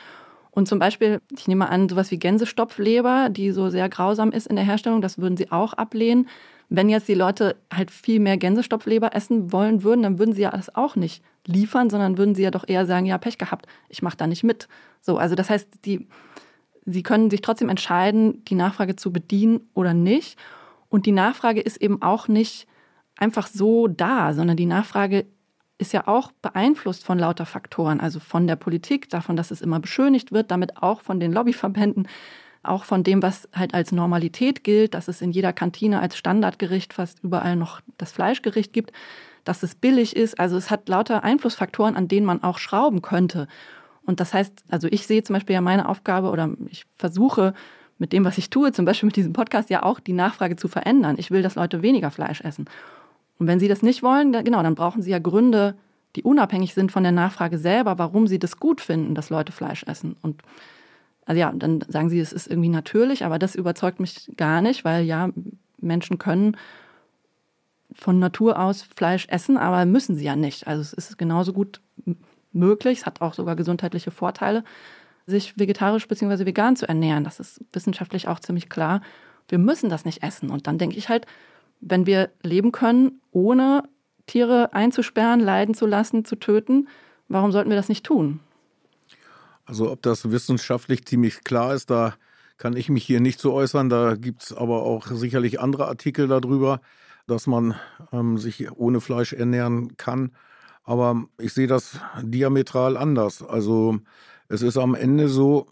[0.49, 4.55] Und zum Beispiel, ich nehme an, sowas wie Gänsestopfleber, die so sehr grausam ist in
[4.55, 6.27] der Herstellung, das würden sie auch ablehnen.
[6.69, 10.49] Wenn jetzt die Leute halt viel mehr Gänsestopfleber essen wollen würden, dann würden sie ja
[10.49, 14.01] das auch nicht liefern, sondern würden sie ja doch eher sagen, ja, Pech gehabt, ich
[14.01, 14.67] mache da nicht mit.
[14.99, 16.07] So, also das heißt, die,
[16.87, 20.39] sie können sich trotzdem entscheiden, die Nachfrage zu bedienen oder nicht.
[20.89, 22.67] Und die Nachfrage ist eben auch nicht
[23.17, 25.25] einfach so da, sondern die Nachfrage
[25.77, 29.79] ist ja auch beeinflusst von lauter Faktoren, also von der Politik, davon, dass es immer
[29.79, 32.07] beschönigt wird, damit auch von den Lobbyverbänden,
[32.63, 36.93] auch von dem, was halt als Normalität gilt, dass es in jeder Kantine als Standardgericht
[36.93, 38.91] fast überall noch das Fleischgericht gibt,
[39.43, 40.39] dass es billig ist.
[40.39, 43.47] Also es hat lauter Einflussfaktoren, an denen man auch schrauben könnte.
[44.05, 47.53] Und das heißt, also ich sehe zum Beispiel ja meine Aufgabe oder ich versuche
[47.97, 50.67] mit dem, was ich tue, zum Beispiel mit diesem Podcast ja auch die Nachfrage zu
[50.67, 51.15] verändern.
[51.17, 52.65] Ich will, dass Leute weniger Fleisch essen.
[53.39, 55.75] Und wenn sie das nicht wollen, dann, genau, dann brauchen sie ja Gründe,
[56.15, 59.83] die unabhängig sind von der Nachfrage selber, warum sie das gut finden, dass Leute Fleisch
[59.83, 60.15] essen.
[60.21, 60.41] Und
[61.25, 64.85] also ja, dann sagen sie, es ist irgendwie natürlich, aber das überzeugt mich gar nicht,
[64.85, 65.29] weil ja,
[65.77, 66.57] Menschen können
[67.93, 70.67] von Natur aus Fleisch essen, aber müssen sie ja nicht.
[70.67, 71.81] Also es ist genauso gut
[72.53, 74.63] möglich, es hat auch sogar gesundheitliche Vorteile,
[75.25, 76.45] sich vegetarisch bzw.
[76.45, 77.23] vegan zu ernähren.
[77.23, 79.01] Das ist wissenschaftlich auch ziemlich klar.
[79.49, 80.49] Wir müssen das nicht essen.
[80.49, 81.25] Und dann denke ich halt,
[81.79, 83.83] wenn wir leben können, ohne
[84.25, 86.87] Tiere einzusperren, leiden zu lassen, zu töten,
[87.27, 88.39] warum sollten wir das nicht tun?
[89.65, 92.15] Also ob das wissenschaftlich ziemlich klar ist, da
[92.57, 93.89] kann ich mich hier nicht zu äußern.
[93.89, 96.81] Da gibt es aber auch sicherlich andere Artikel darüber,
[97.27, 97.75] dass man
[98.11, 100.31] ähm, sich ohne Fleisch ernähren kann.
[100.83, 103.43] Aber ich sehe das diametral anders.
[103.43, 103.99] Also
[104.47, 105.67] es ist am Ende so,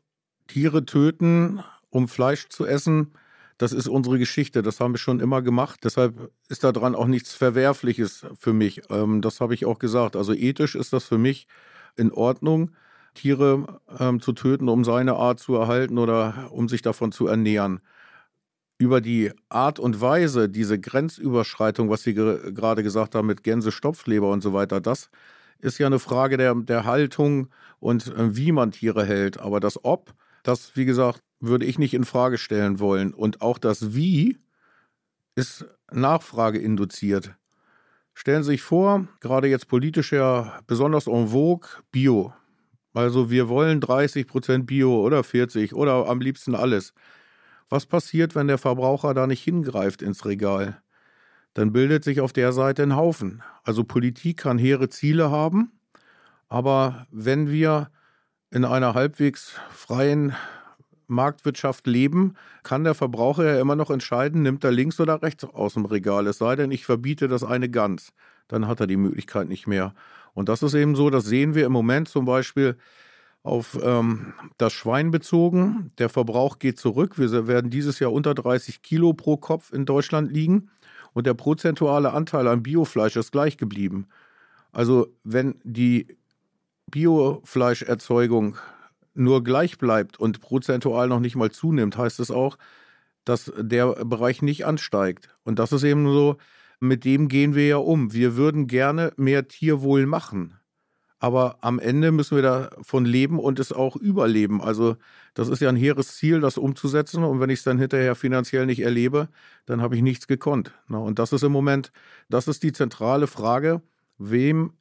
[0.47, 3.13] Tiere töten, um Fleisch zu essen,
[3.57, 4.61] das ist unsere Geschichte.
[4.61, 5.81] Das haben wir schon immer gemacht.
[5.83, 8.81] Deshalb ist daran auch nichts Verwerfliches für mich.
[8.89, 10.15] Ähm, das habe ich auch gesagt.
[10.15, 11.47] Also ethisch ist das für mich
[11.95, 12.71] in Ordnung.
[13.13, 17.79] Tiere ähm, zu töten, um seine Art zu erhalten oder um sich davon zu ernähren.
[18.77, 23.71] über die Art und Weise, diese Grenzüberschreitung, was Sie ge gerade gesagt haben mit Gänse,
[23.71, 25.09] Stopfleber und so weiter, das
[25.59, 27.49] ist ja eine Frage der, der Haltung
[27.79, 29.39] und äh, wie man Tiere hält.
[29.39, 30.13] Aber das Ob,
[30.43, 33.13] das, wie gesagt, würde ich nicht in Frage stellen wollen.
[33.13, 34.39] Und auch das Wie
[35.35, 37.35] ist Nachfrage induziert.
[38.13, 42.33] Stellen Sie sich vor, gerade jetzt politisch ja besonders en vogue, Bio.
[42.93, 46.93] Also wir wollen 30 Prozent Bio oder 40 oder am liebsten alles.
[47.67, 50.81] Was passiert, wenn der Verbraucher da nicht hingreift ins Regal?
[51.53, 53.43] Dann bildet sich auf der Seite ein Haufen.
[53.63, 55.71] Also Politik kann hehre Ziele haben,
[56.47, 57.91] aber wenn wir
[58.49, 60.33] in einer halbwegs freien
[61.07, 65.73] Marktwirtschaft leben, kann der Verbraucher ja immer noch entscheiden, nimmt er links oder rechts aus
[65.73, 66.27] dem Regal.
[66.27, 68.13] Es sei denn, ich verbiete das eine ganz.
[68.47, 69.93] Dann hat er die Möglichkeit nicht mehr.
[70.33, 72.77] Und das ist eben so, das sehen wir im Moment zum Beispiel
[73.43, 75.91] auf ähm, das Schwein bezogen.
[75.97, 77.17] Der Verbrauch geht zurück.
[77.17, 80.69] Wir werden dieses Jahr unter 30 Kilo pro Kopf in Deutschland liegen
[81.13, 84.07] und der prozentuale Anteil an Biofleisch ist gleich geblieben.
[84.71, 86.17] Also wenn die
[86.91, 88.57] Biofleischerzeugung
[89.15, 92.57] nur gleich bleibt und prozentual noch nicht mal zunimmt, heißt es auch,
[93.23, 95.29] dass der Bereich nicht ansteigt.
[95.43, 96.37] Und das ist eben so,
[96.79, 98.13] mit dem gehen wir ja um.
[98.13, 100.59] Wir würden gerne mehr Tierwohl machen
[101.25, 104.61] aber am Ende müssen wir davon leben und es auch überleben.
[104.61, 104.95] Also
[105.33, 107.23] das ist ja ein hehres Ziel, das umzusetzen.
[107.23, 109.29] Und wenn ich es dann hinterher finanziell nicht erlebe,
[109.65, 110.71] dann habe ich nichts gekonnt.
[110.87, 111.91] Und das ist im Moment,
[112.29, 113.81] das ist die zentrale Frage,
[114.19, 114.73] wem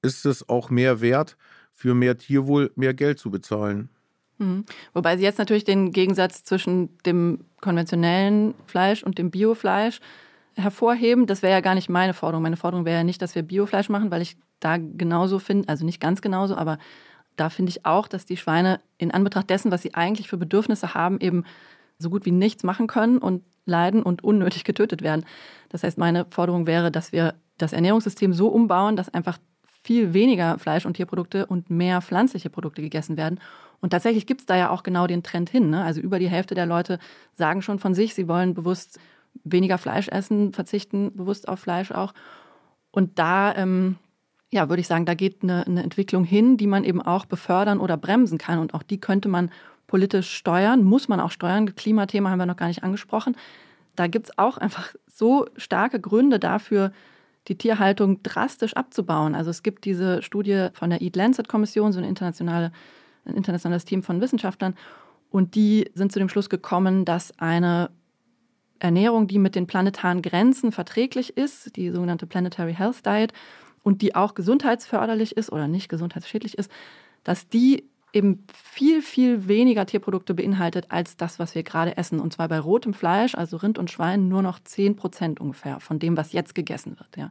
[0.00, 1.36] ist es auch mehr wert,
[1.72, 3.88] für mehr Tierwohl mehr Geld zu bezahlen?
[4.38, 4.64] Mhm.
[4.92, 10.00] Wobei Sie jetzt natürlich den Gegensatz zwischen dem konventionellen Fleisch und dem Biofleisch
[10.54, 11.26] hervorheben.
[11.26, 12.42] Das wäre ja gar nicht meine Forderung.
[12.42, 15.84] Meine Forderung wäre ja nicht, dass wir Biofleisch machen, weil ich da genauso finde, also
[15.84, 16.78] nicht ganz genauso, aber
[17.36, 20.94] da finde ich auch, dass die Schweine in Anbetracht dessen, was sie eigentlich für Bedürfnisse
[20.94, 21.44] haben, eben
[21.98, 25.24] so gut wie nichts machen können und leiden und unnötig getötet werden.
[25.68, 29.38] Das heißt, meine Forderung wäre, dass wir das Ernährungssystem so umbauen, dass einfach
[29.82, 33.40] viel weniger Fleisch- und Tierprodukte und mehr pflanzliche Produkte gegessen werden.
[33.80, 35.70] Und tatsächlich gibt es da ja auch genau den Trend hin.
[35.70, 35.82] Ne?
[35.82, 36.98] Also über die Hälfte der Leute
[37.34, 39.00] sagen schon von sich, sie wollen bewusst
[39.44, 42.14] weniger Fleisch essen, verzichten bewusst auf Fleisch auch.
[42.92, 43.96] Und da ähm,
[44.52, 47.80] ja, würde ich sagen, da geht eine, eine Entwicklung hin, die man eben auch befördern
[47.80, 48.58] oder bremsen kann.
[48.58, 49.50] Und auch die könnte man
[49.86, 51.74] politisch steuern, muss man auch steuern.
[51.74, 53.34] Klimathema haben wir noch gar nicht angesprochen.
[53.96, 56.92] Da gibt es auch einfach so starke Gründe dafür,
[57.48, 59.34] die Tierhaltung drastisch abzubauen.
[59.34, 62.72] Also es gibt diese Studie von der Eat Lancet Kommission, so eine internationale,
[63.24, 64.74] ein internationales Team von Wissenschaftlern,
[65.30, 67.90] und die sind zu dem Schluss gekommen, dass eine
[68.78, 73.32] Ernährung, die mit den planetaren Grenzen verträglich ist, die sogenannte Planetary Health Diet,
[73.82, 76.70] und die auch gesundheitsförderlich ist oder nicht gesundheitsschädlich ist,
[77.24, 82.20] dass die eben viel, viel weniger Tierprodukte beinhaltet als das, was wir gerade essen.
[82.20, 85.98] Und zwar bei rotem Fleisch, also Rind und Schwein, nur noch 10 Prozent ungefähr von
[85.98, 87.16] dem, was jetzt gegessen wird.
[87.16, 87.30] Ja.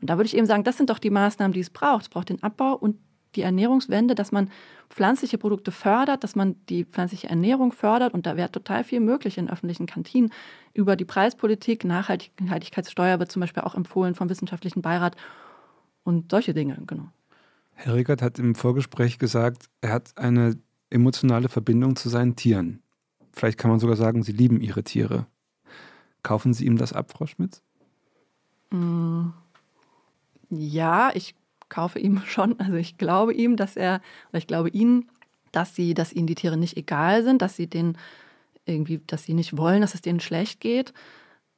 [0.00, 2.02] Und da würde ich eben sagen, das sind doch die Maßnahmen, die es braucht.
[2.02, 2.96] Es braucht den Abbau und
[3.34, 4.50] die Ernährungswende, dass man
[4.88, 8.14] pflanzliche Produkte fördert, dass man die pflanzliche Ernährung fördert.
[8.14, 10.30] Und da wäre total viel möglich in öffentlichen Kantinen.
[10.72, 15.16] Über die Preispolitik, Nachhaltigkeitssteuer wird zum Beispiel auch empfohlen vom Wissenschaftlichen Beirat
[16.04, 17.08] und solche Dinge, genau.
[17.74, 20.56] Herr Rickert hat im Vorgespräch gesagt, er hat eine
[20.90, 22.82] emotionale Verbindung zu seinen Tieren.
[23.32, 25.26] Vielleicht kann man sogar sagen, Sie lieben Ihre Tiere.
[26.22, 27.62] Kaufen Sie ihm das ab, Frau Schmitz?
[28.70, 29.30] Mm,
[30.50, 31.34] ja, ich
[31.68, 32.58] kaufe ihm schon.
[32.60, 35.08] Also ich glaube ihm, dass er, oder ich glaube Ihnen,
[35.54, 37.96] dass sie, dass ihnen die Tiere nicht egal sind, dass sie den
[38.66, 40.92] irgendwie, dass sie nicht wollen, dass es denen schlecht geht.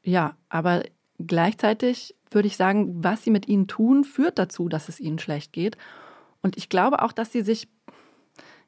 [0.03, 0.83] Ja, aber
[1.19, 5.53] gleichzeitig würde ich sagen, was sie mit ihnen tun, führt dazu, dass es ihnen schlecht
[5.53, 5.77] geht.
[6.47, 7.67] Und ich glaube auch, dass sie sich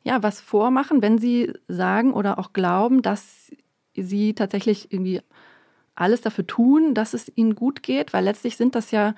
[0.03, 3.53] ja was vormachen, wenn sie sagen oder auch glauben, dass
[3.95, 5.21] sie tatsächlich irgendwie
[5.95, 9.15] alles dafür tun, dass es ihnen gut geht, weil letztlich sind das ja,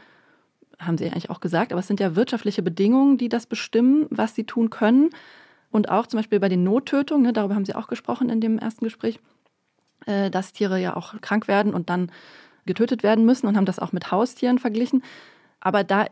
[0.78, 4.34] haben sie eigentlich auch gesagt, aber es sind ja wirtschaftliche Bedingungen, die das bestimmen, was
[4.34, 5.08] sie tun können.
[5.70, 8.58] Und auch zum Beispiel bei den Nottötungen, ne, darüber haben sie auch gesprochen in dem
[8.58, 9.20] ersten Gespräch,
[10.04, 12.12] äh, dass Tiere ja auch krank werden und dann
[12.66, 15.02] getötet werden müssen und haben das auch mit Haustieren verglichen.
[15.60, 16.04] Aber da,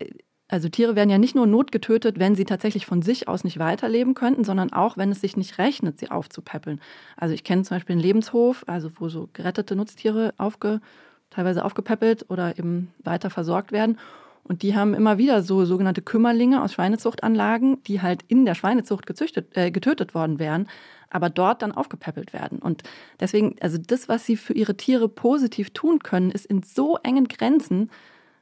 [0.48, 4.14] also Tiere werden ja nicht nur notgetötet, wenn sie tatsächlich von sich aus nicht weiterleben
[4.14, 6.80] könnten, sondern auch, wenn es sich nicht rechnet, sie aufzupäppeln.
[7.16, 10.80] Also ich kenne zum Beispiel einen Lebenshof, also wo so gerettete Nutztiere aufge,
[11.28, 13.98] teilweise aufgepäppelt oder eben weiter versorgt werden.
[14.42, 19.04] Und die haben immer wieder so sogenannte Kümmerlinge aus Schweinezuchtanlagen, die halt in der Schweinezucht
[19.04, 20.66] gezüchtet, äh, getötet worden wären,
[21.10, 22.58] aber dort dann aufgepäppelt werden.
[22.58, 22.82] Und
[23.20, 27.28] deswegen, also das, was sie für ihre Tiere positiv tun können, ist in so engen
[27.28, 27.90] Grenzen,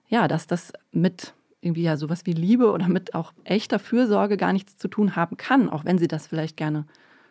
[0.09, 1.35] ja, dass das mit
[1.67, 5.37] irgendwie ja sowas wie Liebe oder mit auch echter Fürsorge gar nichts zu tun haben
[5.37, 6.87] kann, auch wenn sie das vielleicht gerne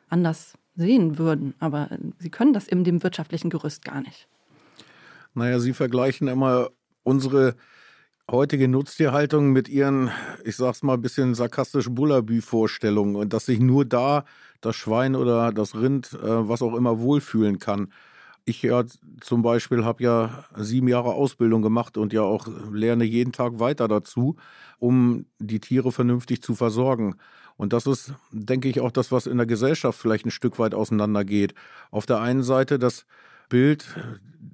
[0.10, 1.56] anders sehen würden.
[1.60, 1.90] Aber
[2.20, 4.28] sie können das in dem wirtschaftlichen Gerüst gar nicht.
[5.34, 6.70] Naja, Sie vergleichen immer
[7.03, 7.56] unsere
[8.32, 10.10] heutige Nutztierhaltung mit ihren,
[10.44, 14.26] ich sag's mal ein bisschen sarkastisch, Bullabü-Vorstellungen und dass sich nur da
[14.62, 17.91] das Schwein oder das Rind, äh, was auch immer, wohlfühlen kann.
[18.45, 18.84] Ich ja
[19.22, 23.88] zum Beispiel habe ja sieben Jahre Ausbildung gemacht und ja auch lerne jeden Tag weiter
[23.88, 24.35] dazu,
[24.77, 27.15] um die Tiere vernünftig zu versorgen.
[27.57, 30.76] Und das ist, denke ich, auch das, was in der Gesellschaft vielleicht ein Stück weit
[30.76, 31.55] auseinandergeht.
[31.89, 33.05] Auf der einen Seite das
[33.49, 33.88] Bild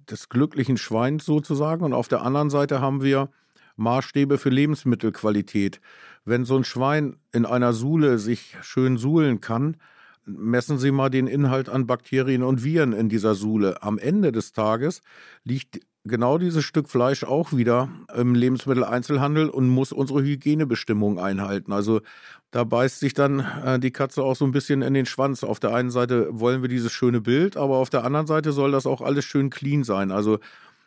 [0.10, 3.30] des glücklichen Schweins sozusagen und auf der anderen Seite haben wir
[3.76, 5.82] Maßstäbe für Lebensmittelqualität.
[6.24, 9.78] Wenn so ein Schwein in einer Suhle sich schön suhlen kann,
[10.38, 13.84] messen Sie mal den Inhalt an Bakterien und Viren in dieser Suhle.
[13.84, 15.02] Am Ende des Tages
[15.44, 21.72] liegt genau dieses Stück Fleisch auch wieder im Lebensmitteleinzelhandel und muss unsere Hygienebestimmungen einhalten.
[21.72, 22.02] Also
[22.50, 25.44] da beißt sich dann äh, die Katze auch so ein bisschen in den Schwanz.
[25.44, 28.72] Auf der einen Seite wollen wir dieses schöne Bild, aber auf der anderen Seite soll
[28.72, 30.12] das auch alles schön clean sein.
[30.12, 30.40] Also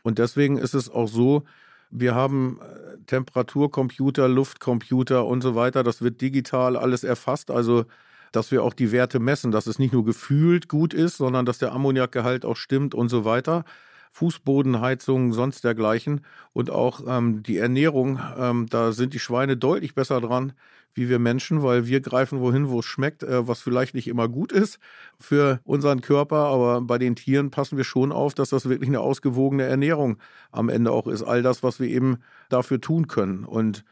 [0.03, 1.45] und deswegen ist es auch so,
[1.91, 5.83] wir haben äh, Temperaturcomputer, Luftcomputer und so weiter.
[5.83, 7.51] Das wird digital alles erfasst.
[7.51, 7.87] Also
[8.35, 11.59] dass wir auch die Werte messen, dass es nicht nur gefühlt gut ist, sondern dass
[11.59, 13.65] der Ammoniakgehalt auch stimmt und so weiter.
[14.13, 16.21] Fußbodenheizung, sonst dergleichen
[16.53, 20.53] und auch ähm, die Ernährung, ähm, da sind die Schweine deutlich besser dran
[20.95, 24.29] wie wir Menschen, weil wir greifen wohin, wo es schmeckt, äh, was vielleicht nicht immer
[24.29, 24.79] gut ist
[25.19, 29.01] für unseren Körper, aber bei den Tieren passen wir schon auf, dass das wirklich eine
[29.01, 30.19] ausgewogene Ernährung
[30.53, 31.23] am Ende auch ist.
[31.23, 33.45] All das, was wir eben dafür tun können.
[33.45, 33.85] Und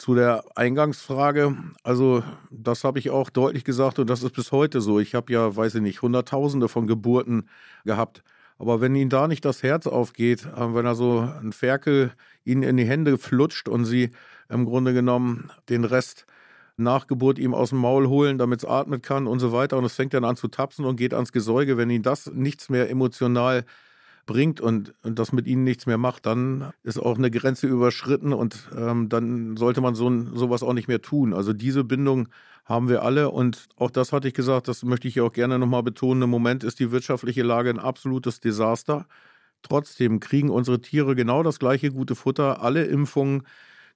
[0.00, 4.80] zu der Eingangsfrage, also das habe ich auch deutlich gesagt und das ist bis heute
[4.80, 4.98] so.
[4.98, 7.48] Ich habe ja, weiß ich nicht, Hunderttausende von Geburten
[7.84, 8.22] gehabt.
[8.58, 12.12] Aber wenn Ihnen da nicht das Herz aufgeht, äh, wenn er so ein Ferkel
[12.44, 14.10] Ihnen in die Hände flutscht und Sie
[14.48, 16.24] im Grunde genommen den Rest
[16.78, 19.84] nach Geburt ihm aus dem Maul holen, damit es atmen kann und so weiter und
[19.84, 22.88] es fängt dann an zu tapsen und geht ans Gesäuge, wenn Ihnen das nichts mehr
[22.88, 23.66] emotional
[24.26, 28.32] bringt und, und das mit ihnen nichts mehr macht, dann ist auch eine Grenze überschritten
[28.32, 31.34] und ähm, dann sollte man so sowas auch nicht mehr tun.
[31.34, 32.28] Also diese Bindung
[32.64, 35.82] haben wir alle und auch das hatte ich gesagt, das möchte ich auch gerne nochmal
[35.82, 36.22] betonen.
[36.22, 39.06] Im Moment ist die wirtschaftliche Lage ein absolutes Desaster.
[39.62, 43.42] Trotzdem kriegen unsere Tiere genau das gleiche gute Futter, alle Impfungen,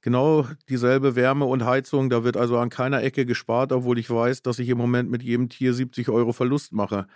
[0.02, 2.10] genau dieselbe Wärme und Heizung.
[2.10, 5.22] Da wird also an keiner Ecke gespart, obwohl ich weiß, dass ich im Moment mit
[5.22, 7.06] jedem Tier 70 Euro Verlust mache.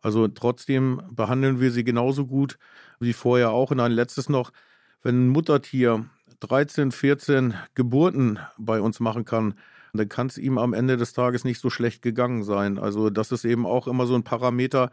[0.00, 2.58] Also trotzdem behandeln wir sie genauso gut
[3.00, 3.70] wie vorher auch.
[3.70, 4.52] Und ein letztes noch,
[5.02, 6.06] wenn ein Muttertier
[6.40, 9.54] 13, 14 Geburten bei uns machen kann,
[9.92, 12.78] dann kann es ihm am Ende des Tages nicht so schlecht gegangen sein.
[12.78, 14.90] Also das ist eben auch immer so ein Parameter,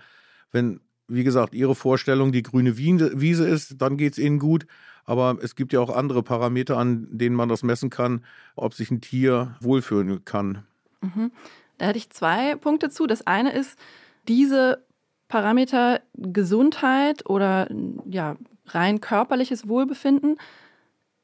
[0.51, 4.65] wenn, wie gesagt, Ihre Vorstellung die grüne Wiese ist, dann geht es Ihnen gut.
[5.03, 8.25] Aber es gibt ja auch andere Parameter, an denen man das messen kann,
[8.55, 10.65] ob sich ein Tier wohlfühlen kann.
[11.01, 11.31] Mhm.
[11.77, 13.05] Da hätte ich zwei Punkte zu.
[13.05, 13.77] Das eine ist,
[14.27, 14.83] diese
[15.27, 17.67] Parameter Gesundheit oder
[18.05, 18.35] ja,
[18.67, 20.37] rein körperliches Wohlbefinden.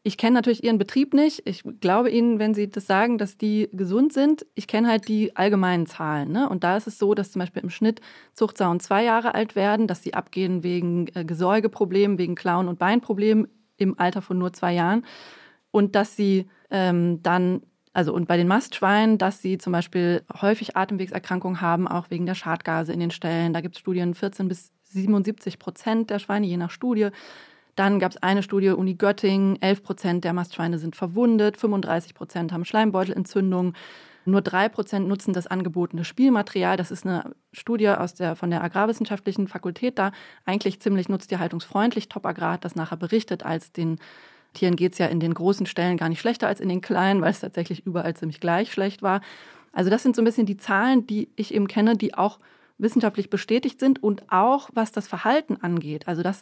[0.04, 1.44] Ich kenne natürlich Ihren Betrieb nicht.
[1.46, 4.48] Ich glaube Ihnen, wenn Sie das sagen, dass die gesund sind.
[4.56, 6.32] Ich kenne halt die allgemeinen Zahlen.
[6.32, 6.50] Ne?
[6.50, 8.02] Und da ist es so, dass zum Beispiel im Schnitt
[8.34, 13.48] Zuchtsauen zwei Jahre alt werden, dass sie abgehen wegen äh, Gesäugeproblemen, wegen Klauen- und Beinproblemen
[13.78, 15.06] im Alter von nur zwei Jahren.
[15.70, 17.62] Und dass sie ähm, dann
[17.94, 22.36] also und bei den Mastschweinen, dass sie zum Beispiel häufig Atemwegserkrankungen haben, auch wegen der
[22.36, 23.54] Schadgase in den Ställen.
[23.54, 27.10] Da gibt es Studien 14 bis 77 Prozent der Schweine, je nach Studie.
[27.76, 32.52] Dann gab es eine Studie, Uni Göttingen, 11 Prozent der Mastschweine sind verwundet, 35 Prozent
[32.52, 33.74] haben Schleimbeutelentzündungen.
[34.24, 36.78] Nur drei Prozent nutzen das angebotene Spielmaterial.
[36.78, 40.12] Das ist eine Studie aus der, von der Agrarwissenschaftlichen Fakultät da.
[40.46, 42.08] Eigentlich ziemlich nutztierhaltungsfreundlich.
[42.08, 43.98] Top Agrar hat das nachher berichtet als den
[44.54, 47.22] Tieren geht es ja in den großen Stellen gar nicht schlechter als in den kleinen,
[47.22, 49.22] weil es tatsächlich überall ziemlich gleich schlecht war.
[49.72, 52.40] Also das sind so ein bisschen die Zahlen, die ich eben kenne, die auch
[52.78, 56.08] wissenschaftlich bestätigt sind und auch was das Verhalten angeht.
[56.08, 56.42] Also das,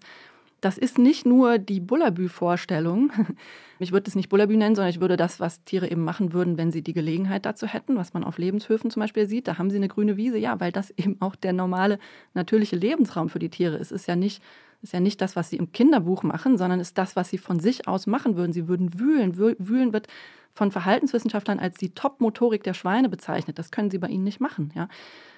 [0.61, 3.11] das ist nicht nur die Bullabü-Vorstellung.
[3.81, 6.57] Ich würde es nicht Bullabü nennen, sondern ich würde das, was Tiere eben machen würden,
[6.57, 9.48] wenn sie die Gelegenheit dazu hätten, was man auf Lebenshöfen zum Beispiel sieht.
[9.48, 11.98] Da haben sie eine grüne Wiese, ja, weil das eben auch der normale,
[12.34, 13.94] natürliche Lebensraum für die Tiere ist.
[13.94, 14.44] Es ist ja nicht
[14.81, 17.60] ist ja nicht das, was sie im Kinderbuch machen, sondern ist das, was sie von
[17.60, 18.53] sich aus machen würden.
[18.53, 19.38] Sie würden wühlen.
[19.38, 20.07] Wühlen wird
[20.53, 23.60] von Verhaltenswissenschaftlern als die Top-Motorik der Schweine bezeichnet.
[23.60, 24.72] Das können sie bei ihnen nicht machen.
[24.76, 24.88] Ja.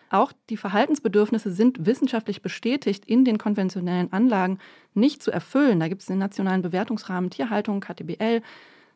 [0.10, 4.60] Auch die Verhaltensbedürfnisse sind wissenschaftlich bestätigt in den konventionellen Anlagen
[4.94, 5.80] nicht zu erfüllen.
[5.80, 8.42] Da gibt es den nationalen Bewertungsrahmen Tierhaltung, KTBL.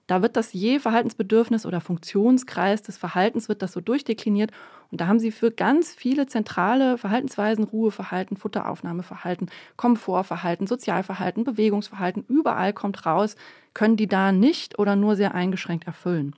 [0.07, 4.51] Da wird das je Verhaltensbedürfnis oder Funktionskreis des Verhaltens wird das so durchdekliniert
[4.91, 12.71] und da haben sie für ganz viele zentrale Verhaltensweisen Ruheverhalten, Futteraufnahmeverhalten, Komfortverhalten, Sozialverhalten, Bewegungsverhalten, überall
[12.73, 13.35] kommt raus,
[13.73, 16.35] können die da nicht oder nur sehr eingeschränkt erfüllen.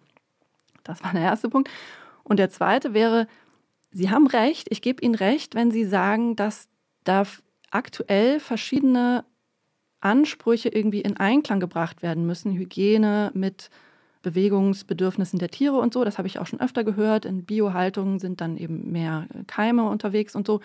[0.84, 1.70] Das war der erste Punkt.
[2.24, 3.28] Und der zweite wäre,
[3.92, 6.70] Sie haben recht, ich gebe Ihnen recht, wenn Sie sagen, dass
[7.04, 7.24] da
[7.72, 9.26] aktuell verschiedene
[10.00, 12.54] Ansprüche irgendwie in Einklang gebracht werden müssen.
[12.54, 13.70] Hygiene mit
[14.22, 16.04] Bewegungsbedürfnissen der Tiere und so.
[16.04, 17.26] Das habe ich auch schon öfter gehört.
[17.26, 20.60] In Biohaltungen sind dann eben mehr Keime unterwegs und so.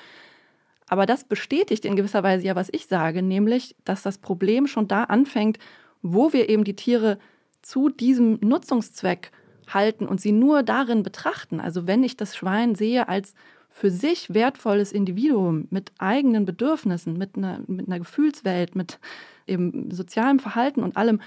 [0.89, 4.89] Aber das bestätigt in gewisser Weise ja, was ich sage, nämlich, dass das Problem schon
[4.89, 5.59] da anfängt,
[6.03, 7.19] wo wir eben die Tiere
[7.63, 9.31] zu diesem Nutzungszweck
[9.69, 11.61] halten und sie nur darin betrachten.
[11.61, 13.35] Also wenn ich das Schwein sehe als
[13.73, 19.01] für sich wertvolles Individuum mit eigenen Bedürfnissen, mit einer, mit einer Gefühlswelt, mit
[19.47, 21.21] eben sozialem Verhalten und allem,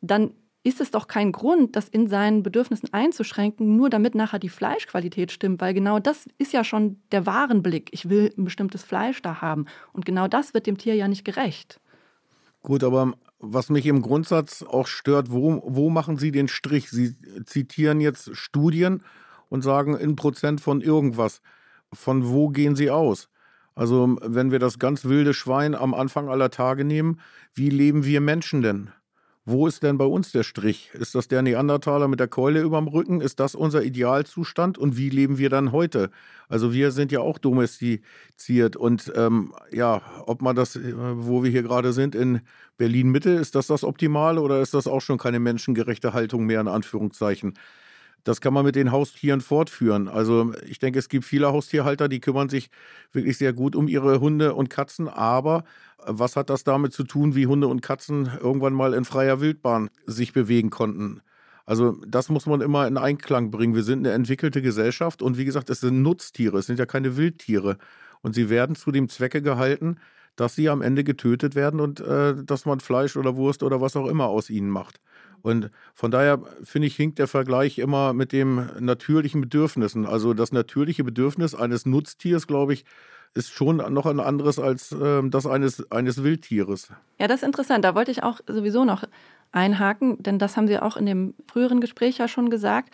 [0.00, 0.32] dann
[0.64, 5.32] ist es doch kein Grund, das in seinen Bedürfnissen einzuschränken, nur damit nachher die Fleischqualität
[5.32, 7.88] stimmt, weil genau das ist ja schon der Warenblick.
[7.92, 9.66] Ich will ein bestimmtes Fleisch da haben.
[9.92, 11.80] Und genau das wird dem Tier ja nicht gerecht.
[12.62, 16.90] Gut, aber was mich im Grundsatz auch stört, wo, wo machen Sie den Strich?
[16.90, 19.02] Sie zitieren jetzt Studien
[19.48, 21.40] und sagen in Prozent von irgendwas.
[21.92, 23.28] Von wo gehen Sie aus?
[23.74, 27.20] Also wenn wir das ganz wilde Schwein am Anfang aller Tage nehmen,
[27.54, 28.90] wie leben wir Menschen denn?
[29.50, 30.90] Wo ist denn bei uns der Strich?
[30.92, 33.22] Ist das der Neandertaler mit der Keule überm Rücken?
[33.22, 34.76] Ist das unser Idealzustand?
[34.76, 36.10] Und wie leben wir dann heute?
[36.50, 38.76] Also wir sind ja auch domestiziert.
[38.76, 42.42] Und ähm, ja, ob man das, äh, wo wir hier gerade sind, in
[42.76, 46.68] Berlin-Mitte, ist das das Optimale oder ist das auch schon keine menschengerechte Haltung mehr, in
[46.68, 47.54] Anführungszeichen?
[48.28, 50.06] Das kann man mit den Haustieren fortführen.
[50.06, 52.68] Also ich denke, es gibt viele Haustierhalter, die kümmern sich
[53.10, 55.64] wirklich sehr gut um ihre Hunde und Katzen, aber
[56.06, 59.88] was hat das damit zu tun, wie Hunde und Katzen irgendwann mal in freier Wildbahn
[60.04, 61.22] sich bewegen konnten?
[61.64, 63.74] Also das muss man immer in Einklang bringen.
[63.74, 67.16] Wir sind eine entwickelte Gesellschaft und wie gesagt, es sind Nutztiere, es sind ja keine
[67.16, 67.78] Wildtiere.
[68.20, 69.96] Und sie werden zu dem Zwecke gehalten,
[70.36, 73.96] dass sie am Ende getötet werden und äh, dass man Fleisch oder Wurst oder was
[73.96, 75.00] auch immer aus ihnen macht.
[75.42, 80.06] Und von daher finde ich, hinkt der Vergleich immer mit dem natürlichen Bedürfnissen.
[80.06, 82.84] Also das natürliche Bedürfnis eines Nutztiers, glaube ich,
[83.34, 86.90] ist schon noch ein anderes als äh, das eines, eines Wildtieres.
[87.18, 87.84] Ja, das ist interessant.
[87.84, 89.04] Da wollte ich auch sowieso noch
[89.52, 92.92] einhaken, denn das haben Sie auch in dem früheren Gespräch ja schon gesagt,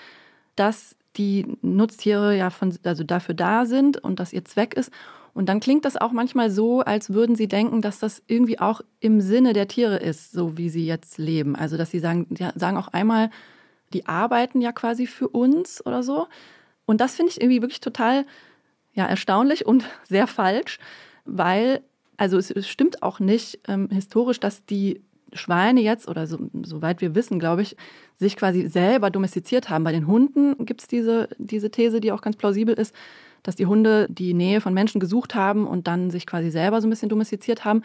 [0.56, 4.90] dass die Nutztiere ja von, also dafür da sind und dass ihr Zweck ist.
[5.32, 8.80] Und dann klingt das auch manchmal so, als würden sie denken, dass das irgendwie auch
[9.00, 11.56] im Sinne der Tiere ist, so wie sie jetzt leben.
[11.56, 13.30] Also dass sie sagen, ja, sagen auch einmal,
[13.92, 16.28] die arbeiten ja quasi für uns oder so.
[16.86, 18.26] Und das finde ich irgendwie wirklich total
[18.92, 20.78] ja, erstaunlich und sehr falsch,
[21.24, 21.82] weil,
[22.16, 25.02] also es, es stimmt auch nicht ähm, historisch, dass die
[25.34, 27.76] Schweine jetzt, oder so, soweit wir wissen, glaube ich,
[28.16, 29.84] sich quasi selber domestiziert haben.
[29.84, 32.94] Bei den Hunden gibt es diese, diese These, die auch ganz plausibel ist,
[33.42, 36.86] dass die Hunde die Nähe von Menschen gesucht haben und dann sich quasi selber so
[36.86, 37.82] ein bisschen domestiziert haben.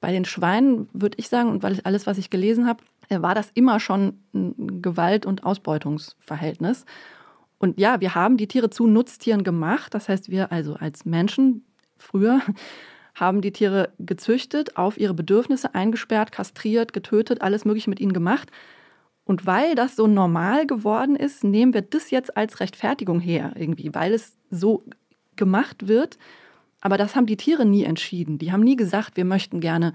[0.00, 3.34] Bei den Schweinen würde ich sagen, und weil ich alles, was ich gelesen habe, war
[3.34, 6.84] das immer schon ein Gewalt- und Ausbeutungsverhältnis.
[7.58, 9.94] Und ja, wir haben die Tiere zu Nutztieren gemacht.
[9.94, 11.64] Das heißt, wir also als Menschen
[11.96, 12.40] früher
[13.20, 18.50] haben die Tiere gezüchtet, auf ihre Bedürfnisse eingesperrt, kastriert, getötet, alles Mögliche mit ihnen gemacht.
[19.24, 23.94] Und weil das so normal geworden ist, nehmen wir das jetzt als Rechtfertigung her, irgendwie,
[23.94, 24.82] weil es so
[25.36, 26.18] gemacht wird.
[26.80, 28.38] Aber das haben die Tiere nie entschieden.
[28.38, 29.92] Die haben nie gesagt, wir möchten gerne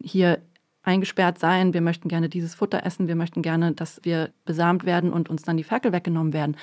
[0.00, 0.40] hier
[0.82, 5.12] eingesperrt sein, wir möchten gerne dieses Futter essen, wir möchten gerne, dass wir besamt werden
[5.12, 6.56] und uns dann die Ferkel weggenommen werden.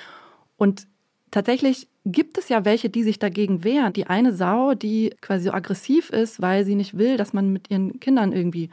[0.58, 0.88] Und
[1.32, 3.94] tatsächlich gibt es ja welche, die sich dagegen wehren.
[3.94, 7.70] Die eine Sau, die quasi so aggressiv ist, weil sie nicht will, dass man mit
[7.70, 8.70] ihren Kindern irgendwie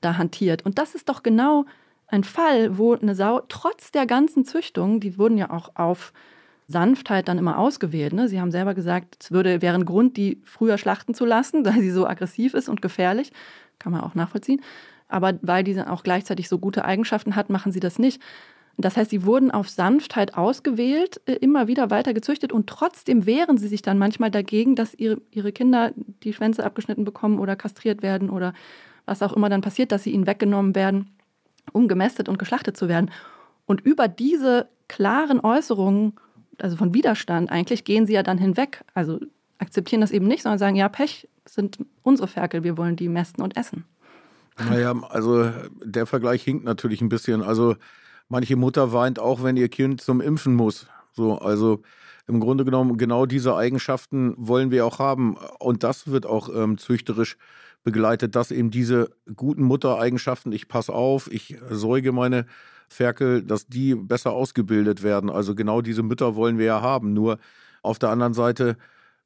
[0.00, 0.64] da hantiert.
[0.64, 1.64] Und das ist doch genau
[2.08, 6.12] ein Fall, wo eine Sau trotz der ganzen Züchtung, die wurden ja auch auf
[6.68, 8.12] Sanftheit dann immer ausgewählt.
[8.12, 8.28] Ne?
[8.28, 11.80] Sie haben selber gesagt, es würde, wäre ein Grund, die früher schlachten zu lassen, weil
[11.80, 13.32] sie so aggressiv ist und gefährlich.
[13.78, 14.60] Kann man auch nachvollziehen.
[15.08, 18.20] Aber weil die auch gleichzeitig so gute Eigenschaften hat, machen sie das nicht.
[18.78, 23.58] Das heißt, sie wurden auf Sanftheit ausgewählt, äh, immer wieder weiter gezüchtet und trotzdem wehren
[23.58, 28.02] sie sich dann manchmal dagegen, dass ihre, ihre Kinder die Schwänze abgeschnitten bekommen oder kastriert
[28.02, 28.54] werden oder
[29.04, 31.10] was auch immer dann passiert, dass sie ihnen weggenommen werden,
[31.72, 33.10] um gemästet und geschlachtet zu werden.
[33.66, 36.14] Und über diese klaren Äußerungen,
[36.58, 38.84] also von Widerstand eigentlich, gehen sie ja dann hinweg.
[38.94, 39.20] Also
[39.58, 43.42] akzeptieren das eben nicht, sondern sagen, ja, Pech sind unsere Ferkel, wir wollen die mästen
[43.42, 43.84] und essen.
[44.58, 45.50] Naja, also
[45.82, 47.42] der Vergleich hinkt natürlich ein bisschen.
[47.42, 47.76] Also
[48.32, 50.86] manche Mutter weint auch, wenn ihr Kind zum Impfen muss.
[51.12, 51.82] So, also
[52.26, 55.36] im Grunde genommen genau diese Eigenschaften wollen wir auch haben.
[55.58, 57.36] Und das wird auch ähm, züchterisch
[57.84, 62.46] begleitet, dass eben diese guten Muttereigenschaften, ich passe auf, ich säuge meine
[62.88, 65.28] Ferkel, dass die besser ausgebildet werden.
[65.28, 67.12] Also genau diese Mütter wollen wir ja haben.
[67.12, 67.38] Nur
[67.82, 68.78] auf der anderen Seite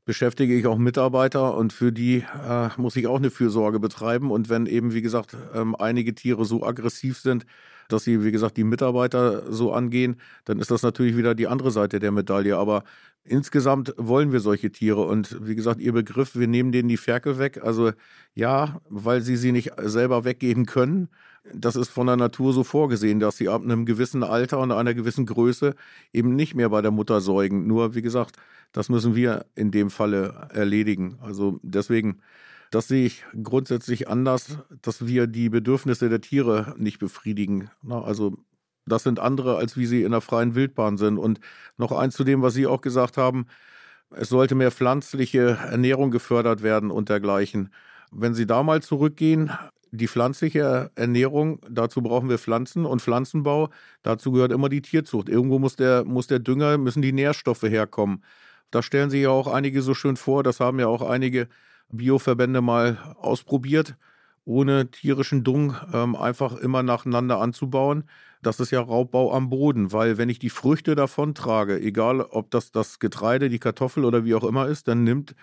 [0.05, 4.33] beschäftige ich auch Mitarbeiter und für die äh, muss ich auch eine Fürsorge betreiben.
[4.33, 7.47] Und wenn eben, wie gesagt, ähm, einige Tiere so aggressiv sind,
[7.89, 11.71] dass sie, wie gesagt, die Mitarbeiter so angehen, dann ist das natürlich wieder die andere
[11.71, 12.57] Seite der Medaille.
[12.57, 12.85] Aber
[13.29, 17.39] Insgesamt wollen wir solche Tiere und wie gesagt, Ihr Begriff, wir nehmen denen die Ferkel
[17.39, 17.61] weg.
[17.63, 17.93] Also
[18.35, 21.09] ja, weil sie sie nicht selber weggeben können.
[21.53, 24.95] Das ist von der Natur so vorgesehen, dass sie ab einem gewissen Alter und einer
[24.95, 25.75] gewissen Größe
[26.13, 27.67] eben nicht mehr bei der Mutter säugen.
[27.67, 28.37] Nur wie gesagt,
[28.73, 31.19] das müssen wir in dem Falle erledigen.
[31.21, 32.21] Also deswegen,
[32.71, 37.71] das sehe ich grundsätzlich anders, dass wir die Bedürfnisse der Tiere nicht befriedigen.
[37.89, 38.37] Also
[38.87, 41.19] das sind andere, als wie sie in der freien Wildbahn sind.
[41.19, 41.41] Und
[41.77, 43.47] noch eins zu dem, was Sie auch gesagt haben,
[44.11, 47.73] es sollte mehr pflanzliche Ernährung gefördert werden und dergleichen.
[48.13, 49.51] Wenn Sie da mal zurückgehen,
[49.91, 53.71] die pflanzliche Ernährung, dazu brauchen wir Pflanzen und Pflanzenbau,
[54.03, 55.29] dazu gehört immer die Tierzucht.
[55.29, 58.23] Irgendwo muss der, muss der Dünger, müssen die Nährstoffe herkommen.
[58.71, 61.49] Da stellen sich ja auch einige so schön vor, das haben ja auch einige
[61.91, 63.97] Bioverbände mal ausprobiert,
[64.45, 68.05] ohne tierischen Dung ähm, einfach immer nacheinander anzubauen
[68.47, 72.51] das ist ja Raubbau am Boden, weil wenn ich die Früchte davon trage, egal ob
[72.51, 75.35] das das Getreide, die Kartoffel oder wie auch immer ist, dann nimmt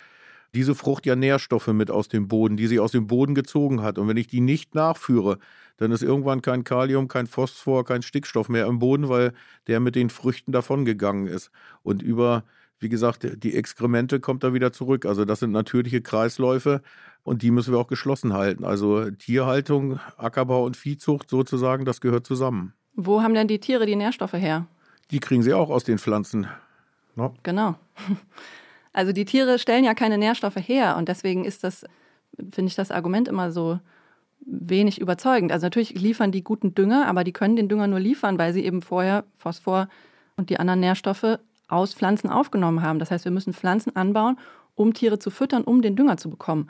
[0.56, 3.98] diese Frucht ja Nährstoffe mit aus dem Boden, die sie aus dem Boden gezogen hat.
[3.98, 5.40] Und wenn ich die nicht nachführe,
[5.78, 9.34] dann ist irgendwann kein Kalium, kein Phosphor, kein Stickstoff mehr im Boden, weil
[9.68, 11.49] der mit den Früchten davongegangen ist.
[11.82, 12.45] Und über,
[12.80, 15.06] wie gesagt, die Exkremente kommt er wieder zurück.
[15.06, 16.82] Also das sind natürliche Kreisläufe
[17.24, 18.66] und die müssen wir auch geschlossen halten.
[18.66, 22.74] Also Tierhaltung, Ackerbau und Viehzucht sozusagen, das gehört zusammen.
[22.95, 24.68] Wo haben denn die Tiere die Nährstoffe her?
[25.12, 26.48] Die kriegen sie auch aus den Pflanzen.
[27.16, 27.34] No?
[27.44, 27.76] Genau.
[28.95, 31.84] Also die Tiere stellen ja keine Nährstoffe her und deswegen ist das,
[32.52, 33.80] finde ich das Argument immer so
[34.45, 35.52] wenig überzeugend.
[35.52, 38.64] Also natürlich liefern die guten Dünger, aber die können den Dünger nur liefern, weil sie
[38.64, 39.88] eben vorher Phosphor
[40.38, 42.99] und die anderen Nährstoffe aus Pflanzen aufgenommen haben.
[42.99, 44.38] Das heißt, wir müssen Pflanzen anbauen,
[44.76, 46.69] um Tiere zu füttern, um den Dünger zu bekommen.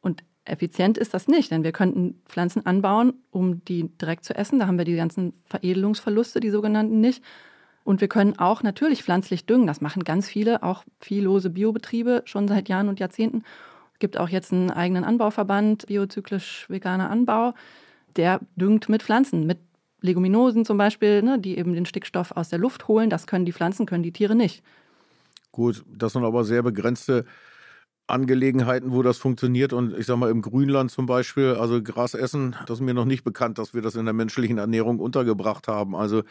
[0.00, 4.58] Und Effizient ist das nicht, denn wir könnten Pflanzen anbauen, um die direkt zu essen.
[4.58, 7.24] Da haben wir die ganzen Veredelungsverluste, die sogenannten nicht.
[7.82, 9.66] Und wir können auch natürlich pflanzlich düngen.
[9.66, 13.42] Das machen ganz viele, auch viellose Biobetriebe schon seit Jahren und Jahrzehnten.
[13.94, 17.54] Es gibt auch jetzt einen eigenen Anbauverband, biozyklisch veganer Anbau,
[18.16, 19.58] der düngt mit Pflanzen, mit
[20.04, 23.08] Leguminosen zum Beispiel, ne, die eben den Stickstoff aus der Luft holen.
[23.08, 24.62] Das können die Pflanzen, können die Tiere nicht.
[25.50, 27.24] Gut, das sind aber sehr begrenzte
[28.06, 29.72] Angelegenheiten, wo das funktioniert.
[29.72, 33.06] Und ich sage mal, im Grünland zum Beispiel, also Gras essen, das ist mir noch
[33.06, 35.96] nicht bekannt, dass wir das in der menschlichen Ernährung untergebracht haben.
[35.96, 36.22] Also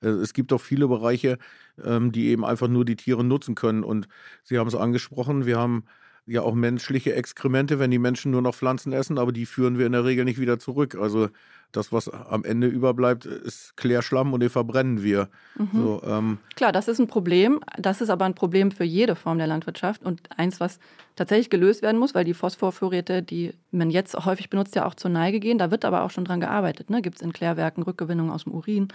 [0.00, 1.36] äh, es gibt auch viele Bereiche,
[1.84, 3.84] ähm, die eben einfach nur die Tiere nutzen können.
[3.84, 4.08] Und
[4.42, 5.84] Sie haben es angesprochen, wir haben
[6.24, 9.86] ja auch menschliche Exkremente, wenn die Menschen nur noch Pflanzen essen, aber die führen wir
[9.86, 10.94] in der Regel nicht wieder zurück.
[10.94, 11.28] Also
[11.72, 15.28] das, was am Ende überbleibt, ist Klärschlamm und den verbrennen wir.
[15.56, 15.68] Mhm.
[15.72, 16.38] So, ähm.
[16.56, 17.60] Klar, das ist ein Problem.
[17.76, 20.78] Das ist aber ein Problem für jede Form der Landwirtschaft und eins, was
[21.16, 25.10] tatsächlich gelöst werden muss, weil die Phosphorvorräte, die man jetzt häufig benutzt, ja auch zur
[25.10, 25.58] Neige gehen.
[25.58, 26.88] Da wird aber auch schon dran gearbeitet.
[26.90, 27.02] Ne?
[27.02, 28.88] Gibt es in Klärwerken Rückgewinnung aus dem Urin.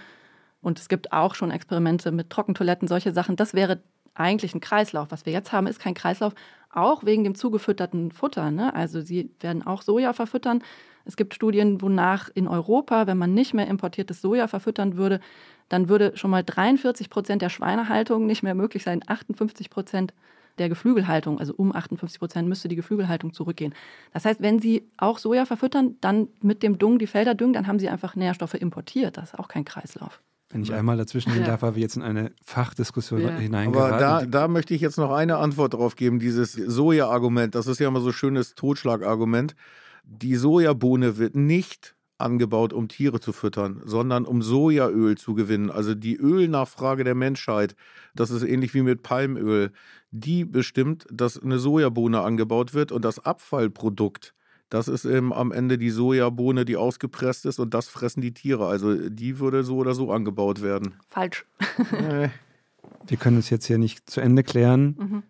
[0.60, 3.36] Und es gibt auch schon Experimente mit Trockentoiletten, solche Sachen.
[3.36, 3.82] Das wäre
[4.14, 5.08] eigentlich ein Kreislauf.
[5.10, 6.34] Was wir jetzt haben, ist kein Kreislauf,
[6.76, 8.50] auch wegen dem zugefütterten Futter.
[8.50, 8.74] Ne?
[8.74, 10.62] Also sie werden auch Soja verfüttern.
[11.04, 15.20] Es gibt Studien, wonach in Europa, wenn man nicht mehr importiertes Soja verfüttern würde,
[15.68, 20.14] dann würde schon mal 43 Prozent der Schweinehaltung nicht mehr möglich sein, 58 Prozent
[20.58, 23.74] der Geflügelhaltung, also um 58 Prozent müsste die Geflügelhaltung zurückgehen.
[24.12, 27.66] Das heißt, wenn Sie auch Soja verfüttern, dann mit dem Dung die Felder düngen, dann
[27.66, 29.16] haben Sie einfach Nährstoffe importiert.
[29.16, 30.22] Das ist auch kein Kreislauf.
[30.54, 33.30] Wenn ich einmal dazwischen gehen darf, weil wir jetzt in eine Fachdiskussion ja.
[33.30, 33.92] hineingeraten.
[33.92, 36.20] Aber da, da möchte ich jetzt noch eine Antwort drauf geben.
[36.20, 39.56] Dieses Soja-Argument, das ist ja immer so ein schönes Totschlagargument.
[40.04, 45.72] Die Sojabohne wird nicht angebaut, um Tiere zu füttern, sondern um Sojaöl zu gewinnen.
[45.72, 47.74] Also die Ölnachfrage der Menschheit,
[48.14, 49.72] das ist ähnlich wie mit Palmöl,
[50.12, 54.34] die bestimmt, dass eine Sojabohne angebaut wird und das Abfallprodukt
[54.74, 58.66] das ist eben am Ende die Sojabohne, die ausgepresst ist und das fressen die Tiere.
[58.66, 60.96] Also die würde so oder so angebaut werden.
[61.08, 61.46] Falsch.
[61.92, 62.30] Äh.
[63.06, 64.96] Wir können es jetzt hier nicht zu Ende klären.
[64.98, 65.22] Mhm.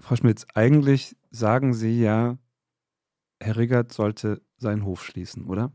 [0.00, 2.38] Frau Schmitz, eigentlich sagen Sie ja,
[3.38, 5.70] Herr Riggert sollte seinen Hof schließen, oder?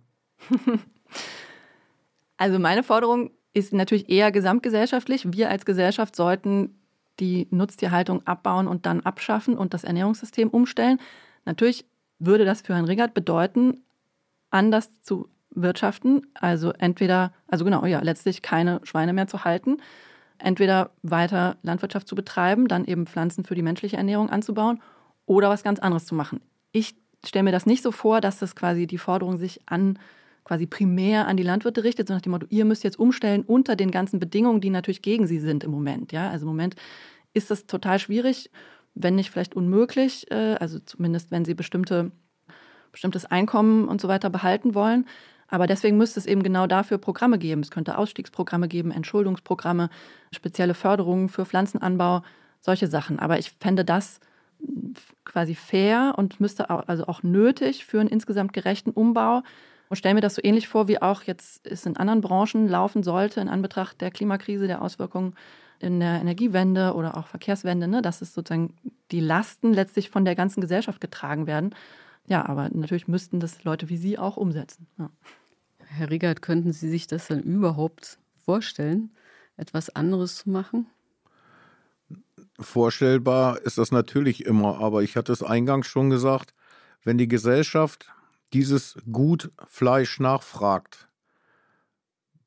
[2.37, 5.31] also meine Forderung ist natürlich eher gesamtgesellschaftlich.
[5.31, 6.79] Wir als Gesellschaft sollten
[7.19, 10.99] die Nutztierhaltung abbauen und dann abschaffen und das Ernährungssystem umstellen.
[11.45, 11.85] Natürlich
[12.19, 13.83] würde das für Herrn Riggert bedeuten,
[14.49, 19.77] anders zu wirtschaften, also entweder, also genau, ja, letztlich keine Schweine mehr zu halten,
[20.37, 24.81] entweder weiter Landwirtschaft zu betreiben, dann eben Pflanzen für die menschliche Ernährung anzubauen
[25.25, 26.41] oder was ganz anderes zu machen.
[26.71, 29.99] Ich stelle mir das nicht so vor, dass das quasi die Forderung sich an
[30.43, 33.75] quasi primär an die Landwirte richtet, sondern nach dem Motto, ihr müsst jetzt umstellen unter
[33.75, 36.11] den ganzen Bedingungen, die natürlich gegen sie sind im Moment.
[36.11, 36.75] Ja, also im Moment
[37.33, 38.49] ist das total schwierig
[38.99, 42.11] wenn nicht vielleicht unmöglich, äh, also zumindest wenn sie bestimmte,
[42.91, 45.05] bestimmtes Einkommen und so weiter behalten wollen.
[45.47, 47.61] Aber deswegen müsste es eben genau dafür Programme geben.
[47.61, 49.89] Es könnte Ausstiegsprogramme geben, Entschuldungsprogramme,
[50.31, 52.21] spezielle Förderungen für Pflanzenanbau,
[52.59, 53.19] solche Sachen.
[53.19, 54.19] Aber ich fände das
[55.25, 59.41] quasi fair und müsste auch, also auch nötig für einen insgesamt gerechten Umbau.
[59.87, 63.01] Und stelle mir das so ähnlich vor, wie auch jetzt es in anderen Branchen laufen
[63.01, 65.33] sollte, in Anbetracht der Klimakrise, der Auswirkungen
[65.79, 68.73] in der Energiewende oder auch Verkehrswende, ne, dass es sozusagen
[69.11, 71.73] die Lasten letztlich von der ganzen Gesellschaft getragen werden.
[72.27, 74.87] Ja, aber natürlich müssten das Leute wie Sie auch umsetzen.
[74.97, 75.09] Ja.
[75.79, 79.11] Herr Riegert, könnten Sie sich das dann überhaupt vorstellen,
[79.57, 80.87] etwas anderes zu machen?
[82.59, 86.53] Vorstellbar ist das natürlich immer, aber ich hatte es eingangs schon gesagt,
[87.03, 88.11] wenn die Gesellschaft
[88.53, 91.08] dieses Gut Fleisch nachfragt,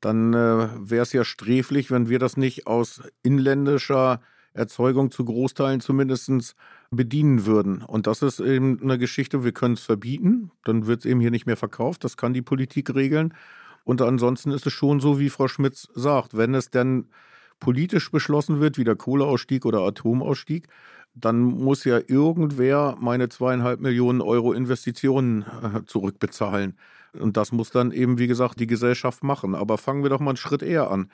[0.03, 4.21] dann äh, wäre es ja sträflich, wenn wir das nicht aus inländischer
[4.53, 6.55] Erzeugung zu Großteilen zumindest
[6.91, 7.81] bedienen würden.
[7.81, 11.31] Und das ist eben eine Geschichte, wir können es verbieten, dann wird es eben hier
[11.31, 13.33] nicht mehr verkauft, das kann die Politik regeln.
[13.83, 17.07] Und ansonsten ist es schon so, wie Frau Schmitz sagt, wenn es denn
[17.59, 20.67] politisch beschlossen wird, wie der Kohleausstieg oder Atomausstieg,
[21.15, 26.75] dann muss ja irgendwer meine zweieinhalb Millionen Euro Investitionen äh, zurückbezahlen.
[27.19, 29.55] Und das muss dann eben, wie gesagt, die Gesellschaft machen.
[29.55, 31.09] Aber fangen wir doch mal einen Schritt eher an.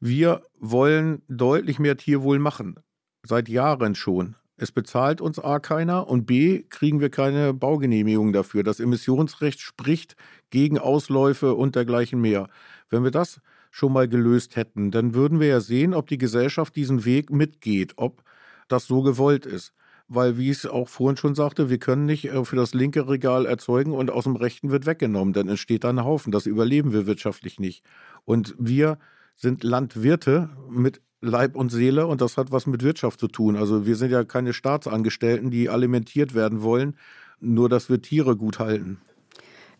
[0.00, 2.76] Wir wollen deutlich mehr Tierwohl machen.
[3.22, 4.36] Seit Jahren schon.
[4.56, 8.62] Es bezahlt uns A keiner und B kriegen wir keine Baugenehmigung dafür.
[8.62, 10.14] Das Emissionsrecht spricht
[10.50, 12.48] gegen Ausläufe und dergleichen mehr.
[12.88, 13.40] Wenn wir das
[13.72, 17.94] schon mal gelöst hätten, dann würden wir ja sehen, ob die Gesellschaft diesen Weg mitgeht,
[17.96, 18.22] ob
[18.68, 19.72] das so gewollt ist.
[20.06, 23.08] Weil, wie ich es auch vorhin schon sagte, wir können nicht äh, für das linke
[23.08, 25.32] Regal erzeugen und aus dem rechten wird weggenommen.
[25.32, 26.30] Dann entsteht da ein Haufen.
[26.30, 27.82] Das überleben wir wirtschaftlich nicht.
[28.24, 28.98] Und wir
[29.36, 33.56] sind Landwirte mit Leib und Seele und das hat was mit Wirtschaft zu tun.
[33.56, 36.96] Also wir sind ja keine Staatsangestellten, die alimentiert werden wollen,
[37.40, 39.00] nur dass wir Tiere gut halten.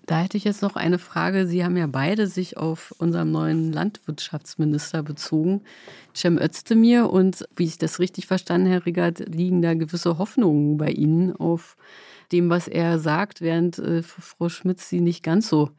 [0.07, 1.47] Da hätte ich jetzt noch eine Frage.
[1.47, 5.63] Sie haben ja beide sich auf unseren neuen Landwirtschaftsminister bezogen,
[6.15, 7.11] Cem Özdemir.
[7.11, 11.77] Und wie ich das richtig verstanden, Herr Riggert, liegen da gewisse Hoffnungen bei Ihnen auf
[12.33, 15.71] dem, was er sagt, während äh, Frau Schmitz Sie nicht ganz so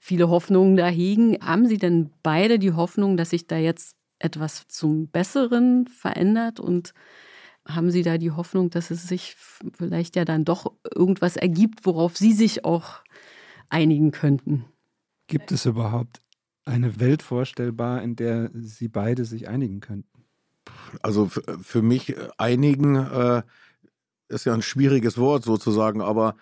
[0.00, 1.38] viele Hoffnungen da hegen.
[1.40, 6.92] Haben Sie denn beide die Hoffnung, dass sich da jetzt etwas zum Besseren verändert und
[7.66, 9.36] haben Sie da die Hoffnung, dass es sich
[9.78, 13.02] vielleicht ja dann doch irgendwas ergibt, worauf Sie sich auch
[13.72, 14.64] einigen könnten?
[15.26, 16.20] Gibt es überhaupt
[16.64, 20.24] eine Welt vorstellbar, in der Sie beide sich einigen könnten?
[21.02, 23.42] Also für mich einigen äh,
[24.28, 26.36] ist ja ein schwieriges Wort sozusagen, aber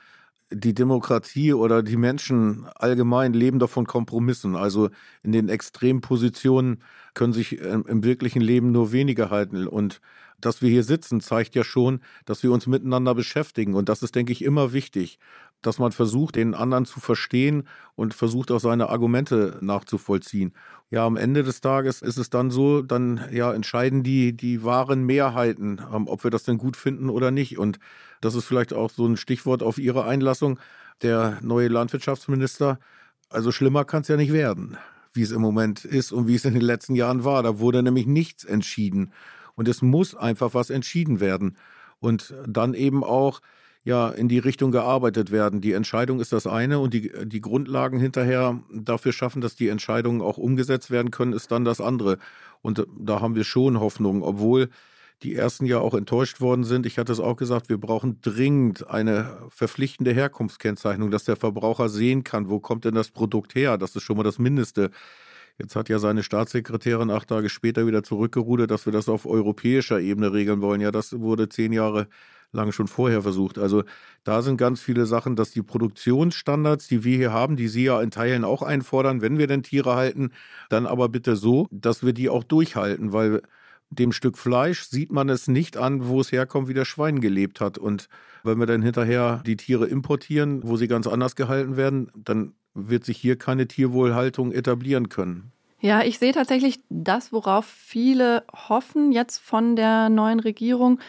[0.52, 4.56] die Demokratie oder die Menschen allgemein leben doch von Kompromissen.
[4.56, 4.90] Also
[5.22, 6.82] in den Extrempositionen
[7.14, 9.68] können sich im wirklichen Leben nur wenige halten.
[9.68, 10.00] Und
[10.40, 13.74] dass wir hier sitzen, zeigt ja schon, dass wir uns miteinander beschäftigen.
[13.74, 15.18] Und das ist, denke ich, immer wichtig,
[15.62, 17.64] dass man versucht, den anderen zu verstehen
[17.94, 20.52] und versucht auch seine Argumente nachzuvollziehen.
[20.90, 25.04] Ja, am Ende des Tages ist es dann so, dann ja entscheiden die, die wahren
[25.04, 27.58] Mehrheiten, ähm, ob wir das denn gut finden oder nicht.
[27.58, 27.78] Und
[28.20, 30.58] das ist vielleicht auch so ein Stichwort auf Ihre Einlassung.
[31.02, 32.78] Der neue Landwirtschaftsminister,
[33.28, 34.76] also schlimmer kann es ja nicht werden,
[35.12, 37.42] wie es im Moment ist und wie es in den letzten Jahren war.
[37.42, 39.12] Da wurde nämlich nichts entschieden.
[39.54, 41.56] Und es muss einfach was entschieden werden.
[42.00, 43.40] Und dann eben auch
[43.82, 45.60] ja in die Richtung gearbeitet werden.
[45.60, 50.20] Die Entscheidung ist das eine und die, die Grundlagen hinterher dafür schaffen, dass die Entscheidungen
[50.20, 52.18] auch umgesetzt werden können, ist dann das andere.
[52.62, 54.68] Und da haben wir schon Hoffnung, obwohl
[55.22, 56.86] die ersten ja auch enttäuscht worden sind.
[56.86, 62.24] Ich hatte es auch gesagt, wir brauchen dringend eine verpflichtende Herkunftskennzeichnung, dass der Verbraucher sehen
[62.24, 63.76] kann, wo kommt denn das Produkt her.
[63.76, 64.90] Das ist schon mal das Mindeste.
[65.58, 70.00] Jetzt hat ja seine Staatssekretärin acht Tage später wieder zurückgerudert, dass wir das auf europäischer
[70.00, 70.80] Ebene regeln wollen.
[70.80, 72.08] Ja, das wurde zehn Jahre
[72.52, 73.58] lang schon vorher versucht.
[73.58, 73.84] Also
[74.24, 78.00] da sind ganz viele Sachen, dass die Produktionsstandards, die wir hier haben, die Sie ja
[78.00, 80.30] in Teilen auch einfordern, wenn wir denn Tiere halten,
[80.68, 83.42] dann aber bitte so, dass wir die auch durchhalten, weil
[83.90, 87.60] dem Stück Fleisch sieht man es nicht an, wo es herkommt, wie das Schwein gelebt
[87.60, 87.76] hat.
[87.76, 88.08] Und
[88.44, 93.04] wenn wir dann hinterher die Tiere importieren, wo sie ganz anders gehalten werden, dann wird
[93.04, 95.52] sich hier keine Tierwohlhaltung etablieren können.
[95.80, 101.00] Ja, ich sehe tatsächlich das, worauf viele hoffen jetzt von der neuen Regierung,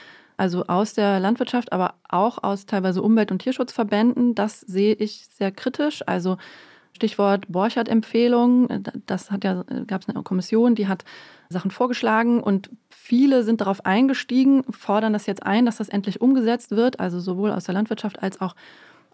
[0.42, 4.34] also aus der Landwirtschaft, aber auch aus teilweise Umwelt- und Tierschutzverbänden.
[4.34, 6.02] Das sehe ich sehr kritisch.
[6.08, 6.38] Also
[6.94, 8.68] Stichwort Borchardt-Empfehlung,
[9.06, 11.06] das hat ja, gab es eine Kommission, die hat
[11.50, 16.72] Sachen vorgeschlagen und viele sind darauf eingestiegen, fordern das jetzt ein, dass das endlich umgesetzt
[16.72, 18.56] wird, also sowohl aus der Landwirtschaft als auch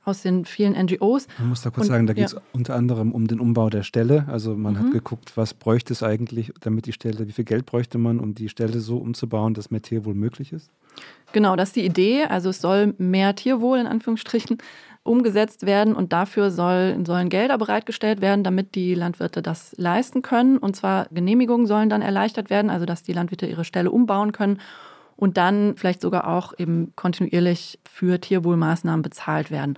[0.08, 1.28] aus den vielen NGOs.
[1.40, 2.42] Man muss da kurz und, sagen, da geht es ja.
[2.54, 4.26] unter anderem um den Umbau der Stelle.
[4.28, 4.80] Also man mhm.
[4.80, 8.34] hat geguckt, was bräuchte es eigentlich, damit die Stelle, wie viel Geld bräuchte man, um
[8.34, 10.72] die Stelle so umzubauen, dass mehr Tierwohl möglich ist?
[11.34, 12.24] Genau, das ist die Idee.
[12.24, 14.58] Also es soll mehr Tierwohl in Anführungsstrichen
[15.04, 20.58] umgesetzt werden und dafür soll, sollen Gelder bereitgestellt werden, damit die Landwirte das leisten können.
[20.58, 24.60] Und zwar Genehmigungen sollen dann erleichtert werden, also dass die Landwirte ihre Stelle umbauen können
[25.18, 29.77] und dann vielleicht sogar auch eben kontinuierlich für Tierwohlmaßnahmen bezahlt werden.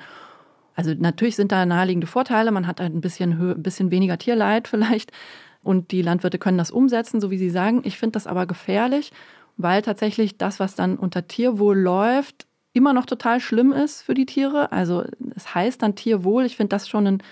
[0.76, 2.52] Also natürlich sind da naheliegende Vorteile.
[2.52, 5.12] Man hat ein bisschen, ein bisschen weniger Tierleid vielleicht
[5.64, 7.82] und die Landwirte können das umsetzen, so wie Sie sagen.
[7.84, 9.12] Ich finde das aber gefährlich,
[9.58, 14.26] weil tatsächlich das, was dann unter Tierwohl läuft, immer noch total schlimm ist für die
[14.26, 14.72] Tiere.
[14.72, 15.04] Also
[15.36, 16.46] es heißt dann Tierwohl.
[16.46, 17.24] Ich finde das schon einen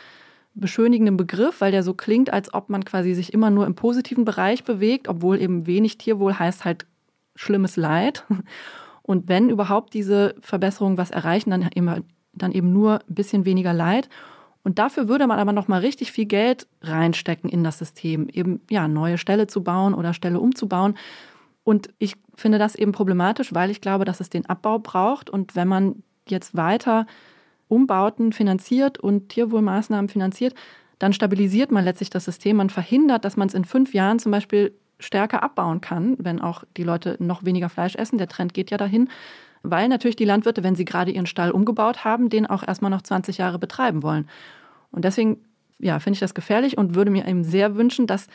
[0.54, 4.26] beschönigenden Begriff, weil der so klingt, als ob man quasi sich immer nur im positiven
[4.26, 6.86] Bereich bewegt, obwohl eben wenig Tierwohl heißt halt
[7.38, 8.26] schlimmes Leid.
[9.04, 12.04] Und wenn überhaupt diese Verbesserungen was erreichen, dann eben,
[12.34, 14.10] dann eben nur ein bisschen weniger Leid.
[14.64, 18.60] Und dafür würde man aber noch mal richtig viel Geld reinstecken in das System, eben
[18.70, 20.98] ja neue Ställe zu bauen oder Ställe umzubauen.
[21.64, 25.30] Und ich finde das eben problematisch, weil ich glaube, dass es den Abbau braucht.
[25.30, 27.06] Und wenn man jetzt weiter
[27.70, 30.54] Umbauten finanziert und Tierwohlmaßnahmen finanziert,
[31.00, 32.58] dann stabilisiert man letztlich das System.
[32.58, 36.64] Man verhindert, dass man es in fünf Jahren zum Beispiel stärker abbauen kann, wenn auch
[36.76, 38.18] die Leute noch weniger Fleisch essen.
[38.18, 39.10] Der Trend geht ja dahin,
[39.64, 43.02] weil natürlich die Landwirte, wenn sie gerade ihren Stall umgebaut haben, den auch erstmal noch
[43.02, 44.28] 20 Jahre betreiben wollen.
[44.92, 45.44] Und deswegen
[45.80, 48.28] ja, finde ich das gefährlich und würde mir eben sehr wünschen, dass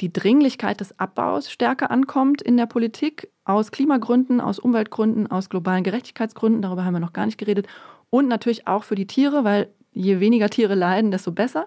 [0.00, 5.84] die Dringlichkeit des Abbaus stärker ankommt in der Politik, aus Klimagründen, aus Umweltgründen, aus globalen
[5.84, 7.66] Gerechtigkeitsgründen, darüber haben wir noch gar nicht geredet,
[8.10, 11.66] und natürlich auch für die Tiere, weil je weniger Tiere leiden, desto besser.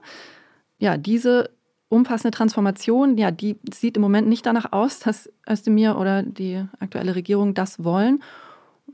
[0.77, 1.49] Ja, diese
[1.89, 7.15] umfassende Transformation, ja, die sieht im Moment nicht danach aus, dass Özdemir oder die aktuelle
[7.15, 8.23] Regierung das wollen.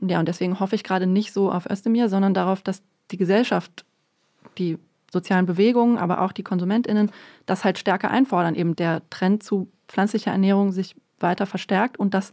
[0.00, 3.84] Ja, und deswegen hoffe ich gerade nicht so auf Özdemir, sondern darauf, dass die Gesellschaft,
[4.58, 4.78] die
[5.12, 7.10] sozialen Bewegungen, aber auch die KonsumentInnen
[7.44, 12.32] das halt stärker einfordern, eben der Trend zu pflanzlicher Ernährung sich weiter verstärkt und dass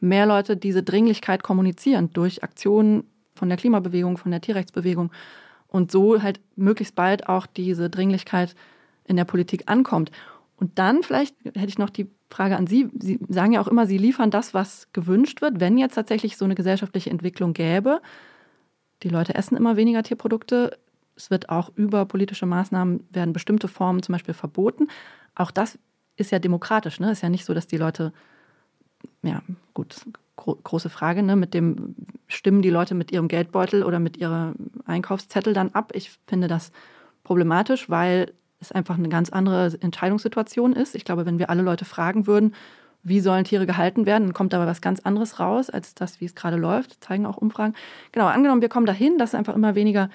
[0.00, 5.10] mehr Leute diese Dringlichkeit kommunizieren durch Aktionen von der Klimabewegung, von der Tierrechtsbewegung
[5.68, 8.54] und so halt möglichst bald auch diese Dringlichkeit
[9.06, 10.10] in der Politik ankommt.
[10.56, 12.88] Und dann vielleicht hätte ich noch die Frage an Sie.
[12.98, 15.60] Sie sagen ja auch immer, Sie liefern das, was gewünscht wird.
[15.60, 18.00] Wenn jetzt tatsächlich so eine gesellschaftliche Entwicklung gäbe,
[19.02, 20.78] die Leute essen immer weniger Tierprodukte,
[21.16, 24.88] es wird auch über politische Maßnahmen werden bestimmte Formen zum Beispiel verboten.
[25.34, 25.78] Auch das
[26.16, 27.00] ist ja demokratisch.
[27.00, 27.10] Ne?
[27.10, 28.12] Ist ja nicht so, dass die Leute,
[29.22, 29.42] ja,
[29.74, 29.96] gut,
[30.36, 31.36] gro große Frage, ne?
[31.36, 31.94] mit dem
[32.28, 34.54] stimmen die Leute mit ihrem Geldbeutel oder mit ihrem
[34.86, 35.92] Einkaufszettel dann ab.
[35.94, 36.72] Ich finde das
[37.24, 38.32] problematisch, weil
[38.62, 40.94] es einfach eine ganz andere Entscheidungssituation ist.
[40.94, 42.54] Ich glaube, wenn wir alle Leute fragen würden,
[43.02, 46.24] wie sollen Tiere gehalten werden, dann kommt aber was ganz anderes raus, als das, wie
[46.24, 47.74] es gerade läuft, zeigen auch Umfragen.
[48.12, 50.08] Genau, angenommen, wir kommen dahin, dass einfach immer weniger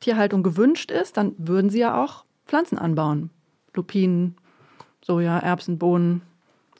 [0.00, 3.30] Tierhaltung gewünscht ist, dann würden sie ja auch Pflanzen anbauen.
[3.74, 4.36] Lupinen,
[5.04, 6.22] Soja, Erbsen, Bohnen,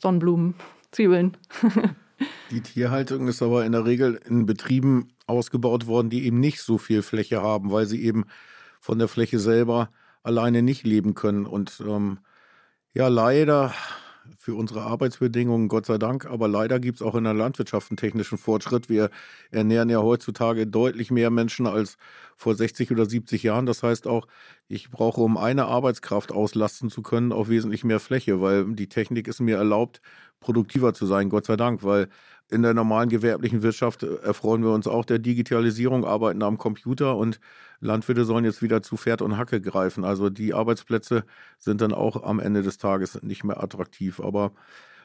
[0.00, 0.54] Sonnenblumen,
[0.92, 1.36] Zwiebeln.
[2.50, 6.78] die Tierhaltung ist aber in der Regel in Betrieben ausgebaut worden, die eben nicht so
[6.78, 8.24] viel Fläche haben, weil sie eben
[8.80, 9.90] von der Fläche selber
[10.28, 11.46] alleine nicht leben können.
[11.46, 12.18] Und ähm,
[12.94, 13.72] ja, leider
[14.36, 16.26] für unsere Arbeitsbedingungen, Gott sei Dank.
[16.26, 18.88] Aber leider gibt es auch in der Landwirtschaft einen technischen Fortschritt.
[18.90, 19.10] Wir
[19.50, 21.96] ernähren ja heutzutage deutlich mehr Menschen als
[22.36, 23.66] vor 60 oder 70 Jahren.
[23.66, 24.26] Das heißt auch,
[24.68, 29.28] ich brauche, um eine Arbeitskraft auslasten zu können, auch wesentlich mehr Fläche, weil die Technik
[29.28, 30.02] es mir erlaubt,
[30.40, 32.08] produktiver zu sein, Gott sei Dank, weil
[32.50, 37.40] in der normalen gewerblichen Wirtschaft erfreuen wir uns auch der Digitalisierung, arbeiten am Computer und
[37.80, 40.04] Landwirte sollen jetzt wieder zu Pferd und Hacke greifen.
[40.04, 41.24] Also die Arbeitsplätze
[41.58, 44.20] sind dann auch am Ende des Tages nicht mehr attraktiv.
[44.20, 44.52] Aber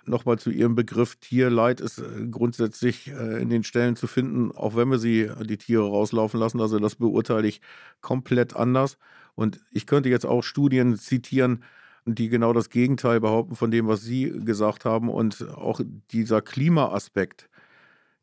[0.06, 4.76] nochmal zu Ihrem Begriff Tierleid ist äh, grundsätzlich äh, in den Stellen zu finden, auch
[4.76, 6.62] wenn wir sie die Tiere rauslaufen lassen.
[6.62, 7.62] Also das beurteile ich
[8.02, 8.98] komplett anders.
[9.36, 11.64] Und ich könnte jetzt auch Studien zitieren,
[12.06, 15.10] die genau das Gegenteil behaupten von dem, was Sie gesagt haben.
[15.10, 15.82] Und auch
[16.12, 17.50] dieser Klimaaspekt,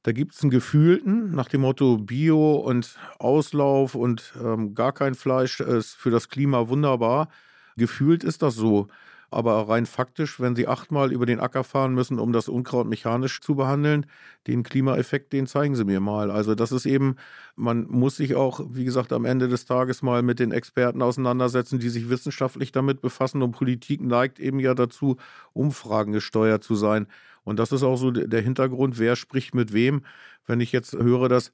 [0.03, 5.15] da gibt es einen gefühlten nach dem Motto Bio und Auslauf und ähm, gar kein
[5.15, 7.29] Fleisch ist für das Klima wunderbar.
[7.77, 8.89] Gefühlt ist das so.
[9.33, 13.41] Aber rein faktisch, wenn Sie achtmal über den Acker fahren müssen, um das Unkraut mechanisch
[13.41, 14.07] zu behandeln,
[14.49, 16.33] den Klimaeffekt, den zeigen Sie mir mal.
[16.33, 17.15] Also das ist eben,
[17.55, 21.79] man muss sich auch, wie gesagt, am Ende des Tages mal mit den Experten auseinandersetzen,
[21.79, 23.43] die sich wissenschaftlich damit befassen.
[23.43, 25.17] Und Politik neigt eben ja dazu,
[25.53, 27.07] Umfragen gesteuert zu sein.
[27.45, 30.03] Und das ist auch so der Hintergrund, wer spricht mit wem.
[30.47, 31.53] Wenn ich jetzt höre, dass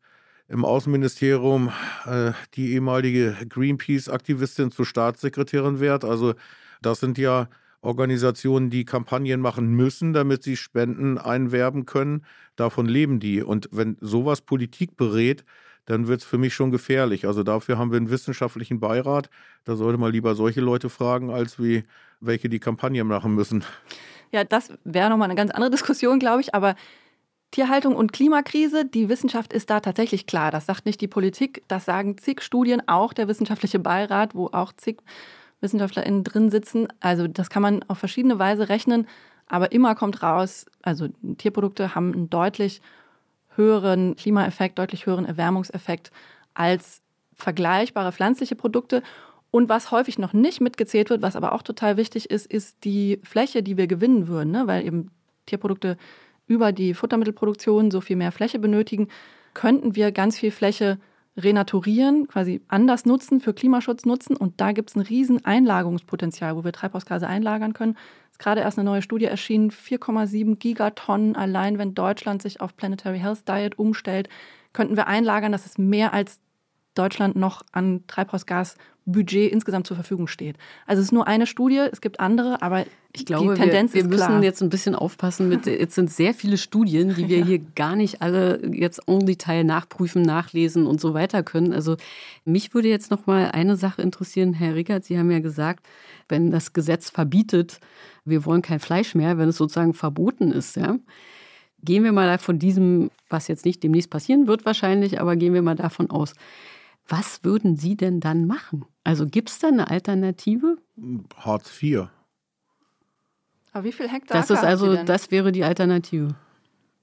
[0.49, 1.73] im Außenministerium
[2.05, 6.05] äh, die ehemalige Greenpeace-Aktivistin zur Staatssekretärin wird.
[6.05, 6.35] Also
[6.83, 7.49] das sind ja
[7.81, 12.25] Organisationen, die Kampagnen machen müssen, damit sie Spenden einwerben können.
[12.57, 13.43] Davon leben die.
[13.43, 15.45] Und wenn sowas Politik berät,
[15.87, 17.27] dann wird es für mich schon gefährlich.
[17.27, 19.31] Also dafür haben wir einen wissenschaftlichen Beirat.
[19.65, 21.85] Da sollte man lieber solche Leute fragen, als wie
[22.21, 23.65] welche die Kampagne machen müssen.
[24.33, 26.55] Ja, das wäre nochmal eine ganz andere Diskussion, glaube ich.
[26.55, 26.75] Aber
[27.53, 30.51] Tierhaltung und Klimakrise, die Wissenschaft ist da tatsächlich klar.
[30.51, 34.73] Das sagt nicht die Politik, das sagen zig Studien, auch der wissenschaftliche Beirat, wo auch
[34.73, 34.99] zig
[35.67, 36.87] WissenschaftlerInnen drin sitzen.
[37.01, 39.09] Also das kann man auf verschiedene Weise rechnen,
[39.49, 42.81] aber immer kommt raus, also Tierprodukte haben einen deutlich
[43.57, 46.13] höheren Klimaeffekt, deutlich höheren Erwärmungseffekt
[46.55, 47.03] als
[47.35, 49.03] vergleichbare pflanzliche Produkte.
[49.51, 53.21] Und was häufig noch nicht mitgezählt wird, was aber auch total wichtig ist, ist die
[53.25, 54.67] Fläche, die wir gewinnen würden, ne?
[54.67, 55.11] weil eben
[55.47, 55.97] Tierprodukte
[56.47, 59.09] über die Futtermittelproduktion so viel mehr Fläche benötigen,
[59.55, 60.99] könnten wir ganz viel Fläche
[61.37, 64.37] renaturieren, quasi anders nutzen, für Klimaschutz nutzen.
[64.37, 67.97] Und da gibt es ein riesen Einlagerungspotenzial, wo wir Treibhausgase einlagern können.
[68.27, 72.77] Es ist gerade erst eine neue Studie erschienen, 4,7 Gigatonnen allein, wenn Deutschland sich auf
[72.77, 74.29] Planetary Health Diet umstellt,
[74.73, 75.53] könnten wir einlagern.
[75.53, 76.41] Das ist mehr als
[76.99, 80.57] Deutschland noch an Treibhausgasbudget insgesamt zur Verfügung steht.
[80.87, 84.03] Also es ist nur eine Studie, es gibt andere, aber ich glaube, die Tendenz wir,
[84.03, 84.43] wir müssen klar.
[84.43, 87.45] jetzt ein bisschen aufpassen mit, jetzt sind sehr viele Studien, die wir ja.
[87.45, 91.73] hier gar nicht alle jetzt en Detail nachprüfen, nachlesen und so weiter können.
[91.73, 91.97] Also
[92.45, 95.87] mich würde jetzt noch mal eine Sache interessieren, Herr Rickert, Sie haben ja gesagt,
[96.29, 97.81] wenn das Gesetz verbietet,
[98.25, 100.99] wir wollen kein Fleisch mehr, wenn es sozusagen verboten ist, ja.
[101.83, 105.63] Gehen wir mal von diesem, was jetzt nicht demnächst passieren wird wahrscheinlich, aber gehen wir
[105.63, 106.33] mal davon aus.
[107.09, 108.85] Was würden Sie denn dann machen?
[109.05, 110.77] Also gibt es da eine Alternative?
[111.37, 112.09] Hartz IV.
[113.73, 114.39] Aber wie viel Hektar?
[114.39, 116.35] Das ist also, das wäre die Alternative.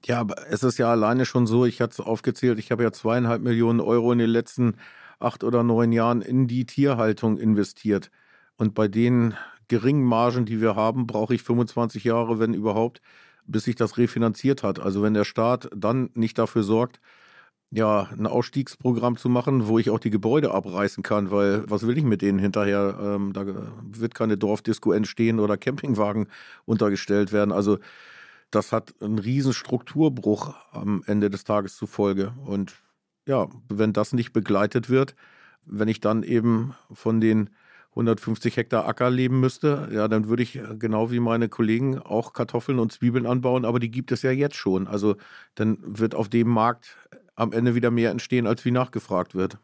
[0.04, 2.92] Ja, aber es ist ja alleine schon so, ich hatte es aufgezählt, ich habe ja
[2.92, 4.76] zweieinhalb Millionen Euro in den letzten
[5.18, 8.10] acht oder neun Jahren in die Tierhaltung investiert.
[8.56, 9.34] Und bei den
[9.68, 13.00] geringen Margen, die wir haben, brauche ich 25 Jahre, wenn überhaupt,
[13.46, 14.78] bis sich das refinanziert hat.
[14.78, 17.00] Also wenn der Staat dann nicht dafür sorgt,
[17.74, 21.98] ja, ein Ausstiegsprogramm zu machen, wo ich auch die Gebäude abreißen kann, weil was will
[21.98, 22.96] ich mit denen hinterher?
[23.02, 23.44] Ähm, da
[23.82, 26.28] wird keine Dorfdisco entstehen oder Campingwagen
[26.66, 27.50] untergestellt werden.
[27.50, 27.78] Also
[28.52, 32.32] das hat einen riesen Strukturbruch am Ende des Tages zufolge.
[32.44, 32.74] Und
[33.26, 35.16] ja, wenn das nicht begleitet wird,
[35.66, 37.50] wenn ich dann eben von den
[37.90, 42.78] 150 Hektar Acker leben müsste, ja, dann würde ich genau wie meine Kollegen auch Kartoffeln
[42.78, 44.86] und Zwiebeln anbauen, aber die gibt es ja jetzt schon.
[44.86, 45.16] Also
[45.56, 46.96] dann wird auf dem Markt
[47.36, 49.58] am Ende wieder mehr entstehen, als wie nachgefragt wird.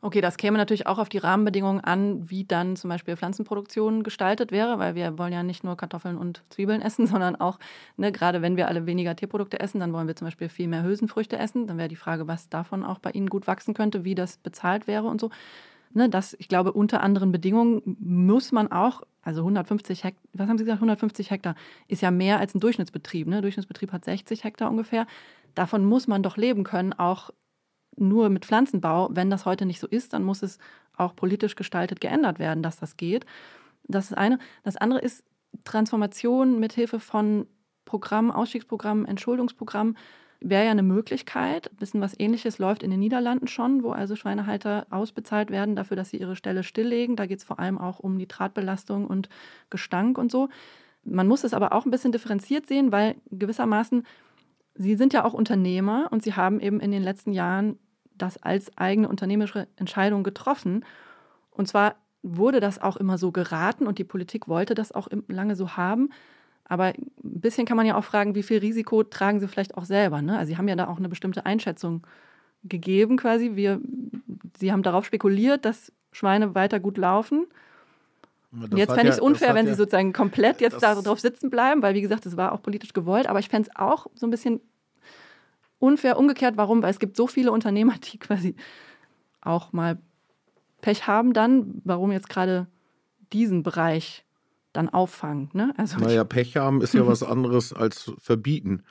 [0.00, 4.52] Okay, das käme natürlich auch auf die Rahmenbedingungen an, wie dann zum Beispiel Pflanzenproduktion gestaltet
[4.52, 7.58] wäre, weil wir wollen ja nicht nur Kartoffeln und Zwiebeln essen, sondern auch,
[7.96, 10.84] ne, gerade wenn wir alle weniger Tierprodukte essen, dann wollen wir zum Beispiel viel mehr
[10.84, 11.66] Hülsenfrüchte essen.
[11.66, 14.86] Dann wäre die Frage, was davon auch bei Ihnen gut wachsen könnte, wie das bezahlt
[14.86, 15.30] wäre und so.
[15.94, 20.58] Ne, das, ich glaube, unter anderen Bedingungen muss man auch, also 150 Hektar, was haben
[20.58, 21.56] Sie gesagt, 150 Hektar
[21.88, 23.26] ist ja mehr als ein Durchschnittsbetrieb.
[23.26, 23.40] Ne?
[23.40, 25.06] Durchschnittsbetrieb hat 60 Hektar ungefähr
[25.54, 27.30] davon muss man doch leben können, auch
[27.96, 29.08] nur mit Pflanzenbau.
[29.12, 30.58] Wenn das heute nicht so ist, dann muss es
[30.96, 33.26] auch politisch gestaltet geändert werden, dass das geht.
[33.84, 34.38] Das ist eine.
[34.64, 35.24] Das andere ist
[35.64, 37.46] Transformation mit Hilfe von
[37.84, 39.96] Programmen, Ausstiegsprogrammen, Entschuldungsprogrammen
[40.40, 41.70] wäre ja eine Möglichkeit.
[41.70, 45.96] Ein bisschen was ähnliches läuft in den Niederlanden schon, wo also Schweinehalter ausbezahlt werden dafür,
[45.96, 47.16] dass sie ihre Stelle stilllegen.
[47.16, 49.28] Da geht es vor allem auch um Nitratbelastung und
[49.70, 50.48] Gestank und so.
[51.04, 54.04] Man muss es aber auch ein bisschen differenziert sehen, weil gewissermaßen
[54.78, 57.78] Sie sind ja auch Unternehmer und Sie haben eben in den letzten Jahren
[58.14, 60.84] das als eigene unternehmerische Entscheidung getroffen.
[61.50, 65.56] Und zwar wurde das auch immer so geraten und die Politik wollte das auch lange
[65.56, 66.10] so haben.
[66.64, 69.84] Aber ein bisschen kann man ja auch fragen, wie viel Risiko tragen Sie vielleicht auch
[69.84, 70.22] selber.
[70.22, 70.38] Ne?
[70.38, 72.06] Also Sie haben ja da auch eine bestimmte Einschätzung
[72.62, 73.56] gegeben quasi.
[73.56, 73.80] Wir,
[74.58, 77.46] Sie haben darauf spekuliert, dass Schweine weiter gut laufen.
[78.50, 81.82] Das jetzt fände ich es unfair, wenn ja, sie sozusagen komplett jetzt darauf sitzen bleiben,
[81.82, 83.26] weil wie gesagt, es war auch politisch gewollt.
[83.26, 84.60] Aber ich fände es auch so ein bisschen
[85.78, 86.56] unfair umgekehrt.
[86.56, 86.82] Warum?
[86.82, 88.56] Weil es gibt so viele Unternehmer, die quasi
[89.40, 89.98] auch mal
[90.80, 91.82] Pech haben dann.
[91.84, 92.66] Warum jetzt gerade
[93.32, 94.24] diesen Bereich
[94.72, 95.50] dann auffangen?
[95.52, 95.74] Ne?
[95.76, 98.82] Also naja, Pech haben ist ja was anderes als verbieten.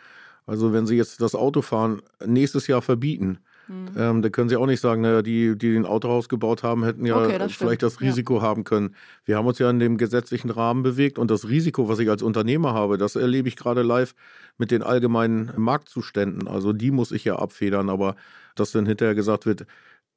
[0.46, 3.88] Also wenn Sie jetzt das Autofahren nächstes Jahr verbieten, Mhm.
[3.98, 7.06] Ähm, da können Sie auch nicht sagen, naja, die, die den Autohaus gebaut haben, hätten
[7.06, 8.42] ja okay, das vielleicht das Risiko ja.
[8.42, 8.96] haben können.
[9.26, 12.22] Wir haben uns ja in dem gesetzlichen Rahmen bewegt und das Risiko, was ich als
[12.22, 14.16] Unternehmer habe, das erlebe ich gerade live
[14.58, 16.48] mit den allgemeinen Marktzuständen.
[16.48, 18.16] Also die muss ich ja abfedern, aber
[18.56, 19.66] dass dann hinterher gesagt wird,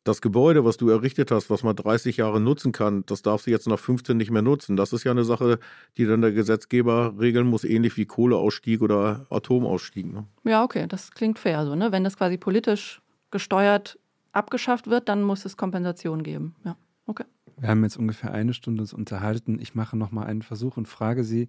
[0.04, 3.50] das Gebäude, was du errichtet hast, was man 30 Jahre nutzen kann, das darfst du
[3.50, 4.76] jetzt nach 15 nicht mehr nutzen.
[4.76, 5.58] Das ist ja eine Sache,
[5.98, 10.10] die dann der Gesetzgeber regeln muss, ähnlich wie Kohleausstieg oder Atomausstieg.
[10.10, 10.24] Ne?
[10.44, 11.92] Ja, okay, das klingt fair so, ne?
[11.92, 13.98] Wenn das quasi politisch gesteuert
[14.32, 16.54] abgeschafft wird, dann muss es Kompensation geben.
[16.64, 16.76] Ja,
[17.06, 17.24] okay.
[17.56, 19.58] Wir haben jetzt ungefähr eine Stunde uns unterhalten.
[19.60, 21.48] Ich mache nochmal einen Versuch und frage Sie,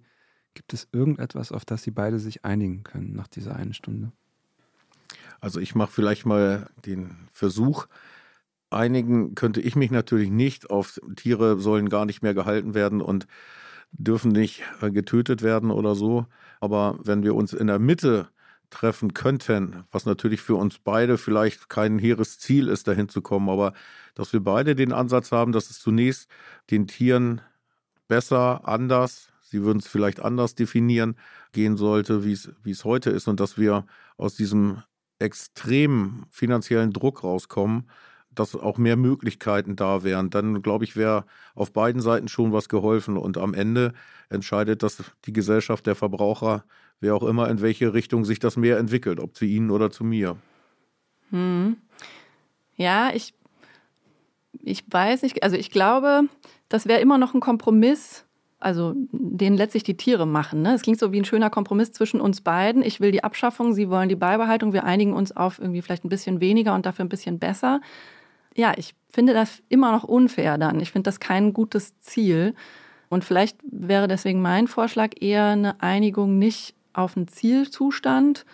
[0.54, 4.12] gibt es irgendetwas, auf das Sie beide sich einigen können nach dieser einen Stunde?
[5.40, 7.86] Also ich mache vielleicht mal den Versuch.
[8.70, 13.26] Einigen könnte ich mich natürlich nicht auf Tiere sollen gar nicht mehr gehalten werden und
[13.92, 16.26] dürfen nicht äh, getötet werden oder so.
[16.60, 18.28] Aber wenn wir uns in der Mitte
[18.72, 23.48] treffen könnten, was natürlich für uns beide vielleicht kein hehres Ziel ist, dahin zu kommen,
[23.48, 23.74] aber
[24.14, 26.28] dass wir beide den Ansatz haben, dass es zunächst
[26.70, 27.40] den Tieren
[28.08, 31.16] besser, anders, sie würden es vielleicht anders definieren,
[31.52, 33.86] gehen sollte, wie es, heute ist und dass wir
[34.16, 34.82] aus diesem
[35.18, 37.88] extremen finanziellen Druck rauskommen,
[38.34, 42.68] dass auch mehr Möglichkeiten da wären, dann glaube ich, wäre auf beiden Seiten schon was
[42.68, 43.16] geholfen.
[43.16, 43.92] Und am Ende
[44.30, 46.64] entscheidet das die Gesellschaft der Verbraucher,
[47.00, 50.04] wer auch immer, in welche Richtung sich das mehr entwickelt, ob zu Ihnen oder zu
[50.04, 50.36] mir.
[51.30, 51.76] Hm.
[52.76, 53.34] Ja, ich,
[54.62, 56.22] ich weiß nicht, also ich glaube,
[56.68, 58.24] das wäre immer noch ein Kompromiss,
[58.58, 60.62] also den letztlich die Tiere machen.
[60.62, 60.74] Ne?
[60.74, 62.82] Es klingt so wie ein schöner Kompromiss zwischen uns beiden.
[62.82, 64.72] Ich will die Abschaffung, Sie wollen die Beibehaltung.
[64.72, 67.80] Wir einigen uns auf irgendwie vielleicht ein bisschen weniger und dafür ein bisschen besser
[68.54, 70.80] ja, ich finde das immer noch unfair dann.
[70.80, 72.54] Ich finde das kein gutes Ziel.
[73.08, 78.44] Und vielleicht wäre deswegen mein Vorschlag eher eine Einigung nicht auf einen Zielzustand,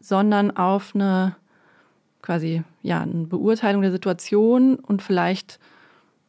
[0.00, 1.36] sondern auf eine
[2.20, 5.58] quasi ja eine Beurteilung der Situation und vielleicht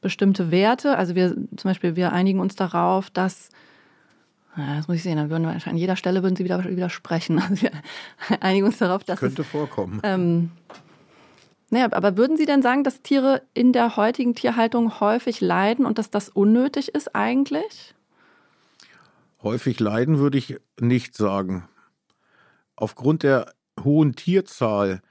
[0.01, 0.97] bestimmte Werte.
[0.97, 3.49] Also wir zum Beispiel wir einigen uns darauf, dass
[4.55, 7.41] das muss ich sehen, dann würden wir an jeder Stelle würden sie wieder widersprechen.
[7.49, 7.71] Also wir
[8.41, 9.99] einigen uns darauf, dass könnte es, vorkommen.
[10.03, 10.51] Ähm,
[11.73, 15.97] naja, aber würden Sie denn sagen, dass Tiere in der heutigen Tierhaltung häufig leiden und
[15.97, 17.95] dass das unnötig ist eigentlich?
[19.41, 21.67] Häufig leiden würde ich nicht sagen.
[22.75, 25.01] Aufgrund der hohen Tierzahl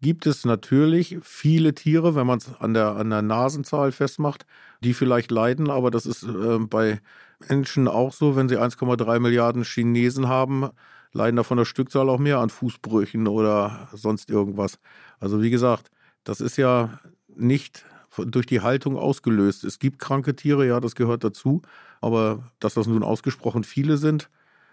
[0.00, 4.46] gibt es natürlich viele Tiere, wenn man es an der, an der Nasenzahl festmacht,
[4.80, 7.00] die vielleicht leiden, aber das ist äh, bei
[7.48, 10.70] Menschen auch so, wenn sie 1,3 Milliarden Chinesen haben,
[11.12, 14.80] leiden da von der Stückzahl auch mehr an Fußbrüchen oder sonst irgendwas.
[15.20, 15.92] Also wie gesagt,
[16.24, 17.84] das ist ja nicht
[18.16, 19.64] durch die Haltung ausgelöst.
[19.64, 21.62] Es gibt kranke Tiere, ja, das gehört dazu.
[22.00, 24.28] Aber dass das nun ausgesprochen viele sind,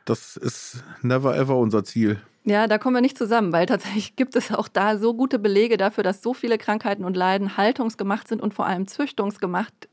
[0.05, 2.19] das ist never ever unser Ziel.
[2.45, 5.75] Ja, da kommen wir nicht zusammen, weil tatsächlich gibt es auch da so gute Belege
[5.75, 9.89] dafür, dass so viele Krankheiten und Leiden haltungsgemacht sind und vor allem züchtungsgemacht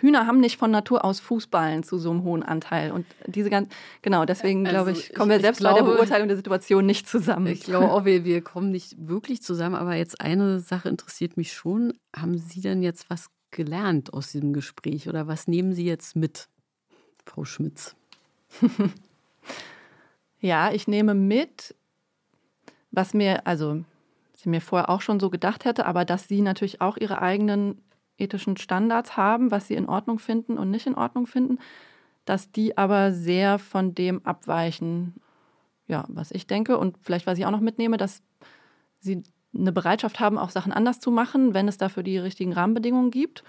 [0.00, 2.92] Hühner haben nicht von Natur aus Fußballen zu so einem hohen Anteil.
[2.92, 3.68] Und diese ganz,
[4.00, 7.08] genau, deswegen also glaube ich, kommen wir selbst glaube, bei der Beurteilung der Situation nicht
[7.08, 7.46] zusammen.
[7.48, 9.74] Ich glaube auch, wir, wir kommen nicht wirklich zusammen.
[9.74, 11.94] Aber jetzt eine Sache interessiert mich schon.
[12.14, 16.48] Haben Sie denn jetzt was gelernt aus diesem Gespräch oder was nehmen Sie jetzt mit,
[17.26, 17.94] Frau Schmitz?
[20.40, 21.74] ja, ich nehme mit,
[22.90, 23.84] was mir, also,
[24.34, 27.80] sie mir vorher auch schon so gedacht hätte, aber dass Sie natürlich auch Ihre eigenen
[28.18, 31.58] ethischen Standards haben, was sie in Ordnung finden und nicht in Ordnung finden,
[32.24, 35.14] dass die aber sehr von dem abweichen,
[35.88, 38.22] ja, was ich denke und vielleicht, was ich auch noch mitnehme, dass
[39.00, 39.22] sie
[39.54, 43.44] eine Bereitschaft haben, auch Sachen anders zu machen, wenn es dafür die richtigen Rahmenbedingungen gibt.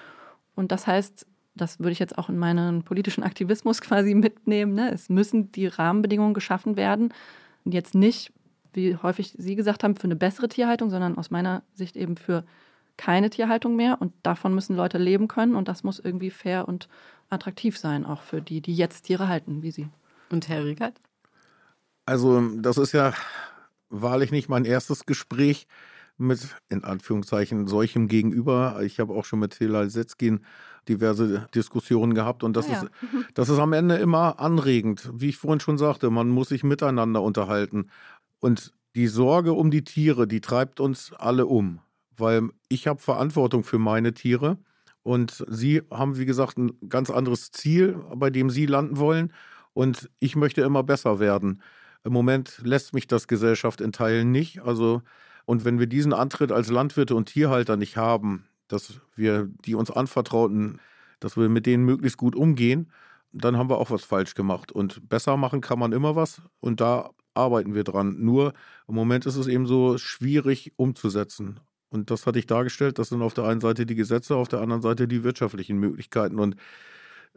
[0.56, 1.26] Und das heißt,
[1.56, 4.74] das würde ich jetzt auch in meinen politischen Aktivismus quasi mitnehmen.
[4.74, 4.92] Ne?
[4.92, 7.14] Es müssen die Rahmenbedingungen geschaffen werden.
[7.64, 8.34] Und jetzt nicht,
[8.74, 12.44] wie häufig Sie gesagt haben, für eine bessere Tierhaltung, sondern aus meiner Sicht eben für
[12.98, 16.88] keine Tierhaltung mehr und davon müssen Leute leben können und das muss irgendwie fair und
[17.30, 19.90] attraktiv sein, auch für die, die jetzt Tiere halten, wie Sie.
[20.30, 21.00] Und Herr Riegert?
[22.06, 23.14] Also, das ist ja
[23.90, 25.68] wahrlich nicht mein erstes Gespräch
[26.18, 28.82] mit, in Anführungszeichen, solchem Gegenüber.
[28.84, 30.42] Ich habe auch schon mit Hilal Setzkin
[30.88, 32.82] diverse Diskussionen gehabt und das, ah, ja.
[32.84, 32.92] ist,
[33.34, 35.10] das ist am Ende immer anregend.
[35.14, 37.90] Wie ich vorhin schon sagte, man muss sich miteinander unterhalten.
[38.40, 41.80] Und die Sorge um die Tiere, die treibt uns alle um
[42.18, 44.58] weil ich habe Verantwortung für meine Tiere
[45.04, 49.34] und Sie haben, wie gesagt, ein ganz anderes Ziel, bei dem Sie landen wollen
[49.74, 51.62] und ich möchte immer besser werden.
[52.04, 54.62] Im Moment lässt mich das Gesellschaft in Teilen nicht.
[54.62, 55.02] Also,
[55.46, 59.92] und wenn wir diesen Antritt als Landwirte und Tierhalter nicht haben, dass wir die uns
[59.92, 60.80] anvertrauten,
[61.20, 62.92] dass wir mit denen möglichst gut umgehen,
[63.32, 64.72] dann haben wir auch was falsch gemacht.
[64.72, 66.42] Und besser machen kann man immer was.
[66.60, 68.18] Und da arbeiten wir dran.
[68.20, 68.54] Nur
[68.88, 71.60] im Moment ist es eben so schwierig umzusetzen.
[71.94, 73.00] Und das hatte ich dargestellt.
[73.00, 76.40] Das sind auf der einen Seite die Gesetze, auf der anderen Seite die wirtschaftlichen Möglichkeiten.
[76.40, 76.56] Und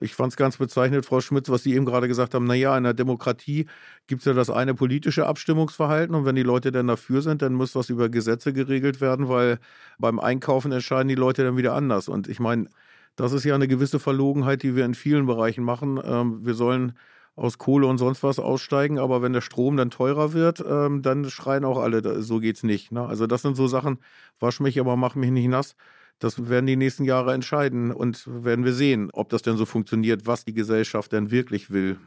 [0.00, 2.46] ich fand es ganz bezeichnend, Frau Schmitz, was Sie eben gerade gesagt haben.
[2.46, 3.66] Naja, in der Demokratie
[4.06, 6.14] gibt es ja das eine politische Abstimmungsverhalten.
[6.14, 9.58] Und wenn die Leute dann dafür sind, dann muss was über Gesetze geregelt werden, weil
[9.98, 12.08] beim Einkaufen entscheiden die Leute dann wieder anders.
[12.08, 12.68] Und ich meine,
[13.16, 16.00] das ist ja eine gewisse Verlogenheit, die wir in vielen Bereichen machen.
[16.04, 16.92] Ähm, wir sollen
[17.36, 21.28] aus Kohle und sonst was aussteigen, aber wenn der Strom dann teurer wird, ähm, dann
[21.28, 22.92] schreien auch alle, so geht's nicht.
[22.92, 23.06] Ne?
[23.06, 23.98] Also das sind so Sachen,
[24.40, 25.76] wasch mich, aber mach mich nicht nass.
[26.18, 30.26] Das werden die nächsten Jahre entscheiden und werden wir sehen, ob das denn so funktioniert,
[30.26, 31.98] was die Gesellschaft denn wirklich will.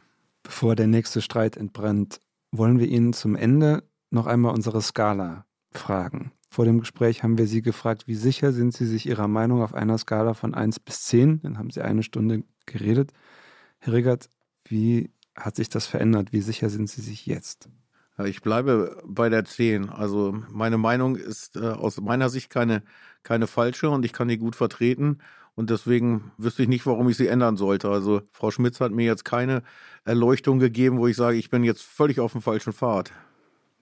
[0.42, 2.20] Bevor der nächste Streit entbrennt,
[2.52, 6.32] wollen wir Ihnen zum Ende noch einmal unsere Skala fragen.
[6.50, 9.76] Vor dem Gespräch haben wir Sie gefragt, wie sicher sind Sie sich Ihrer Meinung auf
[9.76, 11.42] einer Skala von 1 bis 10?
[11.44, 13.12] Dann haben Sie eine Stunde geredet.
[13.78, 14.30] Herr Riggert,
[14.66, 16.32] wie hat sich das verändert?
[16.32, 17.70] Wie sicher sind Sie sich jetzt?
[18.26, 19.90] Ich bleibe bei der 10.
[19.90, 22.84] Also meine Meinung ist äh, aus meiner Sicht keine,
[23.24, 25.20] keine falsche und ich kann die gut vertreten.
[25.56, 27.90] Und deswegen wüsste ich nicht, warum ich sie ändern sollte.
[27.90, 29.64] Also Frau Schmitz hat mir jetzt keine
[30.04, 33.12] Erleuchtung gegeben, wo ich sage, ich bin jetzt völlig auf dem falschen Pfad.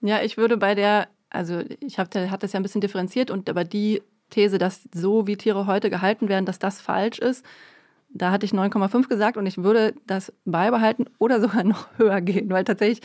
[0.00, 3.48] Ja, ich würde bei der also ich habe hat das ja ein bisschen differenziert und
[3.50, 7.44] aber die These, dass so wie Tiere heute gehalten werden, dass das falsch ist,
[8.10, 12.50] da hatte ich 9,5 gesagt und ich würde das beibehalten oder sogar noch höher gehen,
[12.50, 13.00] weil tatsächlich,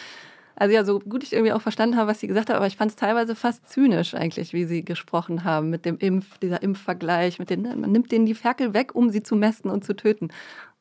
[0.55, 2.77] also ja, so gut ich irgendwie auch verstanden habe, was sie gesagt hat, aber ich
[2.77, 7.39] fand es teilweise fast zynisch eigentlich, wie sie gesprochen haben mit dem Impf, dieser Impfvergleich,
[7.39, 10.29] mit den, man nimmt denen die Ferkel weg, um sie zu messen und zu töten.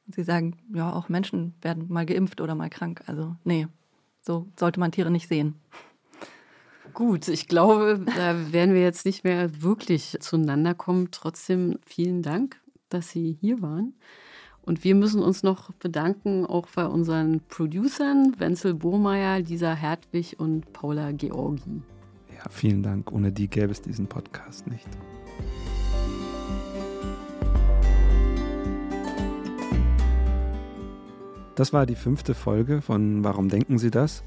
[0.06, 3.02] Und sie sagen, ja, auch Menschen werden mal geimpft oder mal krank.
[3.06, 3.68] Also nee,
[4.20, 5.54] so sollte man Tiere nicht sehen.
[6.94, 11.08] Gut, ich glaube, da werden wir jetzt nicht mehr wirklich zueinander kommen.
[11.10, 12.60] Trotzdem vielen Dank,
[12.92, 13.94] dass Sie hier waren.
[14.62, 20.72] Und wir müssen uns noch bedanken, auch bei unseren Producern, Wenzel Burmeier, Lisa Hertwig und
[20.72, 21.82] Paula Georgi.
[22.36, 23.10] Ja, vielen Dank.
[23.12, 24.86] Ohne die gäbe es diesen Podcast nicht.
[31.56, 34.22] Das war die fünfte Folge von Warum denken Sie das?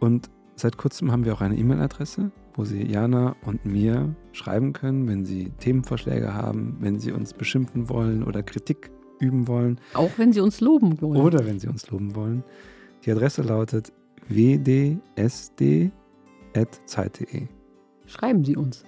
[0.00, 5.06] Und Seit kurzem haben wir auch eine E-Mail-Adresse, wo Sie Jana und mir schreiben können,
[5.06, 8.90] wenn Sie Themenvorschläge haben, wenn Sie uns beschimpfen wollen oder Kritik
[9.20, 9.80] üben wollen.
[9.94, 11.20] Auch wenn Sie uns loben wollen.
[11.20, 12.42] Oder wenn Sie uns loben wollen.
[13.04, 13.92] Die Adresse lautet
[14.28, 15.92] wdsd.zeit.de.
[18.06, 18.84] Schreiben Sie uns.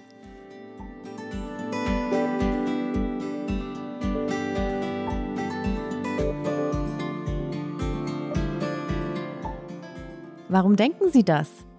[10.49, 11.65] Warum denken Sie das?